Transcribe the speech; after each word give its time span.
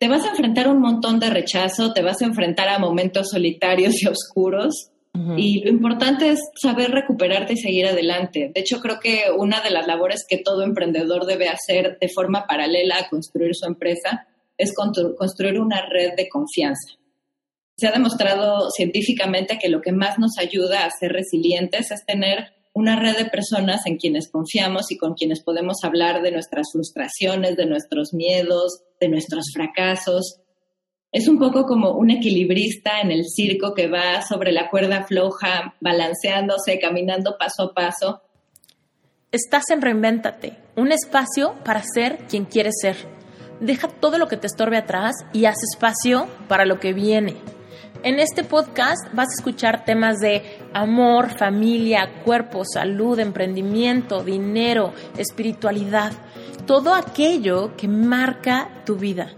te 0.00 0.08
vas 0.08 0.24
a 0.24 0.30
enfrentar 0.30 0.66
a 0.66 0.72
un 0.72 0.80
montón 0.80 1.20
de 1.20 1.28
rechazo, 1.28 1.92
te 1.92 2.00
vas 2.00 2.22
a 2.22 2.24
enfrentar 2.24 2.68
a 2.68 2.78
momentos 2.78 3.28
solitarios 3.30 4.02
y 4.02 4.06
oscuros. 4.06 4.90
Y 5.36 5.62
lo 5.62 5.70
importante 5.70 6.28
es 6.28 6.40
saber 6.62 6.92
recuperarte 6.92 7.52
y 7.52 7.58
seguir 7.58 7.86
adelante. 7.86 8.50
De 8.54 8.60
hecho, 8.60 8.80
creo 8.80 8.98
que 8.98 9.24
una 9.36 9.60
de 9.60 9.70
las 9.70 9.86
labores 9.86 10.24
que 10.26 10.38
todo 10.38 10.62
emprendedor 10.62 11.26
debe 11.26 11.48
hacer 11.48 11.98
de 12.00 12.08
forma 12.08 12.46
paralela 12.46 12.96
a 12.98 13.08
construir 13.10 13.54
su 13.54 13.66
empresa 13.66 14.26
es 14.56 14.72
construir 14.74 15.60
una 15.60 15.84
red 15.90 16.14
de 16.16 16.28
confianza. 16.30 16.94
Se 17.76 17.88
ha 17.88 17.92
demostrado 17.92 18.70
científicamente 18.70 19.58
que 19.60 19.68
lo 19.68 19.82
que 19.82 19.92
más 19.92 20.18
nos 20.18 20.38
ayuda 20.38 20.86
a 20.86 20.90
ser 20.90 21.12
resilientes 21.12 21.90
es 21.90 22.06
tener 22.06 22.54
una 22.72 22.98
red 22.98 23.18
de 23.18 23.26
personas 23.26 23.84
en 23.84 23.98
quienes 23.98 24.30
confiamos 24.30 24.90
y 24.92 24.96
con 24.96 25.14
quienes 25.14 25.42
podemos 25.42 25.78
hablar 25.82 26.22
de 26.22 26.32
nuestras 26.32 26.68
frustraciones, 26.72 27.56
de 27.56 27.66
nuestros 27.66 28.14
miedos, 28.14 28.84
de 29.00 29.08
nuestros 29.08 29.46
fracasos. 29.52 30.40
Es 31.10 31.26
un 31.26 31.38
poco 31.38 31.64
como 31.64 31.92
un 31.92 32.10
equilibrista 32.10 33.00
en 33.00 33.10
el 33.10 33.24
circo 33.24 33.74
que 33.74 33.88
va 33.88 34.22
sobre 34.22 34.52
la 34.52 34.70
cuerda 34.70 35.04
floja, 35.04 35.74
balanceándose, 35.80 36.78
caminando 36.78 37.36
paso 37.38 37.64
a 37.64 37.74
paso. 37.74 38.22
Estás 39.32 39.64
en 39.70 39.80
Reinvéntate, 39.80 40.56
un 40.76 40.92
espacio 40.92 41.54
para 41.64 41.82
ser 41.82 42.18
quien 42.28 42.44
quieres 42.44 42.74
ser. 42.80 42.96
Deja 43.60 43.88
todo 43.88 44.18
lo 44.18 44.28
que 44.28 44.36
te 44.36 44.46
estorbe 44.46 44.76
atrás 44.76 45.14
y 45.32 45.46
haz 45.46 45.56
espacio 45.74 46.28
para 46.48 46.64
lo 46.64 46.78
que 46.78 46.92
viene. 46.92 47.36
En 48.02 48.18
este 48.18 48.44
podcast 48.44 49.12
vas 49.12 49.28
a 49.28 49.38
escuchar 49.38 49.84
temas 49.84 50.20
de 50.20 50.42
amor, 50.72 51.36
familia, 51.36 52.22
cuerpo, 52.24 52.64
salud, 52.64 53.18
emprendimiento, 53.18 54.24
dinero, 54.24 54.94
espiritualidad, 55.18 56.12
todo 56.70 56.94
aquello 56.94 57.76
que 57.76 57.88
marca 57.88 58.68
tu 58.86 58.94
vida. 58.94 59.32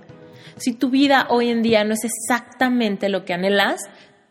Si 0.59 0.75
tu 0.75 0.91
vida 0.91 1.29
hoy 1.31 1.49
en 1.49 1.63
día 1.63 1.83
no 1.83 1.95
es 1.95 2.05
exactamente 2.05 3.09
lo 3.09 3.25
que 3.25 3.33
anhelas, 3.33 3.81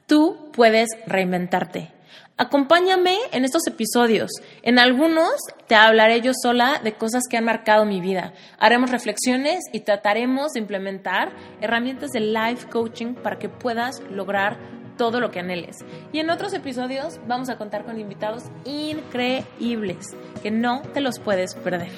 tú 0.06 0.52
puedes 0.54 0.88
reinventarte. 1.08 1.92
Acompáñame 2.38 3.18
en 3.32 3.44
estos 3.44 3.66
episodios. 3.66 4.30
En 4.62 4.78
algunos 4.78 5.32
te 5.66 5.74
hablaré 5.74 6.22
yo 6.22 6.34
sola 6.40 6.80
de 6.84 6.94
cosas 6.94 7.24
que 7.28 7.38
han 7.38 7.46
marcado 7.46 7.86
mi 7.86 8.02
vida. 8.02 8.34
Haremos 8.60 8.92
reflexiones 8.92 9.62
y 9.74 9.80
trataremos 9.80 10.52
de 10.52 10.60
implementar 10.60 11.32
herramientas 11.60 12.12
de 12.12 12.20
life 12.20 12.70
coaching 12.70 13.16
para 13.16 13.40
que 13.40 13.50
puedas 13.50 14.00
lograr 14.12 14.60
todo 14.96 15.20
lo 15.20 15.32
que 15.32 15.40
anheles. 15.40 15.78
Y 16.14 16.20
en 16.20 16.30
otros 16.30 16.54
episodios 16.54 17.20
vamos 17.28 17.50
a 17.50 17.58
contar 17.58 17.84
con 17.84 18.00
invitados 18.00 18.44
increíbles 18.64 20.16
que 20.44 20.52
no 20.52 20.84
te 20.94 21.02
los 21.02 21.18
puedes 21.18 21.56
perder. 21.56 21.90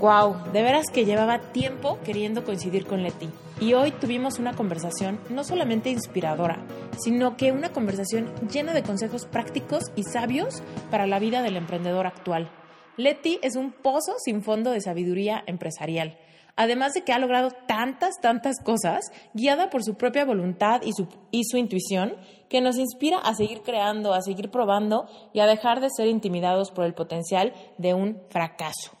Wow, 0.00 0.52
de 0.52 0.62
veras 0.62 0.86
que 0.92 1.04
llevaba 1.04 1.40
tiempo 1.40 1.98
queriendo 2.04 2.44
coincidir 2.44 2.86
con 2.86 3.02
Leti. 3.02 3.28
Y 3.60 3.74
hoy 3.74 3.90
tuvimos 3.90 4.38
una 4.38 4.54
conversación 4.54 5.18
no 5.28 5.42
solamente 5.42 5.90
inspiradora, 5.90 6.64
sino 7.00 7.36
que 7.36 7.50
una 7.50 7.72
conversación 7.72 8.32
llena 8.48 8.74
de 8.74 8.84
consejos 8.84 9.26
prácticos 9.26 9.90
y 9.96 10.04
sabios 10.04 10.62
para 10.92 11.08
la 11.08 11.18
vida 11.18 11.42
del 11.42 11.56
emprendedor 11.56 12.06
actual. 12.06 12.48
Leti 12.96 13.40
es 13.42 13.56
un 13.56 13.72
pozo 13.72 14.14
sin 14.24 14.42
fondo 14.42 14.70
de 14.70 14.80
sabiduría 14.80 15.42
empresarial. 15.48 16.16
Además 16.54 16.94
de 16.94 17.02
que 17.02 17.12
ha 17.12 17.18
logrado 17.18 17.50
tantas, 17.66 18.20
tantas 18.20 18.62
cosas, 18.62 19.00
guiada 19.34 19.68
por 19.68 19.82
su 19.82 19.96
propia 19.96 20.24
voluntad 20.24 20.82
y 20.84 20.92
su, 20.92 21.08
y 21.32 21.42
su 21.42 21.56
intuición, 21.56 22.14
que 22.48 22.60
nos 22.60 22.78
inspira 22.78 23.18
a 23.18 23.34
seguir 23.34 23.62
creando, 23.62 24.14
a 24.14 24.22
seguir 24.22 24.50
probando 24.50 25.08
y 25.32 25.40
a 25.40 25.46
dejar 25.46 25.80
de 25.80 25.90
ser 25.90 26.06
intimidados 26.06 26.70
por 26.70 26.84
el 26.84 26.94
potencial 26.94 27.52
de 27.78 27.94
un 27.94 28.22
fracaso. 28.30 28.97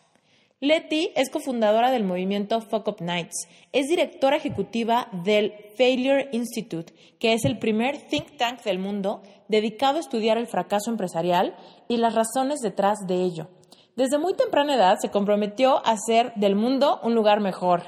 Letty 0.60 1.12
es 1.14 1.30
cofundadora 1.30 1.92
del 1.92 2.02
movimiento 2.02 2.60
Fuck 2.60 2.88
Up 2.88 2.96
Nights. 2.98 3.46
Es 3.72 3.86
directora 3.86 4.38
ejecutiva 4.38 5.06
del 5.12 5.54
Failure 5.76 6.30
Institute, 6.32 6.92
que 7.20 7.32
es 7.32 7.44
el 7.44 7.60
primer 7.60 7.96
think 8.08 8.36
tank 8.36 8.64
del 8.64 8.80
mundo 8.80 9.22
dedicado 9.46 9.98
a 9.98 10.00
estudiar 10.00 10.36
el 10.36 10.48
fracaso 10.48 10.90
empresarial 10.90 11.54
y 11.86 11.98
las 11.98 12.16
razones 12.16 12.58
detrás 12.58 12.98
de 13.06 13.22
ello. 13.22 13.46
Desde 13.94 14.18
muy 14.18 14.34
temprana 14.34 14.74
edad 14.74 14.96
se 15.00 15.12
comprometió 15.12 15.76
a 15.86 15.92
hacer 15.92 16.32
del 16.34 16.56
mundo 16.56 16.98
un 17.04 17.14
lugar 17.14 17.38
mejor. 17.38 17.84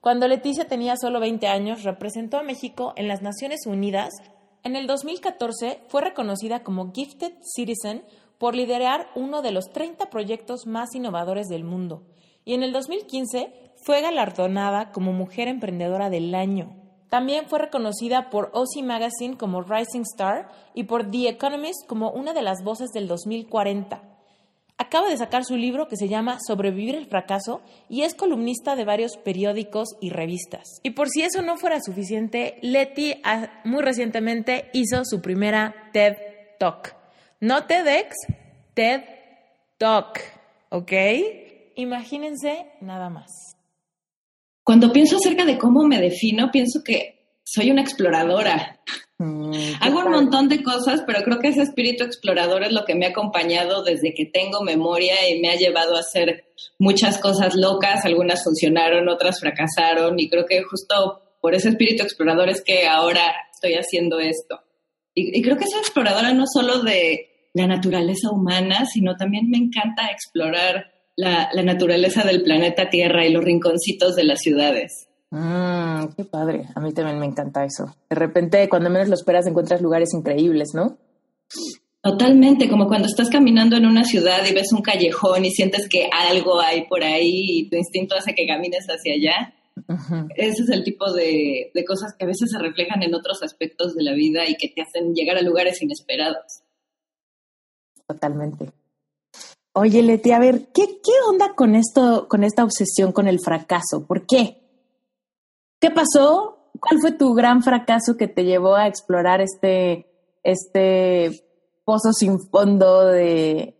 Cuando 0.00 0.28
Leticia 0.28 0.68
tenía 0.68 0.96
solo 0.96 1.18
20 1.18 1.48
años, 1.48 1.82
representó 1.82 2.38
a 2.38 2.44
México 2.44 2.92
en 2.94 3.08
las 3.08 3.20
Naciones 3.20 3.66
Unidas. 3.66 4.10
En 4.62 4.76
el 4.76 4.86
2014 4.86 5.80
fue 5.88 6.02
reconocida 6.02 6.62
como 6.62 6.92
Gifted 6.92 7.32
Citizen 7.42 8.04
por 8.38 8.54
liderar 8.54 9.08
uno 9.14 9.42
de 9.42 9.52
los 9.52 9.66
30 9.72 10.10
proyectos 10.10 10.66
más 10.66 10.94
innovadores 10.94 11.48
del 11.48 11.64
mundo 11.64 12.02
y 12.46 12.54
en 12.54 12.62
el 12.62 12.72
2015 12.72 13.52
fue 13.84 14.00
galardonada 14.00 14.92
como 14.92 15.12
Mujer 15.12 15.48
Emprendedora 15.48 16.08
del 16.08 16.34
Año. 16.34 16.74
También 17.10 17.46
fue 17.48 17.58
reconocida 17.58 18.30
por 18.30 18.50
OC 18.54 18.82
Magazine 18.84 19.36
como 19.36 19.62
Rising 19.62 20.02
Star 20.02 20.48
y 20.72 20.84
por 20.84 21.10
The 21.10 21.28
Economist 21.28 21.86
como 21.86 22.10
una 22.12 22.32
de 22.32 22.42
las 22.42 22.62
voces 22.62 22.90
del 22.90 23.08
2040. 23.08 24.00
Acaba 24.78 25.08
de 25.08 25.16
sacar 25.16 25.44
su 25.44 25.56
libro 25.56 25.88
que 25.88 25.96
se 25.96 26.08
llama 26.08 26.38
Sobrevivir 26.46 26.94
el 26.94 27.06
fracaso 27.06 27.62
y 27.88 28.02
es 28.02 28.14
columnista 28.14 28.76
de 28.76 28.84
varios 28.84 29.16
periódicos 29.16 29.96
y 30.00 30.10
revistas. 30.10 30.80
Y 30.82 30.90
por 30.90 31.08
si 31.08 31.22
eso 31.22 31.42
no 31.42 31.56
fuera 31.56 31.80
suficiente, 31.80 32.58
Letty 32.62 33.14
ah, 33.24 33.60
muy 33.64 33.82
recientemente 33.82 34.70
hizo 34.72 35.04
su 35.04 35.20
primera 35.20 35.74
TED 35.92 36.14
Talk. 36.58 37.05
No 37.40 37.64
TEDx, 37.64 38.14
TED 38.74 39.02
Talk, 39.78 40.20
¿ok? 40.70 40.92
Imagínense 41.74 42.66
nada 42.80 43.10
más. 43.10 43.56
Cuando 44.64 44.92
pienso 44.92 45.16
acerca 45.16 45.44
de 45.44 45.58
cómo 45.58 45.86
me 45.86 46.00
defino, 46.00 46.50
pienso 46.50 46.82
que 46.82 47.16
soy 47.44 47.70
una 47.70 47.82
exploradora. 47.82 48.80
Mm, 49.18 49.52
Hago 49.80 50.00
un 50.00 50.10
montón 50.10 50.48
de 50.48 50.62
cosas, 50.62 51.02
pero 51.06 51.22
creo 51.22 51.38
que 51.38 51.48
ese 51.48 51.62
espíritu 51.62 52.04
explorador 52.04 52.64
es 52.64 52.72
lo 52.72 52.84
que 52.84 52.94
me 52.94 53.06
ha 53.06 53.10
acompañado 53.10 53.84
desde 53.84 54.14
que 54.14 54.26
tengo 54.26 54.62
memoria 54.62 55.28
y 55.28 55.40
me 55.40 55.50
ha 55.50 55.56
llevado 55.56 55.96
a 55.96 56.00
hacer 56.00 56.46
muchas 56.78 57.18
cosas 57.18 57.54
locas. 57.54 58.04
Algunas 58.04 58.42
funcionaron, 58.42 59.08
otras 59.08 59.40
fracasaron 59.40 60.18
y 60.18 60.28
creo 60.28 60.46
que 60.46 60.62
justo 60.62 61.22
por 61.40 61.54
ese 61.54 61.68
espíritu 61.68 62.02
explorador 62.02 62.48
es 62.48 62.62
que 62.62 62.86
ahora 62.86 63.22
estoy 63.52 63.74
haciendo 63.74 64.18
esto. 64.18 64.60
Y, 65.18 65.40
creo 65.40 65.56
que 65.56 65.66
soy 65.66 65.80
exploradora 65.80 66.34
no 66.34 66.44
solo 66.46 66.82
de 66.82 67.48
la 67.54 67.66
naturaleza 67.66 68.30
humana, 68.30 68.84
sino 68.84 69.16
también 69.16 69.48
me 69.48 69.56
encanta 69.56 70.10
explorar 70.10 70.92
la, 71.16 71.48
naturaleza 71.64 72.22
del 72.22 72.42
planeta 72.42 72.90
Tierra 72.90 73.26
y 73.26 73.32
los 73.32 73.42
rinconcitos 73.42 74.14
de 74.14 74.24
las 74.24 74.40
ciudades. 74.40 75.08
Mm, 75.30 76.08
qué 76.14 76.24
padre, 76.24 76.66
a 76.74 76.80
mí 76.80 76.92
también 76.92 77.18
me 77.18 77.24
encanta 77.24 77.64
eso. 77.64 77.96
De 78.10 78.16
repente, 78.16 78.68
cuando 78.68 78.90
menos 78.90 79.08
lo 79.08 79.14
esperas, 79.14 79.46
encuentras 79.46 79.80
lugares 79.80 80.12
increíbles, 80.12 80.74
¿no? 80.74 80.98
Totalmente, 82.02 82.68
como 82.68 82.86
cuando 82.86 83.08
estás 83.08 83.30
caminando 83.30 83.74
en 83.76 83.86
una 83.86 84.04
ciudad 84.04 84.46
y 84.46 84.52
ves 84.52 84.70
un 84.72 84.82
callejón 84.82 85.46
y 85.46 85.50
sientes 85.50 85.88
que 85.88 86.10
algo 86.12 86.60
hay 86.60 86.86
por 86.86 87.02
ahí 87.02 87.32
y 87.48 87.70
tu 87.70 87.76
instinto 87.76 88.14
hace 88.16 88.34
que 88.34 88.46
camines 88.46 88.86
hacia 88.86 89.14
allá. 89.14 89.54
Ese 90.36 90.62
es 90.62 90.70
el 90.70 90.84
tipo 90.84 91.12
de, 91.12 91.70
cosas 91.86 92.14
que 92.18 92.24
a 92.24 92.28
veces 92.28 92.50
se 92.50 92.58
reflejan 92.58 93.02
en 93.02 93.14
otros 93.14 93.42
aspectos 93.42 93.94
de 93.94 94.02
la 94.02 94.14
vida 94.14 94.48
y 94.48 94.56
que 94.56 94.68
te 94.68 94.82
hacen 94.82 95.14
llegar 95.14 95.36
a 95.36 95.42
lugares 95.42 95.82
inesperados. 95.82 96.62
Totalmente. 98.06 98.72
Oye, 99.72 100.02
Leti, 100.02 100.32
a 100.32 100.38
ver, 100.38 100.68
¿qué, 100.72 100.86
¿qué 100.86 101.12
onda 101.28 101.54
con 101.54 101.74
esto, 101.74 102.26
con 102.28 102.44
esta 102.44 102.64
obsesión 102.64 103.12
con 103.12 103.28
el 103.28 103.40
fracaso? 103.40 104.06
¿Por 104.06 104.26
qué? 104.26 104.62
¿Qué 105.78 105.90
pasó? 105.90 106.70
¿Cuál 106.80 107.00
fue 107.00 107.12
tu 107.12 107.34
gran 107.34 107.62
fracaso 107.62 108.16
que 108.16 108.28
te 108.28 108.44
llevó 108.44 108.76
a 108.76 108.86
explorar 108.86 109.42
este, 109.42 110.06
este 110.42 111.46
pozo 111.84 112.12
sin 112.12 112.40
fondo 112.40 113.04
de, 113.04 113.76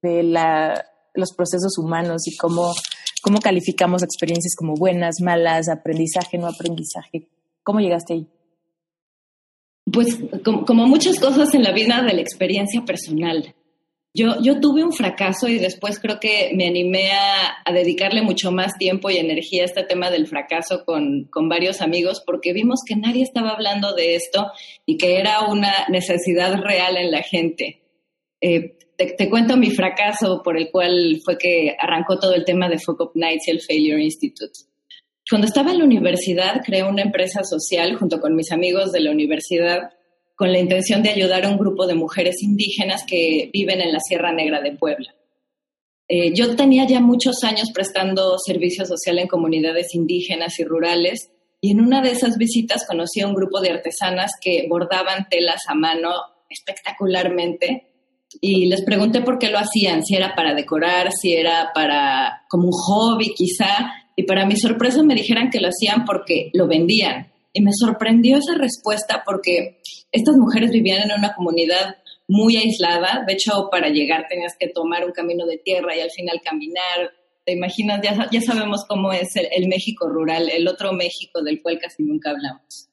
de 0.00 0.22
la, 0.22 0.86
los 1.14 1.32
procesos 1.34 1.76
humanos 1.78 2.26
y 2.26 2.36
cómo 2.36 2.72
¿Cómo 3.24 3.40
calificamos 3.40 4.02
experiencias 4.02 4.54
como 4.54 4.74
buenas, 4.74 5.22
malas, 5.22 5.70
aprendizaje, 5.70 6.36
no 6.36 6.46
aprendizaje? 6.46 7.26
¿Cómo 7.62 7.80
llegaste 7.80 8.12
ahí? 8.12 8.26
Pues 9.90 10.18
como, 10.44 10.86
muchas 10.86 11.18
cosas 11.18 11.54
en 11.54 11.62
la 11.62 11.72
vida 11.72 12.02
de 12.02 12.12
la 12.12 12.20
experiencia 12.20 12.84
personal. 12.84 13.54
Yo, 14.12 14.42
yo 14.42 14.60
tuve 14.60 14.84
un 14.84 14.92
fracaso 14.92 15.48
y 15.48 15.58
después 15.58 15.98
creo 15.98 16.20
que 16.20 16.50
me 16.54 16.66
animé 16.66 17.12
a, 17.12 17.72
dedicarle 17.72 18.20
mucho 18.20 18.52
más 18.52 18.74
tiempo 18.78 19.08
y 19.08 19.16
energía 19.16 19.62
a 19.62 19.66
este 19.66 19.84
tema 19.84 20.10
del 20.10 20.26
fracaso 20.26 20.84
con, 20.84 21.24
con, 21.30 21.48
varios 21.48 21.80
amigos 21.80 22.22
porque 22.26 22.52
vimos 22.52 22.80
que 22.86 22.94
nadie 22.94 23.22
estaba 23.22 23.52
hablando 23.52 23.94
de 23.94 24.16
esto 24.16 24.52
y 24.84 24.98
que 24.98 25.18
era 25.18 25.46
una 25.48 25.86
necesidad 25.88 26.60
real 26.60 26.98
en 26.98 27.10
la 27.10 27.22
gente. 27.22 27.80
Eh, 28.42 28.76
te, 28.96 29.28
cuento 29.28 29.56
mi 29.56 29.70
fracaso 29.70 30.42
por 30.42 30.56
el 30.56 30.70
cual 30.70 31.20
fue 31.24 31.36
que 31.38 31.76
arrancó 31.78 32.18
todo 32.18 32.34
el 32.34 32.44
tema 32.44 32.68
de 32.68 32.78
Focus 32.78 33.10
Nights 33.14 33.48
y 33.48 33.50
el 33.50 33.60
Failure 33.60 34.02
Institute. 34.02 34.52
Cuando 35.28 35.46
estaba 35.46 35.72
en 35.72 35.78
la 35.78 35.84
universidad, 35.84 36.62
creé 36.64 36.82
una 36.82 37.02
empresa 37.02 37.42
social 37.44 37.96
junto 37.96 38.20
con 38.20 38.34
mis 38.34 38.52
amigos 38.52 38.92
de 38.92 39.00
la 39.00 39.10
universidad 39.10 39.90
con 40.36 40.52
la 40.52 40.58
intención 40.58 41.02
de 41.02 41.10
ayudar 41.10 41.44
a 41.44 41.48
un 41.48 41.56
grupo 41.56 41.86
de 41.86 41.94
mujeres 41.94 42.42
indígenas 42.42 43.04
que 43.06 43.50
viven 43.52 43.80
en 43.80 43.92
la 43.92 44.00
Sierra 44.00 44.32
Negra 44.32 44.60
de 44.60 44.72
Puebla. 44.72 45.14
Eh, 46.08 46.34
yo 46.34 46.54
tenía 46.56 46.86
ya 46.86 47.00
muchos 47.00 47.44
años 47.44 47.70
prestando 47.72 48.36
servicio 48.44 48.84
social 48.84 49.18
en 49.18 49.28
comunidades 49.28 49.94
indígenas 49.94 50.58
y 50.58 50.64
rurales 50.64 51.30
Y 51.62 51.70
en 51.70 51.80
una 51.80 52.02
de 52.02 52.10
esas 52.10 52.36
visitas 52.36 52.86
conocí 52.86 53.22
a 53.22 53.26
un 53.26 53.34
grupo 53.34 53.58
de 53.60 53.70
artesanas 53.70 54.32
que 54.38 54.66
bordaban 54.68 55.28
telas 55.30 55.62
a 55.66 55.74
mano 55.74 56.10
espectacularmente 56.50 57.93
y 58.40 58.66
les 58.66 58.84
pregunté 58.84 59.20
por 59.20 59.38
qué 59.38 59.50
lo 59.50 59.58
hacían, 59.58 60.02
si 60.02 60.14
era 60.14 60.34
para 60.34 60.54
decorar, 60.54 61.10
si 61.12 61.32
era 61.32 61.70
para 61.74 62.44
como 62.48 62.66
un 62.66 62.72
hobby 62.72 63.34
quizá, 63.34 63.92
y 64.16 64.24
para 64.24 64.46
mi 64.46 64.56
sorpresa 64.56 65.02
me 65.02 65.14
dijeran 65.14 65.50
que 65.50 65.60
lo 65.60 65.68
hacían 65.68 66.04
porque 66.04 66.50
lo 66.52 66.66
vendían. 66.66 67.32
Y 67.52 67.62
me 67.62 67.70
sorprendió 67.72 68.38
esa 68.38 68.54
respuesta 68.54 69.22
porque 69.24 69.78
estas 70.12 70.36
mujeres 70.36 70.70
vivían 70.70 71.10
en 71.10 71.18
una 71.18 71.34
comunidad 71.34 71.96
muy 72.26 72.56
aislada, 72.56 73.24
de 73.26 73.34
hecho 73.34 73.68
para 73.70 73.88
llegar 73.88 74.26
tenías 74.28 74.56
que 74.58 74.68
tomar 74.68 75.04
un 75.04 75.12
camino 75.12 75.46
de 75.46 75.58
tierra 75.58 75.96
y 75.96 76.00
al 76.00 76.10
final 76.10 76.40
caminar. 76.44 77.12
Te 77.44 77.52
imaginas, 77.52 78.00
ya, 78.02 78.28
ya 78.30 78.40
sabemos 78.40 78.84
cómo 78.88 79.12
es 79.12 79.36
el 79.36 79.68
México 79.68 80.08
rural, 80.08 80.48
el 80.48 80.66
otro 80.66 80.92
México 80.92 81.42
del 81.42 81.60
cual 81.60 81.78
casi 81.78 82.02
nunca 82.02 82.30
hablamos 82.30 82.88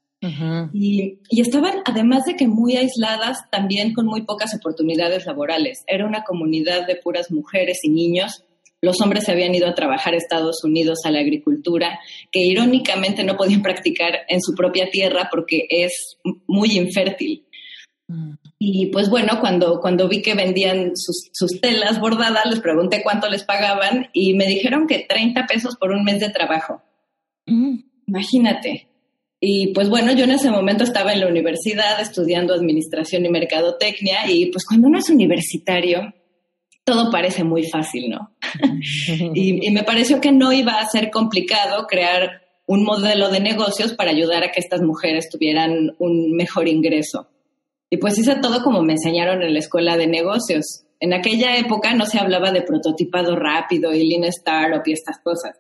y, 0.73 1.19
estaban, 1.29 1.81
además 1.85 2.25
de 2.25 2.35
que 2.35 2.47
muy 2.47 2.77
aisladas, 2.77 3.50
también 3.50 3.94
con 3.94 4.06
muy 4.06 4.21
pocas 4.21 4.53
oportunidades 4.56 5.25
laborales. 5.25 5.83
Era 5.88 6.06
una 6.06 6.23
comunidad 6.23 6.85
de 6.85 6.95
puras 6.95 7.31
mujeres 7.31 7.79
y 7.83 7.89
niños. 7.89 8.44
Los 8.81 9.01
hombres 9.01 9.25
se 9.25 9.31
habían 9.31 9.56
ido 9.56 9.68
a 9.68 9.75
trabajar 9.75 10.13
a 10.13 10.18
Estados 10.18 10.63
Unidos 10.63 11.00
a 11.06 11.12
la 11.12 11.19
agricultura, 11.19 12.00
que 12.31 12.39
irónicamente 12.39 13.23
no 13.23 13.35
podían 13.35 13.62
practicar 13.63 14.19
en 14.27 14.41
su 14.41 14.53
propia 14.53 14.89
tierra 14.91 15.27
porque 15.31 15.65
es 15.69 16.18
muy 16.47 16.77
infértil. 16.77 17.45
Mm. 18.07 18.33
Y 18.59 18.88
pues 18.88 19.09
bueno, 19.09 19.39
cuando, 19.39 19.79
cuando 19.79 20.07
vi 20.07 20.21
que 20.21 20.35
vendían 20.35 20.91
sus, 20.95 21.29
sus, 21.33 21.59
telas 21.62 22.00
bordadas, 22.00 22.45
les 22.45 22.59
pregunté 22.59 23.01
cuánto 23.01 23.27
les 23.27 23.44
pagaban 23.44 24.09
y 24.13 24.35
me 24.35 24.45
dijeron 24.45 24.85
que 24.85 25.06
30 25.07 25.47
pesos 25.47 25.77
por 25.77 25.91
un 25.91 26.03
mes 26.03 26.19
de 26.19 26.29
trabajo. 26.29 26.83
Mm. 27.47 27.79
Imagínate, 28.07 28.90
y 29.43 29.73
pues 29.73 29.89
bueno, 29.89 30.13
yo 30.13 30.25
en 30.25 30.31
ese 30.31 30.51
momento 30.51 30.83
estaba 30.83 31.13
en 31.13 31.19
la 31.19 31.27
universidad 31.27 31.99
estudiando 31.99 32.53
administración 32.53 33.25
y 33.25 33.29
mercadotecnia 33.29 34.29
y 34.29 34.51
pues 34.51 34.63
cuando 34.63 34.88
uno 34.88 34.99
es 34.99 35.09
universitario, 35.09 36.13
todo 36.83 37.09
parece 37.09 37.43
muy 37.43 37.67
fácil, 37.67 38.11
¿no? 38.11 38.35
y, 39.33 39.67
y, 39.67 39.71
me 39.71 39.83
pareció 39.83 40.21
que 40.21 40.31
no 40.31 40.53
iba 40.53 40.73
a 40.73 40.85
ser 40.88 41.09
complicado 41.09 41.88
crear 41.88 42.43
un 42.67 42.83
modelo 42.83 43.29
de 43.29 43.39
negocios 43.39 43.93
para 43.93 44.11
ayudar 44.11 44.43
a 44.43 44.51
que 44.51 44.59
estas 44.59 44.81
mujeres 44.81 45.27
tuvieran 45.29 45.95
un 45.97 46.33
mejor 46.33 46.67
ingreso. 46.67 47.27
Y 47.89 47.97
pues 47.97 48.19
hice 48.19 48.35
todo 48.35 48.63
como 48.63 48.83
me 48.83 48.93
enseñaron 48.93 49.41
en 49.41 49.53
la 49.53 49.59
escuela 49.59 49.97
de 49.97 50.05
negocios. 50.05 50.83
En 50.99 51.13
aquella 51.13 51.57
época 51.57 51.95
no 51.95 52.05
se 52.05 52.19
hablaba 52.19 52.51
de 52.51 52.61
prototipado 52.61 53.35
rápido 53.35 53.91
y 53.91 54.07
lean 54.07 54.23
startup 54.25 54.83
y 54.85 54.93
estas 54.93 55.17
cosas. 55.23 55.59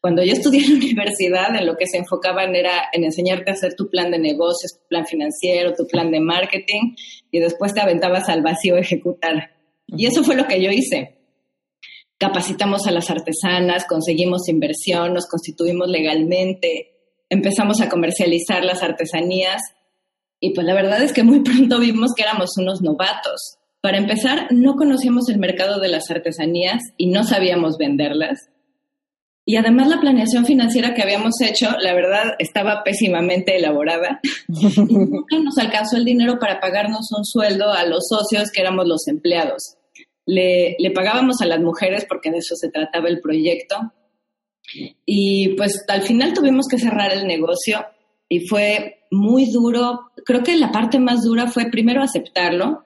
Cuando 0.00 0.22
yo 0.22 0.32
estudié 0.32 0.64
en 0.64 0.72
la 0.72 0.76
universidad, 0.84 1.56
en 1.56 1.66
lo 1.66 1.76
que 1.76 1.86
se 1.86 1.98
enfocaban 1.98 2.54
era 2.54 2.84
en 2.92 3.04
enseñarte 3.04 3.50
a 3.50 3.54
hacer 3.54 3.74
tu 3.74 3.88
plan 3.88 4.10
de 4.10 4.18
negocios, 4.18 4.78
tu 4.78 4.88
plan 4.88 5.06
financiero, 5.06 5.74
tu 5.74 5.86
plan 5.86 6.10
de 6.10 6.20
marketing, 6.20 6.94
y 7.30 7.40
después 7.40 7.74
te 7.74 7.80
aventabas 7.80 8.28
al 8.28 8.42
vacío 8.42 8.76
a 8.76 8.80
ejecutar. 8.80 9.56
Y 9.86 10.06
eso 10.06 10.24
fue 10.24 10.36
lo 10.36 10.46
que 10.46 10.62
yo 10.62 10.70
hice. 10.70 11.16
Capacitamos 12.18 12.86
a 12.86 12.92
las 12.92 13.10
artesanas, 13.10 13.86
conseguimos 13.86 14.48
inversión, 14.48 15.12
nos 15.12 15.26
constituimos 15.26 15.88
legalmente, 15.88 16.92
empezamos 17.28 17.80
a 17.80 17.88
comercializar 17.88 18.64
las 18.64 18.82
artesanías 18.82 19.60
y 20.40 20.54
pues 20.54 20.66
la 20.66 20.74
verdad 20.74 21.02
es 21.02 21.12
que 21.12 21.22
muy 21.22 21.40
pronto 21.44 21.78
vimos 21.78 22.12
que 22.14 22.22
éramos 22.22 22.56
unos 22.58 22.80
novatos. 22.80 23.58
Para 23.80 23.98
empezar, 23.98 24.48
no 24.50 24.74
conocíamos 24.74 25.28
el 25.28 25.38
mercado 25.38 25.78
de 25.78 25.88
las 25.88 26.10
artesanías 26.10 26.82
y 26.96 27.08
no 27.08 27.24
sabíamos 27.24 27.76
venderlas. 27.78 28.48
Y 29.48 29.54
además 29.56 29.86
la 29.86 30.00
planeación 30.00 30.44
financiera 30.44 30.92
que 30.92 31.02
habíamos 31.02 31.40
hecho, 31.40 31.70
la 31.80 31.94
verdad, 31.94 32.34
estaba 32.40 32.82
pésimamente 32.82 33.56
elaborada. 33.56 34.20
nunca 34.48 35.38
nos 35.38 35.56
alcanzó 35.58 35.96
el 35.96 36.04
dinero 36.04 36.40
para 36.40 36.58
pagarnos 36.58 37.12
un 37.16 37.24
sueldo 37.24 37.72
a 37.72 37.86
los 37.86 38.08
socios 38.08 38.50
que 38.50 38.60
éramos 38.60 38.88
los 38.88 39.06
empleados. 39.06 39.76
Le, 40.26 40.74
le 40.80 40.90
pagábamos 40.90 41.40
a 41.40 41.46
las 41.46 41.60
mujeres 41.60 42.06
porque 42.08 42.32
de 42.32 42.38
eso 42.38 42.56
se 42.56 42.70
trataba 42.70 43.08
el 43.08 43.20
proyecto. 43.20 43.76
Y 45.04 45.50
pues 45.50 45.84
al 45.86 46.02
final 46.02 46.32
tuvimos 46.34 46.66
que 46.68 46.80
cerrar 46.80 47.12
el 47.12 47.28
negocio 47.28 47.86
y 48.28 48.48
fue 48.48 49.04
muy 49.12 49.52
duro. 49.52 50.10
Creo 50.24 50.42
que 50.42 50.56
la 50.56 50.72
parte 50.72 50.98
más 50.98 51.22
dura 51.22 51.46
fue 51.46 51.70
primero 51.70 52.02
aceptarlo, 52.02 52.82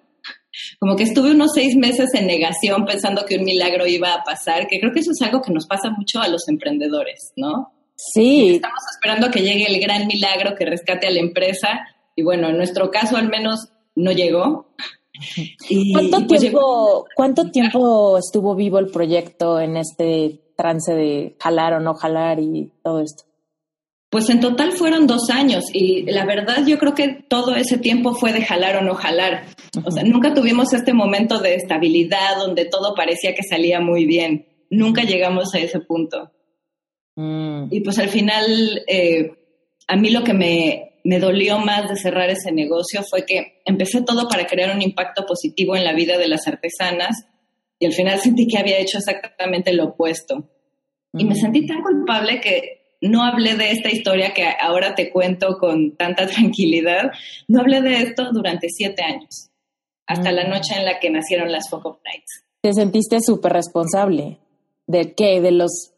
como 0.79 0.97
que 0.97 1.05
estuve 1.05 1.31
unos 1.31 1.53
seis 1.55 1.77
meses 1.77 2.11
en 2.15 2.27
negación 2.27 2.85
pensando 2.85 3.25
que 3.25 3.37
un 3.37 3.45
milagro 3.45 3.87
iba 3.87 4.15
a 4.15 4.25
pasar, 4.25 4.67
que 4.67 4.81
creo 4.81 4.93
que 4.93 5.01
eso 5.01 5.13
es 5.13 5.23
algo 5.23 5.43
que 5.43 5.53
nos 5.53 5.67
pasa 5.67 5.91
mucho 5.91 6.21
a 6.21 6.29
los 6.29 6.49
emprendedores, 6.49 7.33
¿no? 7.37 7.73
Sí. 7.97 8.55
Estamos 8.57 8.83
esperando 8.95 9.27
a 9.27 9.31
que 9.31 9.43
llegue 9.43 9.67
el 9.67 9.81
gran 9.81 10.07
milagro 10.07 10.55
que 10.55 10.65
rescate 10.65 11.07
a 11.07 11.11
la 11.11 11.21
empresa 11.21 11.81
y 12.17 12.23
bueno, 12.23 12.49
en 12.49 12.57
nuestro 12.57 12.91
caso 12.91 13.17
al 13.17 13.29
menos 13.29 13.69
no 13.95 14.13
llegó. 14.13 14.67
¿Cuánto, 15.93 16.27
pues 16.27 16.41
tiempo, 16.41 17.07
¿Cuánto 17.15 17.51
tiempo 17.51 18.17
estuvo 18.19 18.55
vivo 18.55 18.79
el 18.79 18.87
proyecto 18.87 19.61
en 19.61 19.77
este 19.77 20.41
trance 20.57 20.93
de 20.95 21.37
jalar 21.39 21.75
o 21.75 21.81
no 21.81 21.95
jalar 21.95 22.41
y 22.41 22.73
todo 22.83 23.01
esto? 23.01 23.25
Pues 24.11 24.29
en 24.29 24.41
total 24.41 24.73
fueron 24.73 25.07
dos 25.07 25.31
años 25.31 25.65
y 25.73 26.03
la 26.03 26.25
verdad 26.25 26.67
yo 26.67 26.79
creo 26.79 26.95
que 26.95 27.25
todo 27.29 27.55
ese 27.55 27.79
tiempo 27.79 28.13
fue 28.15 28.33
de 28.33 28.43
jalar 28.43 28.77
o 28.77 28.83
no 28.83 28.95
jalar. 28.95 29.45
O 29.85 29.91
sea, 29.93 30.03
nunca 30.03 30.35
tuvimos 30.35 30.73
este 30.73 30.93
momento 30.93 31.39
de 31.39 31.55
estabilidad 31.55 32.37
donde 32.37 32.65
todo 32.65 32.97
parecía 32.97 33.37
que 33.37 33.45
salía 33.45 33.81
muy 33.81 34.07
bien. 34.07 34.47
Nunca 34.69 35.05
llegamos 35.05 35.55
a 35.55 35.61
ese 35.61 35.79
punto. 35.79 36.33
Mm. 37.15 37.69
Y 37.71 37.81
pues 37.83 38.01
al 38.01 38.09
final, 38.09 38.83
eh, 38.89 39.33
a 39.87 39.97
mí 39.97 40.11
lo 40.11 40.25
que 40.25 40.35
me, 40.35 40.95
me 41.05 41.21
dolió 41.21 41.59
más 41.59 41.89
de 41.89 41.97
cerrar 41.97 42.31
ese 42.31 42.51
negocio 42.51 43.03
fue 43.09 43.25
que 43.25 43.63
empecé 43.65 44.03
todo 44.03 44.29
para 44.29 44.47
crear 44.47 44.75
un 44.75 44.83
impacto 44.83 45.25
positivo 45.25 45.77
en 45.77 45.85
la 45.85 45.93
vida 45.93 46.19
de 46.19 46.27
las 46.27 46.49
artesanas 46.49 47.27
y 47.79 47.87
al 47.87 47.93
final 47.93 48.19
sentí 48.19 48.49
que 48.49 48.59
había 48.59 48.79
hecho 48.81 48.99
exactamente 48.99 49.73
lo 49.73 49.85
opuesto. 49.85 50.51
Y 51.13 51.25
me 51.25 51.35
mm. 51.35 51.39
sentí 51.39 51.67
tan 51.67 51.81
culpable 51.81 52.41
que 52.41 52.80
no 53.01 53.25
hablé 53.25 53.57
de 53.57 53.71
esta 53.71 53.91
historia 53.91 54.35
que 54.35 54.45
ahora 54.61 54.95
te 54.95 55.11
cuento 55.11 55.59
con 55.59 55.97
tanta 55.97 56.27
tranquilidad, 56.27 57.13
no 57.49 57.61
hablé 57.61 57.81
de 57.81 58.03
esto 58.03 58.33
durante 58.33 58.69
siete 58.69 59.03
años, 59.03 59.51
hasta 60.07 60.33
la 60.33 60.47
mm. 60.47 60.51
noche 60.51 60.75
en 60.77 60.85
la 60.85 60.99
que 60.99 61.11
nacieron 61.11 61.51
las 61.53 61.69
Folk 61.71 61.87
of 61.87 61.99
Nights. 62.05 62.45
¿Te 62.63 62.73
sentiste 62.73 63.21
súper 63.21 63.53
responsable? 63.53 64.39
¿De 64.87 65.15
qué? 65.15 65.41
¿De 65.41 65.53
los 65.53 65.93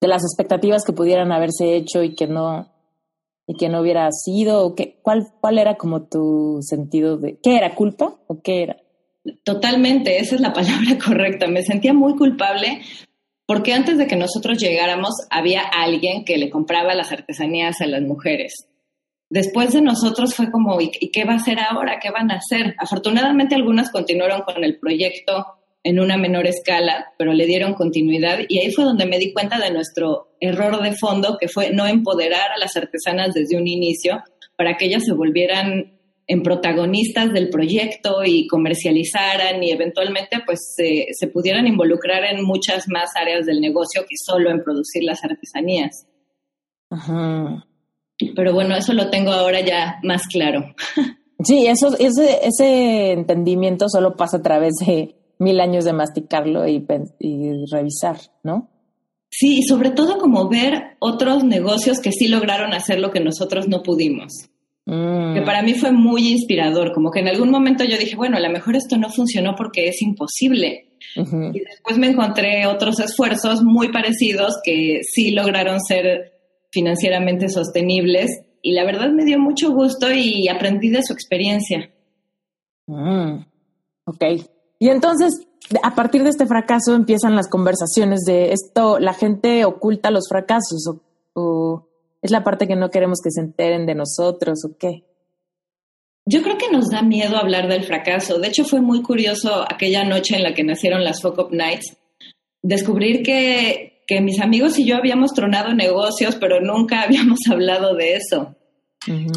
de 0.00 0.08
las 0.08 0.22
expectativas 0.22 0.84
que 0.84 0.92
pudieran 0.92 1.32
haberse 1.32 1.74
hecho 1.74 2.02
y 2.02 2.14
que 2.14 2.28
no 2.28 2.72
y 3.46 3.56
que 3.56 3.68
no 3.68 3.80
hubiera 3.80 4.08
sido 4.12 4.64
o 4.64 4.74
qué, 4.74 5.00
cuál 5.02 5.26
cuál 5.40 5.58
era 5.58 5.76
como 5.76 6.06
tu 6.06 6.58
sentido 6.60 7.16
de 7.16 7.38
qué 7.42 7.56
era 7.56 7.74
culpa 7.74 8.14
o 8.28 8.40
qué 8.40 8.62
era 8.62 8.76
Totalmente, 9.44 10.18
esa 10.18 10.36
es 10.36 10.40
la 10.40 10.52
palabra 10.52 10.98
correcta. 11.04 11.46
Me 11.46 11.62
sentía 11.62 11.92
muy 11.92 12.16
culpable 12.16 12.80
porque 13.48 13.72
antes 13.72 13.96
de 13.96 14.06
que 14.06 14.14
nosotros 14.14 14.58
llegáramos 14.58 15.14
había 15.30 15.62
alguien 15.62 16.26
que 16.26 16.36
le 16.36 16.50
compraba 16.50 16.94
las 16.94 17.12
artesanías 17.12 17.80
a 17.80 17.86
las 17.86 18.02
mujeres. 18.02 18.68
Después 19.30 19.72
de 19.72 19.80
nosotros 19.80 20.34
fue 20.34 20.50
como, 20.50 20.78
¿y, 20.82 20.90
qué 20.90 21.24
va 21.24 21.32
a 21.32 21.36
hacer 21.36 21.58
ahora? 21.58 21.98
¿Qué 21.98 22.10
van 22.10 22.30
a 22.30 22.36
hacer? 22.36 22.74
Afortunadamente 22.78 23.54
algunas 23.54 23.90
continuaron 23.90 24.42
con 24.42 24.62
el 24.62 24.78
proyecto 24.78 25.46
en 25.82 25.98
una 25.98 26.18
menor 26.18 26.46
escala, 26.46 27.14
pero 27.16 27.32
le 27.32 27.46
dieron 27.46 27.72
continuidad 27.72 28.40
y 28.48 28.58
ahí 28.58 28.70
fue 28.70 28.84
donde 28.84 29.06
me 29.06 29.18
di 29.18 29.32
cuenta 29.32 29.58
de 29.58 29.70
nuestro 29.70 30.36
error 30.40 30.82
de 30.82 30.92
fondo, 30.92 31.38
que 31.40 31.48
fue 31.48 31.70
no 31.70 31.86
empoderar 31.86 32.52
a 32.54 32.58
las 32.58 32.76
artesanas 32.76 33.32
desde 33.32 33.56
un 33.56 33.66
inicio 33.66 34.22
para 34.56 34.76
que 34.76 34.84
ellas 34.84 35.04
se 35.06 35.14
volvieran 35.14 35.97
en 36.28 36.42
protagonistas 36.42 37.32
del 37.32 37.48
proyecto 37.48 38.22
y 38.22 38.46
comercializaran 38.46 39.62
y 39.62 39.70
eventualmente 39.70 40.36
pues 40.44 40.74
se, 40.76 41.26
pudieran 41.28 41.66
involucrar 41.66 42.22
en 42.24 42.44
muchas 42.44 42.84
más 42.88 43.10
áreas 43.16 43.46
del 43.46 43.62
negocio 43.62 44.02
que 44.02 44.14
solo 44.22 44.50
en 44.50 44.62
producir 44.62 45.04
las 45.04 45.24
artesanías. 45.24 46.06
Pero 48.36 48.52
bueno, 48.52 48.76
eso 48.76 48.92
lo 48.92 49.08
tengo 49.08 49.32
ahora 49.32 49.60
ya 49.60 49.98
más 50.02 50.26
claro. 50.26 50.74
Sí, 51.44 51.66
eso, 51.66 51.96
ese, 51.98 52.40
ese 52.42 53.12
entendimiento 53.12 53.88
solo 53.88 54.16
pasa 54.16 54.38
a 54.38 54.42
través 54.42 54.74
de 54.84 55.14
mil 55.38 55.60
años 55.60 55.84
de 55.84 55.92
masticarlo 55.92 56.66
y, 56.66 56.84
y 57.20 57.64
revisar, 57.70 58.16
¿no? 58.42 58.68
Sí, 59.30 59.58
y 59.58 59.62
sobre 59.62 59.90
todo 59.90 60.18
como 60.18 60.48
ver 60.48 60.96
otros 60.98 61.44
negocios 61.44 62.00
que 62.00 62.12
sí 62.12 62.28
lograron 62.28 62.74
hacer 62.74 62.98
lo 62.98 63.12
que 63.12 63.20
nosotros 63.20 63.68
no 63.68 63.82
pudimos. 63.82 64.50
Mm. 64.88 65.34
Que 65.34 65.42
para 65.42 65.62
mí 65.62 65.74
fue 65.74 65.92
muy 65.92 66.28
inspirador, 66.28 66.92
como 66.94 67.10
que 67.10 67.20
en 67.20 67.28
algún 67.28 67.50
momento 67.50 67.84
yo 67.84 67.98
dije, 67.98 68.16
bueno, 68.16 68.38
a 68.38 68.40
lo 68.40 68.48
mejor 68.48 68.74
esto 68.74 68.96
no 68.96 69.10
funcionó 69.10 69.54
porque 69.54 69.88
es 69.88 70.00
imposible. 70.00 70.86
Y 71.14 71.60
después 71.60 71.98
me 71.98 72.08
encontré 72.08 72.66
otros 72.66 72.98
esfuerzos 72.98 73.62
muy 73.62 73.92
parecidos 73.92 74.54
que 74.64 75.00
sí 75.02 75.30
lograron 75.32 75.80
ser 75.80 76.32
financieramente 76.70 77.48
sostenibles 77.48 78.30
y 78.62 78.72
la 78.72 78.84
verdad 78.84 79.10
me 79.10 79.24
dio 79.24 79.38
mucho 79.38 79.72
gusto 79.72 80.10
y 80.10 80.48
aprendí 80.48 80.88
de 80.88 81.02
su 81.02 81.12
experiencia. 81.12 81.90
Mm. 82.86 83.44
Ok. 84.06 84.24
Y 84.78 84.88
entonces, 84.88 85.46
a 85.82 85.94
partir 85.94 86.22
de 86.22 86.30
este 86.30 86.46
fracaso 86.46 86.94
empiezan 86.94 87.36
las 87.36 87.48
conversaciones 87.48 88.20
de 88.20 88.52
esto, 88.52 88.98
la 88.98 89.12
gente 89.12 89.66
oculta 89.66 90.10
los 90.10 90.28
fracasos 90.28 90.86
o 91.34 91.87
es 92.22 92.30
la 92.30 92.44
parte 92.44 92.66
que 92.66 92.76
no 92.76 92.90
queremos 92.90 93.20
que 93.22 93.30
se 93.30 93.40
enteren 93.40 93.86
de 93.86 93.94
nosotros 93.94 94.64
o 94.64 94.76
qué? 94.78 95.04
Yo 96.26 96.42
creo 96.42 96.58
que 96.58 96.70
nos 96.70 96.90
da 96.90 97.02
miedo 97.02 97.36
hablar 97.36 97.68
del 97.68 97.84
fracaso. 97.84 98.38
De 98.38 98.48
hecho, 98.48 98.64
fue 98.64 98.80
muy 98.80 99.02
curioso 99.02 99.64
aquella 99.68 100.04
noche 100.04 100.36
en 100.36 100.42
la 100.42 100.52
que 100.52 100.64
nacieron 100.64 101.02
las 101.02 101.22
Fuck 101.22 101.38
Up 101.38 101.52
Nights, 101.52 101.96
descubrir 102.62 103.22
que, 103.22 104.02
que 104.06 104.20
mis 104.20 104.40
amigos 104.40 104.78
y 104.78 104.84
yo 104.84 104.96
habíamos 104.96 105.32
tronado 105.32 105.72
negocios, 105.74 106.36
pero 106.36 106.60
nunca 106.60 107.02
habíamos 107.04 107.38
hablado 107.50 107.94
de 107.94 108.16
eso 108.16 108.54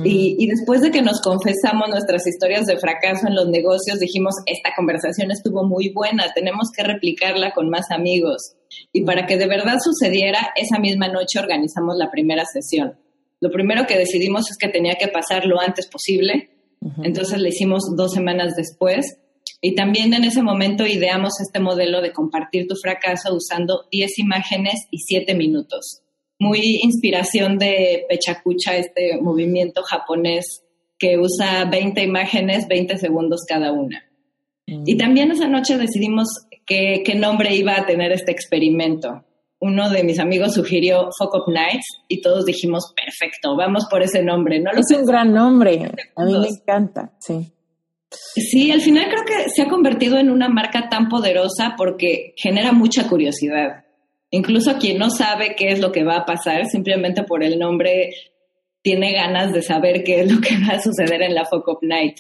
y, 0.03 0.47
después 0.47 0.81
de 0.81 0.91
que 0.91 1.01
nos 1.01 1.21
confesamos 1.21 1.87
nuestras 1.89 2.25
historias 2.27 2.65
de 2.65 2.77
fracaso 2.77 3.27
en 3.27 3.35
los 3.35 3.47
negocios, 3.47 3.99
dijimos, 3.99 4.33
esta 4.45 4.71
conversación 4.75 5.31
estuvo 5.31 5.63
muy 5.65 5.89
buena, 5.89 6.25
tenemos 6.33 6.69
que 6.75 6.83
replicarla 6.83 7.51
con 7.51 7.69
más 7.69 7.91
amigos. 7.91 8.55
Y 8.91 9.03
para 9.03 9.25
que 9.25 9.37
de 9.37 9.47
verdad 9.47 9.77
sucediera, 9.83 10.51
esa 10.55 10.79
misma 10.79 11.07
noche 11.07 11.39
organizamos 11.39 11.95
la 11.97 12.11
primera 12.11 12.45
sesión. 12.45 12.97
Lo 13.39 13.51
primero 13.51 13.87
que 13.87 13.97
decidimos 13.97 14.49
es 14.51 14.57
que 14.57 14.69
tenía 14.69 14.95
que 14.95 15.07
pasar 15.07 15.45
lo 15.45 15.59
antes 15.59 15.87
posible, 15.87 16.49
entonces 17.03 17.39
le 17.39 17.49
hicimos 17.49 17.83
dos 17.95 18.13
semanas 18.13 18.55
después. 18.55 19.17
Y 19.61 19.75
también 19.75 20.13
en 20.13 20.23
ese 20.23 20.41
momento 20.41 20.85
ideamos 20.87 21.39
este 21.39 21.59
modelo 21.59 22.01
de 22.01 22.11
compartir 22.11 22.67
tu 22.67 22.75
fracaso 22.75 23.35
usando 23.35 23.85
10 23.91 24.19
imágenes 24.19 24.87
y 24.89 24.99
7 24.99 25.35
minutos 25.35 26.01
muy 26.41 26.79
inspiración 26.81 27.59
de 27.59 28.03
Pechacucha, 28.09 28.75
este 28.75 29.21
movimiento 29.21 29.83
japonés 29.83 30.63
que 30.97 31.19
usa 31.19 31.65
20 31.65 32.01
imágenes, 32.01 32.67
20 32.67 32.97
segundos 32.97 33.41
cada 33.47 33.71
una. 33.71 34.03
Mm. 34.65 34.83
Y 34.87 34.97
también 34.97 35.29
esa 35.29 35.47
noche 35.47 35.77
decidimos 35.77 36.27
qué, 36.71 37.03
qué, 37.03 37.15
nombre 37.15 37.53
iba 37.55 37.75
a 37.75 37.85
tener 37.85 38.11
este 38.11 38.31
experimento. 38.31 39.25
Uno 39.59 39.89
de 39.89 40.03
mis 40.03 40.19
amigos 40.19 40.53
sugirió 40.53 41.09
Fuck 41.17 41.35
Up 41.35 41.53
Nights 41.53 41.85
y 42.07 42.21
todos 42.21 42.45
dijimos, 42.45 42.93
perfecto, 42.95 43.55
vamos 43.55 43.87
por 43.89 44.01
ese 44.01 44.23
nombre. 44.23 44.59
No 44.59 44.71
es 44.71 44.97
un 44.97 45.05
gran 45.05 45.33
nombre, 45.33 45.91
a 46.15 46.25
mí 46.25 46.33
me 46.39 46.47
encanta, 46.47 47.11
sí. 47.19 47.51
Sí, 48.09 48.71
al 48.71 48.81
final 48.81 49.05
creo 49.09 49.23
que 49.25 49.49
se 49.49 49.61
ha 49.61 49.69
convertido 49.69 50.17
en 50.17 50.29
una 50.29 50.49
marca 50.49 50.89
tan 50.89 51.07
poderosa 51.07 51.75
porque 51.77 52.33
genera 52.35 52.71
mucha 52.71 53.07
curiosidad. 53.07 53.85
Incluso 54.31 54.77
quien 54.77 54.97
no 54.97 55.09
sabe 55.09 55.55
qué 55.55 55.71
es 55.71 55.79
lo 55.79 55.91
que 55.91 56.03
va 56.03 56.17
a 56.17 56.25
pasar, 56.25 56.65
simplemente 56.65 57.23
por 57.23 57.43
el 57.43 57.59
nombre 57.59 58.11
tiene 58.81 59.13
ganas 59.13 59.53
de 59.53 59.61
saber 59.61 60.03
qué 60.03 60.21
es 60.21 60.31
lo 60.31 60.41
que 60.41 60.57
va 60.57 60.75
a 60.75 60.81
suceder 60.81 61.21
en 61.21 61.35
la 61.35 61.45
Fuck 61.45 61.67
Up 61.67 61.79
Night. 61.81 62.17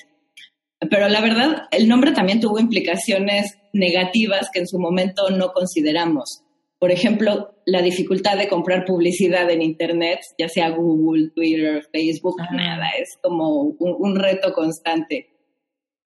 Pero 0.89 1.07
la 1.07 1.21
verdad, 1.21 1.67
el 1.71 1.87
nombre 1.87 2.11
también 2.11 2.39
tuvo 2.39 2.59
implicaciones 2.59 3.57
negativas 3.71 4.49
que 4.51 4.59
en 4.59 4.67
su 4.67 4.79
momento 4.79 5.29
no 5.29 5.51
consideramos. 5.53 6.43
Por 6.79 6.91
ejemplo, 6.91 7.55
la 7.65 7.83
dificultad 7.83 8.37
de 8.37 8.47
comprar 8.47 8.85
publicidad 8.85 9.49
en 9.51 9.61
Internet, 9.61 10.19
ya 10.39 10.49
sea 10.49 10.71
Google, 10.71 11.29
Twitter, 11.35 11.87
Facebook, 11.91 12.37
nada, 12.51 12.89
es 12.99 13.09
como 13.21 13.61
un, 13.61 13.75
un 13.79 14.15
reto 14.15 14.51
constante. 14.53 15.29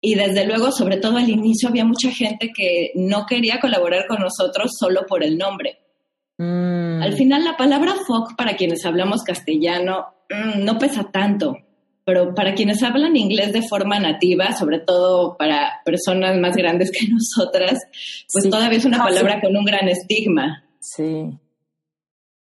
Y 0.02 0.16
desde 0.16 0.46
luego, 0.46 0.72
sobre 0.72 0.98
todo 0.98 1.18
al 1.18 1.30
inicio, 1.30 1.70
había 1.70 1.86
mucha 1.86 2.10
gente 2.10 2.52
que 2.54 2.92
no 2.96 3.26
quería 3.28 3.60
colaborar 3.60 4.08
con 4.08 4.20
nosotros 4.20 4.72
solo 4.78 5.06
por 5.08 5.24
el 5.24 5.38
nombre. 5.38 5.78
Mm. 6.38 7.02
Al 7.04 7.14
final, 7.14 7.44
la 7.44 7.56
palabra 7.56 7.94
fuck 8.06 8.36
para 8.36 8.56
quienes 8.56 8.84
hablamos 8.86 9.24
castellano 9.24 10.08
mm, 10.30 10.64
no 10.64 10.78
pesa 10.80 11.12
tanto, 11.12 11.56
pero 12.06 12.34
para 12.36 12.54
quienes 12.54 12.84
hablan 12.84 13.16
inglés 13.16 13.54
de 13.54 13.62
forma 13.62 14.00
nativa, 14.00 14.52
sobre 14.54 14.80
todo 14.80 15.38
para 15.38 15.82
personas 15.86 16.38
más 16.38 16.56
grandes 16.56 16.92
que 16.92 17.08
nosotras, 17.12 17.80
pues 18.32 18.50
todavía 18.50 18.78
es 18.78 18.86
una 18.86 19.04
palabra 19.04 19.40
con 19.42 19.56
un 19.56 19.66
gran 19.66 19.88
estigma. 19.88 20.64
Sí. 20.80 21.30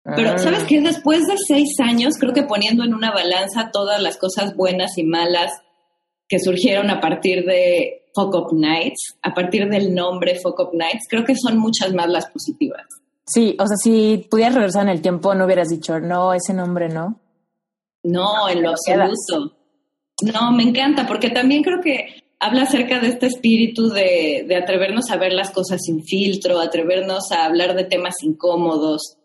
Pero, 0.05 0.33
ah. 0.33 0.39
¿sabes 0.39 0.65
qué? 0.65 0.81
Después 0.81 1.27
de 1.27 1.37
seis 1.47 1.75
años, 1.83 2.19
creo 2.19 2.33
que 2.33 2.43
poniendo 2.43 2.85
en 2.85 2.95
una 2.95 3.11
balanza 3.11 3.71
todas 3.73 4.03
las 4.03 4.19
cosas 4.19 4.55
buenas 4.55 4.99
y 4.99 5.05
malas 5.05 5.51
que 6.29 6.39
surgieron 6.39 6.91
a 6.91 7.01
partir 7.01 7.45
de 7.45 8.05
Fuck 8.15 8.35
Up 8.35 8.49
Nights, 8.53 9.17
a 9.23 9.33
partir 9.35 9.69
del 9.69 9.95
nombre 9.95 10.39
Fuck 10.43 10.61
Up 10.61 10.71
Nights, 10.75 11.07
creo 11.09 11.25
que 11.25 11.35
son 11.37 11.59
muchas 11.59 11.93
más 11.95 12.09
las 12.09 12.27
positivas. 12.31 12.83
Sí, 13.27 13.57
o 13.59 13.67
sea, 13.67 13.77
si 13.79 14.27
pudieras 14.31 14.55
regresar 14.55 14.83
en 14.83 14.91
el 14.91 15.01
tiempo, 15.01 15.35
no 15.35 15.47
hubieras 15.47 15.69
dicho, 15.69 15.99
no, 15.99 16.35
ese 16.35 16.53
nombre 16.53 16.89
no. 16.89 17.19
No, 18.05 18.49
en 18.49 18.63
lo 18.63 18.71
absoluto. 18.71 19.57
No, 20.23 20.53
me 20.53 20.63
encanta, 20.63 21.07
porque 21.07 21.31
también 21.31 21.63
creo 21.63 21.81
que 21.81 22.23
habla 22.39 22.63
acerca 22.63 23.01
de 23.01 23.09
este 23.09 23.27
espíritu 23.27 23.89
de, 23.89 24.45
de, 24.47 24.57
atrevernos 24.57 25.11
a 25.11 25.17
ver 25.17 25.33
las 25.33 25.51
cosas 25.51 25.81
sin 25.83 26.05
filtro, 26.05 26.61
atrevernos 26.61 27.33
a 27.33 27.47
hablar 27.47 27.75
de 27.75 27.85
temas 27.85 28.15
incómodos. 28.23 29.19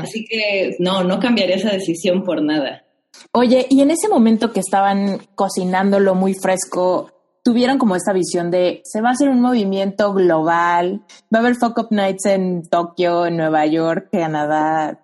Así 0.00 0.24
que 0.24 0.76
no, 0.80 1.04
no 1.04 1.20
cambiaría 1.20 1.54
esa 1.54 1.70
decisión 1.70 2.24
por 2.24 2.42
nada. 2.42 2.84
Oye, 3.32 3.66
y 3.70 3.80
en 3.80 3.92
ese 3.92 4.08
momento 4.08 4.52
que 4.52 4.60
estaban 4.60 5.20
cocinándolo 5.36 6.16
muy 6.16 6.34
fresco, 6.34 7.12
tuvieron 7.44 7.78
como 7.78 7.94
esta 7.94 8.12
visión 8.12 8.50
de 8.50 8.82
se 8.84 9.00
va 9.00 9.10
a 9.10 9.12
hacer 9.12 9.28
un 9.28 9.40
movimiento 9.40 10.12
global, 10.12 11.04
va 11.32 11.38
a 11.38 11.42
haber 11.42 11.54
Fuck 11.54 11.78
Up 11.78 11.88
Nights 11.90 12.26
en 12.26 12.62
Tokio, 12.68 13.26
en 13.26 13.36
Nueva 13.36 13.66
York, 13.66 14.08
Canadá, 14.10 15.01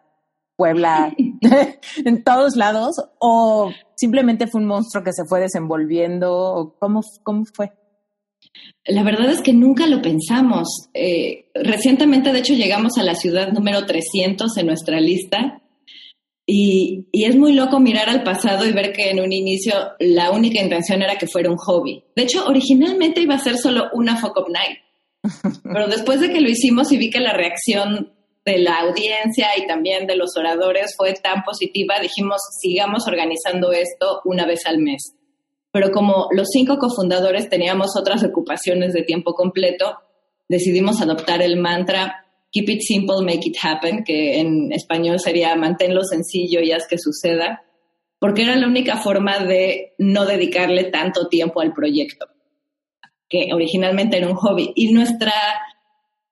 Puebla, 0.58 1.14
en 2.04 2.24
todos 2.24 2.56
lados, 2.56 2.96
o 3.20 3.70
simplemente 3.94 4.48
fue 4.48 4.60
un 4.60 4.66
monstruo 4.66 5.04
que 5.04 5.12
se 5.12 5.24
fue 5.24 5.38
desenvolviendo, 5.38 6.36
o 6.36 6.76
cómo, 6.80 7.00
cómo 7.22 7.44
fue? 7.54 7.70
La 8.84 9.04
verdad 9.04 9.30
es 9.30 9.40
que 9.40 9.52
nunca 9.52 9.86
lo 9.86 10.02
pensamos. 10.02 10.88
Eh, 10.94 11.46
recientemente, 11.54 12.32
de 12.32 12.40
hecho, 12.40 12.54
llegamos 12.54 12.98
a 12.98 13.04
la 13.04 13.14
ciudad 13.14 13.52
número 13.52 13.86
300 13.86 14.56
en 14.56 14.66
nuestra 14.66 15.00
lista 15.00 15.62
y, 16.44 17.06
es 17.12 17.36
muy 17.36 17.52
loco 17.52 17.78
mirar 17.78 18.08
al 18.08 18.24
pasado 18.24 18.66
y 18.66 18.72
ver 18.72 18.92
que 18.92 19.10
en 19.10 19.20
un 19.20 19.32
inicio 19.32 19.74
la 20.00 20.32
única 20.32 20.60
intención 20.60 21.02
era 21.02 21.18
que 21.18 21.28
fuera 21.28 21.50
un 21.50 21.58
hobby. 21.58 22.02
De 22.16 22.24
hecho, 22.24 22.44
originalmente 22.46 23.20
iba 23.20 23.36
a 23.36 23.38
ser 23.38 23.58
solo 23.58 23.90
una 23.92 24.16
Fuck 24.16 24.38
Up 24.38 24.50
Night. 24.50 24.78
Pero 25.62 25.86
después 25.86 26.20
de 26.20 26.32
que 26.32 26.40
lo 26.40 26.48
hicimos 26.50 26.90
y 26.90 26.96
vi 26.96 27.10
que 27.10 27.20
la 27.20 27.32
reacción 27.32 28.17
de 28.48 28.58
la 28.58 28.78
audiencia 28.78 29.48
y 29.58 29.66
también 29.66 30.06
de 30.06 30.16
los 30.16 30.36
oradores 30.36 30.94
fue 30.96 31.12
tan 31.12 31.42
positiva, 31.42 31.96
dijimos, 32.00 32.40
sigamos 32.60 33.06
organizando 33.06 33.72
esto 33.72 34.22
una 34.24 34.46
vez 34.46 34.64
al 34.64 34.78
mes. 34.78 35.14
Pero 35.70 35.90
como 35.90 36.28
los 36.32 36.48
cinco 36.50 36.78
cofundadores 36.78 37.50
teníamos 37.50 37.94
otras 37.94 38.24
ocupaciones 38.24 38.94
de 38.94 39.02
tiempo 39.02 39.34
completo, 39.34 39.98
decidimos 40.48 41.02
adoptar 41.02 41.42
el 41.42 41.56
mantra 41.56 42.24
Keep 42.50 42.70
it 42.70 42.80
simple, 42.80 43.22
make 43.22 43.46
it 43.46 43.56
happen, 43.62 44.04
que 44.04 44.40
en 44.40 44.72
español 44.72 45.20
sería 45.20 45.54
manténlo 45.54 46.02
sencillo 46.02 46.60
y 46.62 46.72
haz 46.72 46.86
que 46.88 46.96
suceda, 46.96 47.62
porque 48.18 48.44
era 48.44 48.56
la 48.56 48.66
única 48.66 48.96
forma 48.96 49.38
de 49.40 49.92
no 49.98 50.24
dedicarle 50.24 50.84
tanto 50.84 51.28
tiempo 51.28 51.60
al 51.60 51.74
proyecto, 51.74 52.26
que 53.28 53.50
originalmente 53.52 54.16
era 54.16 54.28
un 54.28 54.36
hobby. 54.36 54.72
Y 54.74 54.92
nuestra, 54.94 55.34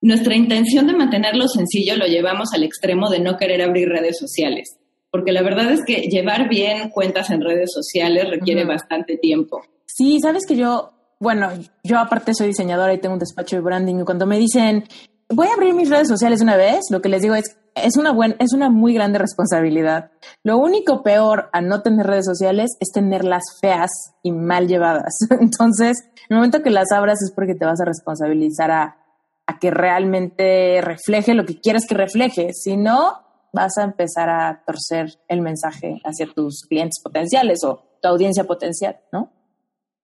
nuestra 0.07 0.37
intención 0.37 0.87
de 0.87 0.95
mantenerlo 0.95 1.49
sencillo 1.49 1.97
lo 1.97 2.07
llevamos 2.07 2.53
al 2.55 2.63
extremo 2.63 3.11
de 3.11 3.19
no 3.19 3.37
querer 3.37 3.61
abrir 3.61 3.89
redes 3.89 4.17
sociales, 4.19 4.79
porque 5.11 5.33
la 5.33 5.43
verdad 5.43 5.73
es 5.73 5.85
que 5.85 6.03
llevar 6.03 6.49
bien 6.49 6.91
cuentas 6.91 7.31
en 7.31 7.41
redes 7.41 7.73
sociales 7.73 8.31
requiere 8.31 8.65
bastante 8.65 9.17
tiempo. 9.17 9.63
Sí, 9.85 10.21
sabes 10.23 10.47
que 10.47 10.55
yo, 10.55 10.93
bueno, 11.19 11.49
yo 11.83 11.99
aparte 11.99 12.35
soy 12.35 12.49
diseñadora 12.49 12.95
y 12.95 12.99
tengo 12.99 13.15
un 13.15 13.19
despacho 13.19 13.57
de 13.57 13.63
branding 13.63 13.97
y 13.97 14.05
cuando 14.05 14.27
me 14.27 14.39
dicen, 14.39 14.85
voy 15.29 15.49
a 15.49 15.55
abrir 15.55 15.75
mis 15.75 15.91
redes 15.91 16.07
sociales 16.07 16.41
una 16.41 16.57
vez, 16.57 16.83
lo 16.93 17.03
que 17.03 17.09
les 17.09 17.23
digo 17.23 17.35
es, 17.35 17.57
es 17.75 17.97
una, 17.97 18.13
buena, 18.13 18.37
es 18.39 18.53
una 18.53 18.71
muy 18.71 18.95
grande 18.95 19.19
responsabilidad. 19.19 20.13
Lo 20.45 20.57
único 20.59 21.03
peor 21.03 21.51
a 21.53 21.61
no 21.61 21.83
tener 21.83 22.07
redes 22.07 22.27
sociales 22.27 22.77
es 22.79 22.93
tenerlas 22.93 23.43
feas 23.61 23.91
y 24.23 24.31
mal 24.31 24.69
llevadas. 24.69 25.15
Entonces, 25.41 26.05
el 26.29 26.37
momento 26.37 26.63
que 26.63 26.71
las 26.71 26.93
abras 26.93 27.21
es 27.23 27.33
porque 27.35 27.57
te 27.57 27.67
vas 27.67 27.81
a 27.81 27.85
responsabilizar 27.85 28.71
a, 28.71 29.06
a 29.47 29.59
que 29.59 29.71
realmente 29.71 30.81
refleje 30.83 31.35
lo 31.35 31.45
que 31.45 31.61
quieres 31.61 31.87
que 31.89 31.95
refleje. 31.95 32.53
Si 32.53 32.77
no, 32.77 33.27
vas 33.53 33.79
a 33.79 33.85
empezar 33.85 34.29
a 34.29 34.63
torcer 34.67 35.19
el 35.29 35.41
mensaje 35.41 36.01
hacia 36.05 36.27
tus 36.27 36.63
clientes 36.69 37.01
potenciales 37.03 37.65
o 37.65 37.83
tu 38.03 38.09
audiencia 38.09 38.45
potencial, 38.45 38.97
¿no? 39.13 39.33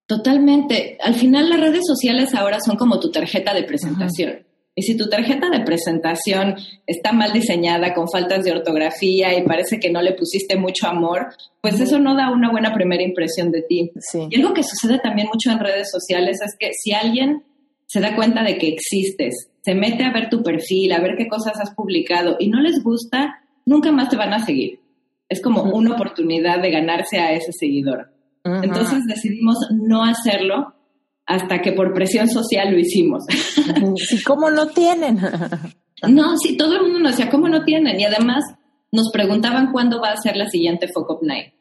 Totalmente. 0.06 0.98
Al 1.02 1.14
final 1.14 1.48
las 1.48 1.60
redes 1.60 1.82
sociales 1.86 2.34
ahora 2.34 2.58
son 2.60 2.76
como 2.76 3.00
tu 3.00 3.10
tarjeta 3.10 3.54
de 3.54 3.64
presentación. 3.64 4.46
Y 4.74 4.82
si 4.82 4.96
tu 4.96 5.08
tarjeta 5.08 5.50
de 5.50 5.60
presentación 5.60 6.56
está 6.86 7.12
mal 7.12 7.32
diseñada, 7.32 7.92
con 7.92 8.08
faltas 8.10 8.42
de 8.44 8.52
ortografía 8.52 9.36
y 9.36 9.42
parece 9.42 9.78
que 9.78 9.90
no 9.90 10.00
le 10.00 10.14
pusiste 10.14 10.56
mucho 10.56 10.86
amor, 10.86 11.34
pues 11.60 11.78
eso 11.78 11.98
no 11.98 12.16
da 12.16 12.30
una 12.30 12.50
buena 12.50 12.72
primera 12.72 13.02
impresión 13.02 13.50
de 13.50 13.62
ti. 13.62 13.92
Y 14.30 14.40
algo 14.40 14.54
que 14.54 14.62
sucede 14.62 14.98
también 14.98 15.28
mucho 15.28 15.50
en 15.50 15.58
redes 15.58 15.90
sociales 15.90 16.40
es 16.42 16.56
que 16.58 16.70
si 16.72 16.92
alguien 16.92 17.44
se 17.92 18.00
da 18.00 18.16
cuenta 18.16 18.42
de 18.42 18.56
que 18.56 18.68
existes, 18.68 19.50
se 19.60 19.74
mete 19.74 20.02
a 20.02 20.12
ver 20.14 20.30
tu 20.30 20.42
perfil, 20.42 20.92
a 20.92 21.00
ver 21.00 21.14
qué 21.18 21.28
cosas 21.28 21.60
has 21.60 21.74
publicado 21.74 22.36
y 22.40 22.48
no 22.48 22.58
les 22.62 22.82
gusta, 22.82 23.42
nunca 23.66 23.92
más 23.92 24.08
te 24.08 24.16
van 24.16 24.32
a 24.32 24.42
seguir. 24.42 24.80
Es 25.28 25.42
como 25.42 25.64
una 25.64 25.92
oportunidad 25.92 26.62
de 26.62 26.70
ganarse 26.70 27.18
a 27.18 27.32
ese 27.32 27.52
seguidor. 27.52 28.10
Entonces 28.44 29.04
decidimos 29.06 29.58
no 29.72 30.04
hacerlo 30.04 30.74
hasta 31.26 31.60
que 31.60 31.72
por 31.72 31.92
presión 31.92 32.30
social 32.30 32.72
lo 32.72 32.78
hicimos. 32.78 33.24
¿Y 33.28 34.22
cómo 34.24 34.50
no 34.50 34.68
tienen? 34.68 35.20
no, 36.08 36.38
sí, 36.38 36.56
todo 36.56 36.76
el 36.76 36.84
mundo 36.84 36.98
nos 37.00 37.10
decía, 37.18 37.30
¿cómo 37.30 37.46
no 37.50 37.62
tienen? 37.62 38.00
Y 38.00 38.04
además, 38.04 38.42
nos 38.90 39.10
preguntaban 39.12 39.70
cuándo 39.70 40.00
va 40.00 40.12
a 40.12 40.16
ser 40.16 40.38
la 40.38 40.48
siguiente 40.48 40.88
Focus 40.88 41.18
Night. 41.20 41.52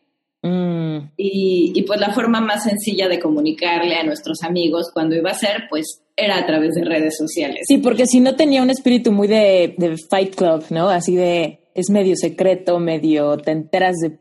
Mm. 0.43 1.11
Y, 1.17 1.71
y, 1.75 1.83
pues 1.83 1.99
la 1.99 2.13
forma 2.13 2.41
más 2.41 2.63
sencilla 2.63 3.07
de 3.07 3.19
comunicarle 3.19 3.95
a 3.95 4.03
nuestros 4.03 4.41
amigos 4.41 4.89
cuando 4.91 5.15
iba 5.15 5.29
a 5.29 5.35
ser, 5.35 5.67
pues 5.69 6.01
era 6.15 6.37
a 6.37 6.45
través 6.45 6.73
de 6.73 6.83
redes 6.83 7.15
sociales. 7.17 7.61
Sí, 7.67 7.77
porque 7.77 8.07
si 8.07 8.19
no 8.19 8.35
tenía 8.35 8.63
un 8.63 8.71
espíritu 8.71 9.11
muy 9.11 9.27
de, 9.27 9.75
de 9.77 9.95
Fight 10.09 10.35
Club, 10.35 10.65
¿no? 10.71 10.89
Así 10.89 11.15
de, 11.15 11.69
es 11.75 11.89
medio 11.89 12.15
secreto, 12.15 12.79
medio 12.79 13.37
te 13.37 13.51
enteras 13.51 13.97
de 13.97 14.17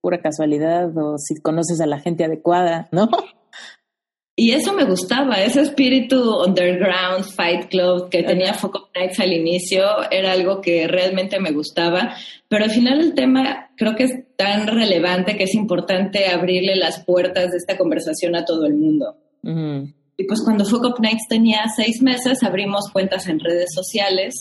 pura 0.00 0.20
casualidad 0.20 0.96
o 0.96 1.18
si 1.18 1.40
conoces 1.40 1.80
a 1.80 1.86
la 1.86 1.98
gente 1.98 2.24
adecuada, 2.24 2.88
¿no? 2.92 3.08
Y 4.40 4.52
eso 4.52 4.72
me 4.72 4.84
gustaba, 4.84 5.42
ese 5.42 5.62
espíritu 5.62 6.44
underground, 6.44 7.24
Fight 7.24 7.70
Club 7.70 8.08
que 8.08 8.22
tenía 8.22 8.54
Focus 8.54 8.84
Nights 8.94 9.18
al 9.18 9.32
inicio, 9.32 9.82
era 10.12 10.30
algo 10.30 10.60
que 10.60 10.86
realmente 10.86 11.40
me 11.40 11.50
gustaba, 11.50 12.14
pero 12.46 12.62
al 12.62 12.70
final 12.70 13.00
el 13.00 13.14
tema 13.14 13.67
creo 13.78 13.94
que 13.96 14.04
es 14.04 14.12
tan 14.36 14.66
relevante 14.66 15.36
que 15.36 15.44
es 15.44 15.54
importante 15.54 16.26
abrirle 16.26 16.76
las 16.76 17.04
puertas 17.04 17.52
de 17.52 17.56
esta 17.56 17.78
conversación 17.78 18.36
a 18.36 18.44
todo 18.44 18.66
el 18.66 18.74
mundo. 18.74 19.16
Y 20.16 20.24
pues 20.24 20.42
cuando 20.44 20.64
Focus 20.64 21.00
Nights 21.00 21.28
tenía 21.28 21.62
seis 21.74 22.02
meses, 22.02 22.42
abrimos 22.42 22.90
cuentas 22.92 23.28
en 23.28 23.38
redes 23.38 23.70
sociales 23.72 24.34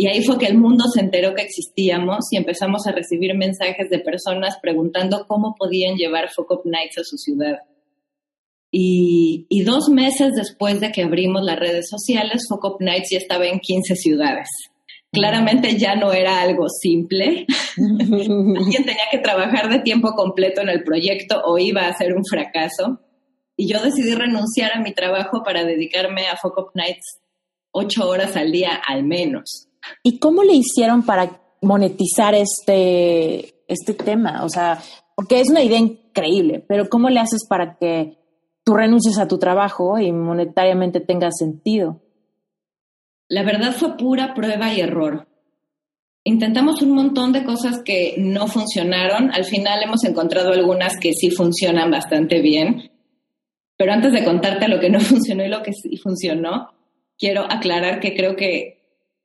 y 0.00 0.06
ahí 0.06 0.22
fue 0.22 0.38
que 0.38 0.46
el 0.46 0.56
mundo 0.56 0.84
se 0.94 1.00
enteró 1.00 1.34
que 1.34 1.42
existíamos 1.42 2.26
y 2.30 2.36
empezamos 2.36 2.86
a 2.86 2.92
recibir 2.92 3.34
mensajes 3.34 3.90
de 3.90 3.98
personas 3.98 4.56
preguntando 4.62 5.24
cómo 5.26 5.56
podían 5.58 5.96
llevar 5.96 6.30
Focus 6.30 6.60
Nights 6.66 6.98
a 6.98 7.04
su 7.04 7.16
ciudad. 7.16 7.58
Y, 8.70 9.46
dos 9.64 9.88
meses 9.88 10.34
después 10.36 10.80
de 10.80 10.92
que 10.92 11.02
abrimos 11.02 11.42
las 11.42 11.58
redes 11.58 11.88
sociales, 11.88 12.46
Focus 12.48 12.76
Nights 12.78 13.10
ya 13.10 13.18
estaba 13.18 13.46
en 13.46 13.58
15 13.58 13.96
ciudades. 13.96 14.48
Claramente 15.12 15.78
ya 15.78 15.94
no 15.94 16.12
era 16.12 16.40
algo 16.40 16.68
simple. 16.68 17.46
Alguien 17.76 18.84
tenía 18.84 19.08
que 19.10 19.18
trabajar 19.18 19.68
de 19.70 19.80
tiempo 19.80 20.12
completo 20.12 20.60
en 20.60 20.68
el 20.68 20.84
proyecto 20.84 21.40
o 21.44 21.58
iba 21.58 21.86
a 21.86 21.96
ser 21.96 22.14
un 22.14 22.24
fracaso. 22.24 23.00
Y 23.56 23.66
yo 23.72 23.82
decidí 23.82 24.14
renunciar 24.14 24.72
a 24.74 24.80
mi 24.80 24.92
trabajo 24.92 25.42
para 25.42 25.64
dedicarme 25.64 26.28
a 26.28 26.36
Focus 26.36 26.70
Nights 26.74 27.20
ocho 27.70 28.08
horas 28.08 28.36
al 28.36 28.52
día 28.52 28.80
al 28.86 29.04
menos. 29.04 29.68
¿Y 30.02 30.18
cómo 30.18 30.42
le 30.44 30.54
hicieron 30.54 31.04
para 31.04 31.40
monetizar 31.62 32.34
este, 32.34 33.64
este 33.66 33.94
tema? 33.94 34.44
O 34.44 34.48
sea, 34.48 34.80
porque 35.16 35.40
es 35.40 35.48
una 35.48 35.62
idea 35.62 35.78
increíble, 35.78 36.64
pero 36.68 36.88
¿cómo 36.88 37.08
le 37.08 37.20
haces 37.20 37.46
para 37.48 37.76
que 37.78 38.18
tú 38.68 38.74
renuncies 38.74 39.18
a 39.18 39.26
tu 39.26 39.38
trabajo 39.38 39.98
y 39.98 40.12
monetariamente 40.12 41.00
tenga 41.00 41.30
sentido. 41.32 42.02
La 43.28 43.42
verdad 43.42 43.72
fue 43.72 43.96
pura 43.96 44.34
prueba 44.34 44.72
y 44.72 44.80
error. 44.80 45.28
Intentamos 46.24 46.82
un 46.82 46.92
montón 46.92 47.32
de 47.32 47.44
cosas 47.44 47.82
que 47.84 48.14
no 48.18 48.46
funcionaron. 48.46 49.30
Al 49.32 49.44
final 49.44 49.82
hemos 49.82 50.04
encontrado 50.04 50.50
algunas 50.50 50.98
que 50.98 51.12
sí 51.12 51.30
funcionan 51.30 51.90
bastante 51.90 52.40
bien. 52.40 52.90
Pero 53.76 53.92
antes 53.92 54.12
de 54.12 54.24
contarte 54.24 54.68
lo 54.68 54.80
que 54.80 54.90
no 54.90 55.00
funcionó 55.00 55.44
y 55.44 55.48
lo 55.48 55.62
que 55.62 55.72
sí 55.72 55.96
funcionó, 55.98 56.70
quiero 57.18 57.44
aclarar 57.44 58.00
que 58.00 58.14
creo 58.14 58.34
que 58.34 58.78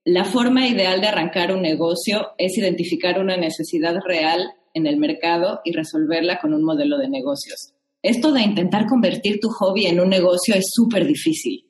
la 0.05 0.25
forma 0.25 0.67
ideal 0.67 0.99
de 0.99 1.07
arrancar 1.07 1.53
un 1.53 1.61
negocio 1.61 2.31
es 2.37 2.57
identificar 2.57 3.19
una 3.19 3.37
necesidad 3.37 3.95
real 4.05 4.51
en 4.73 4.85
el 4.85 4.97
mercado 4.97 5.61
y 5.63 5.71
resolverla 5.71 6.39
con 6.39 6.53
un 6.53 6.63
modelo 6.63 6.97
de 6.97 7.07
negocios 7.07 7.73
esto 8.03 8.33
de 8.33 8.41
intentar 8.41 8.85
convertir 8.85 9.39
tu 9.39 9.47
hobby 9.49 9.85
en 9.85 10.01
un 10.01 10.09
negocio 10.09 10.53
es 10.55 10.65
súper 10.73 11.07
difícil. 11.07 11.65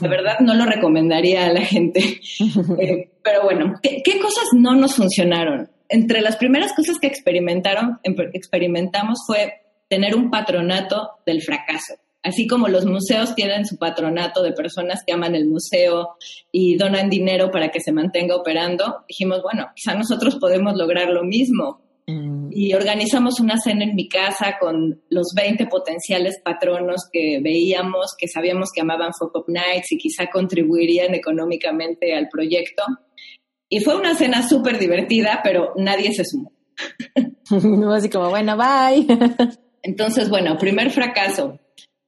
De 0.00 0.08
verdad 0.08 0.40
no 0.40 0.54
lo 0.54 0.66
recomendaría 0.66 1.46
a 1.46 1.52
la 1.52 1.62
gente. 1.62 2.20
Eh, 2.78 3.10
pero 3.22 3.42
bueno, 3.44 3.74
¿qué, 3.82 4.02
cosas 4.20 4.44
no 4.52 4.74
nos 4.74 4.96
funcionaron? 4.96 5.70
Entre 5.88 6.20
las 6.20 6.36
primeras 6.36 6.72
cosas 6.72 6.98
que 6.98 7.06
experimentaron, 7.06 7.98
em, 8.02 8.14
experimentamos 8.32 9.20
fue 9.26 9.62
tener 9.88 10.14
un 10.14 10.30
patronato 10.30 11.10
del 11.24 11.42
fracaso. 11.42 11.94
Así 12.22 12.46
como 12.46 12.68
los 12.68 12.86
museos 12.86 13.34
tienen 13.34 13.66
su 13.66 13.76
patronato 13.76 14.42
de 14.42 14.52
personas 14.52 15.02
que 15.06 15.12
aman 15.12 15.34
el 15.34 15.46
museo 15.46 16.16
y 16.50 16.76
donan 16.76 17.10
dinero 17.10 17.50
para 17.50 17.68
que 17.68 17.80
se 17.80 17.92
mantenga 17.92 18.34
operando, 18.34 19.04
dijimos, 19.06 19.42
bueno, 19.42 19.66
quizá 19.76 19.94
nosotros 19.94 20.36
podemos 20.36 20.74
lograr 20.74 21.10
lo 21.10 21.22
mismo. 21.22 21.82
Y 22.06 22.74
organizamos 22.74 23.40
una 23.40 23.56
cena 23.56 23.84
en 23.84 23.94
mi 23.94 24.08
casa 24.08 24.56
con 24.60 25.02
los 25.08 25.32
20 25.34 25.66
potenciales 25.66 26.38
patronos 26.44 27.08
que 27.10 27.40
veíamos, 27.42 28.14
que 28.18 28.28
sabíamos 28.28 28.70
que 28.74 28.82
amaban 28.82 29.12
Focus 29.18 29.44
Nights 29.48 29.92
y 29.92 29.98
quizá 29.98 30.26
contribuirían 30.30 31.14
económicamente 31.14 32.14
al 32.14 32.28
proyecto. 32.28 32.82
Y 33.68 33.80
fue 33.80 33.96
una 33.96 34.14
cena 34.14 34.46
súper 34.46 34.78
divertida, 34.78 35.40
pero 35.42 35.72
nadie 35.76 36.12
se 36.12 36.24
sumó. 36.24 36.52
Así 37.94 38.10
como, 38.10 38.28
bueno, 38.28 38.56
bye. 38.56 39.06
Entonces, 39.82 40.28
bueno, 40.28 40.58
primer 40.58 40.90
fracaso. 40.90 41.58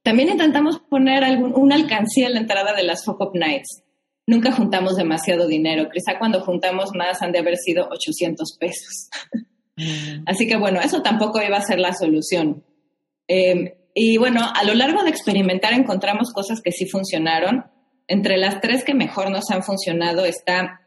También 0.03 0.29
intentamos 0.29 0.79
poner 0.79 1.23
algún, 1.23 1.53
una 1.55 1.75
alcancía 1.75 2.27
en 2.27 2.33
la 2.35 2.39
entrada 2.39 2.73
de 2.73 2.83
las 2.83 3.03
Focus 3.03 3.31
Nights. 3.33 3.83
Nunca 4.25 4.51
juntamos 4.51 4.95
demasiado 4.95 5.47
dinero. 5.47 5.89
Quizá 5.91 6.19
cuando 6.19 6.41
juntamos 6.41 6.91
más 6.95 7.21
han 7.21 7.31
de 7.31 7.39
haber 7.39 7.57
sido 7.57 7.87
800 7.89 8.57
pesos. 8.59 9.09
Así 10.25 10.47
que 10.47 10.57
bueno, 10.57 10.79
eso 10.81 11.01
tampoco 11.01 11.41
iba 11.41 11.57
a 11.57 11.61
ser 11.61 11.79
la 11.79 11.93
solución. 11.93 12.63
Em, 13.27 13.69
y 13.93 14.17
bueno, 14.17 14.41
a 14.53 14.63
lo 14.63 14.73
largo 14.73 15.03
de 15.03 15.09
experimentar 15.09 15.73
encontramos 15.73 16.31
cosas 16.33 16.61
que 16.61 16.71
sí 16.71 16.87
funcionaron. 16.87 17.65
Entre 18.07 18.37
las 18.37 18.61
tres 18.61 18.83
que 18.83 18.93
mejor 18.93 19.31
nos 19.31 19.49
han 19.51 19.63
funcionado 19.63 20.25
está, 20.25 20.81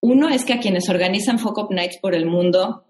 uno 0.00 0.28
es 0.28 0.44
que 0.44 0.54
a 0.54 0.60
quienes 0.60 0.88
organizan 0.88 1.38
Focus 1.38 1.68
Nights 1.70 1.98
por 2.00 2.14
el 2.14 2.26
mundo 2.26 2.86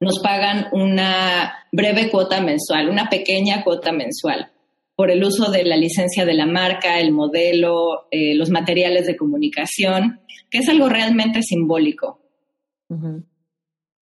nos 0.00 0.18
pagan 0.20 0.66
una 0.72 1.66
breve 1.70 2.10
cuota 2.10 2.40
mensual, 2.40 2.88
una 2.88 3.08
pequeña 3.08 3.62
cuota 3.62 3.92
mensual 3.92 4.50
por 4.96 5.10
el 5.10 5.24
uso 5.24 5.50
de 5.50 5.64
la 5.64 5.76
licencia 5.76 6.24
de 6.24 6.34
la 6.34 6.46
marca, 6.46 7.00
el 7.00 7.12
modelo, 7.12 8.06
eh, 8.10 8.34
los 8.34 8.50
materiales 8.50 9.06
de 9.06 9.16
comunicación, 9.16 10.20
que 10.50 10.58
es 10.58 10.68
algo 10.68 10.88
realmente 10.88 11.42
simbólico. 11.42 12.20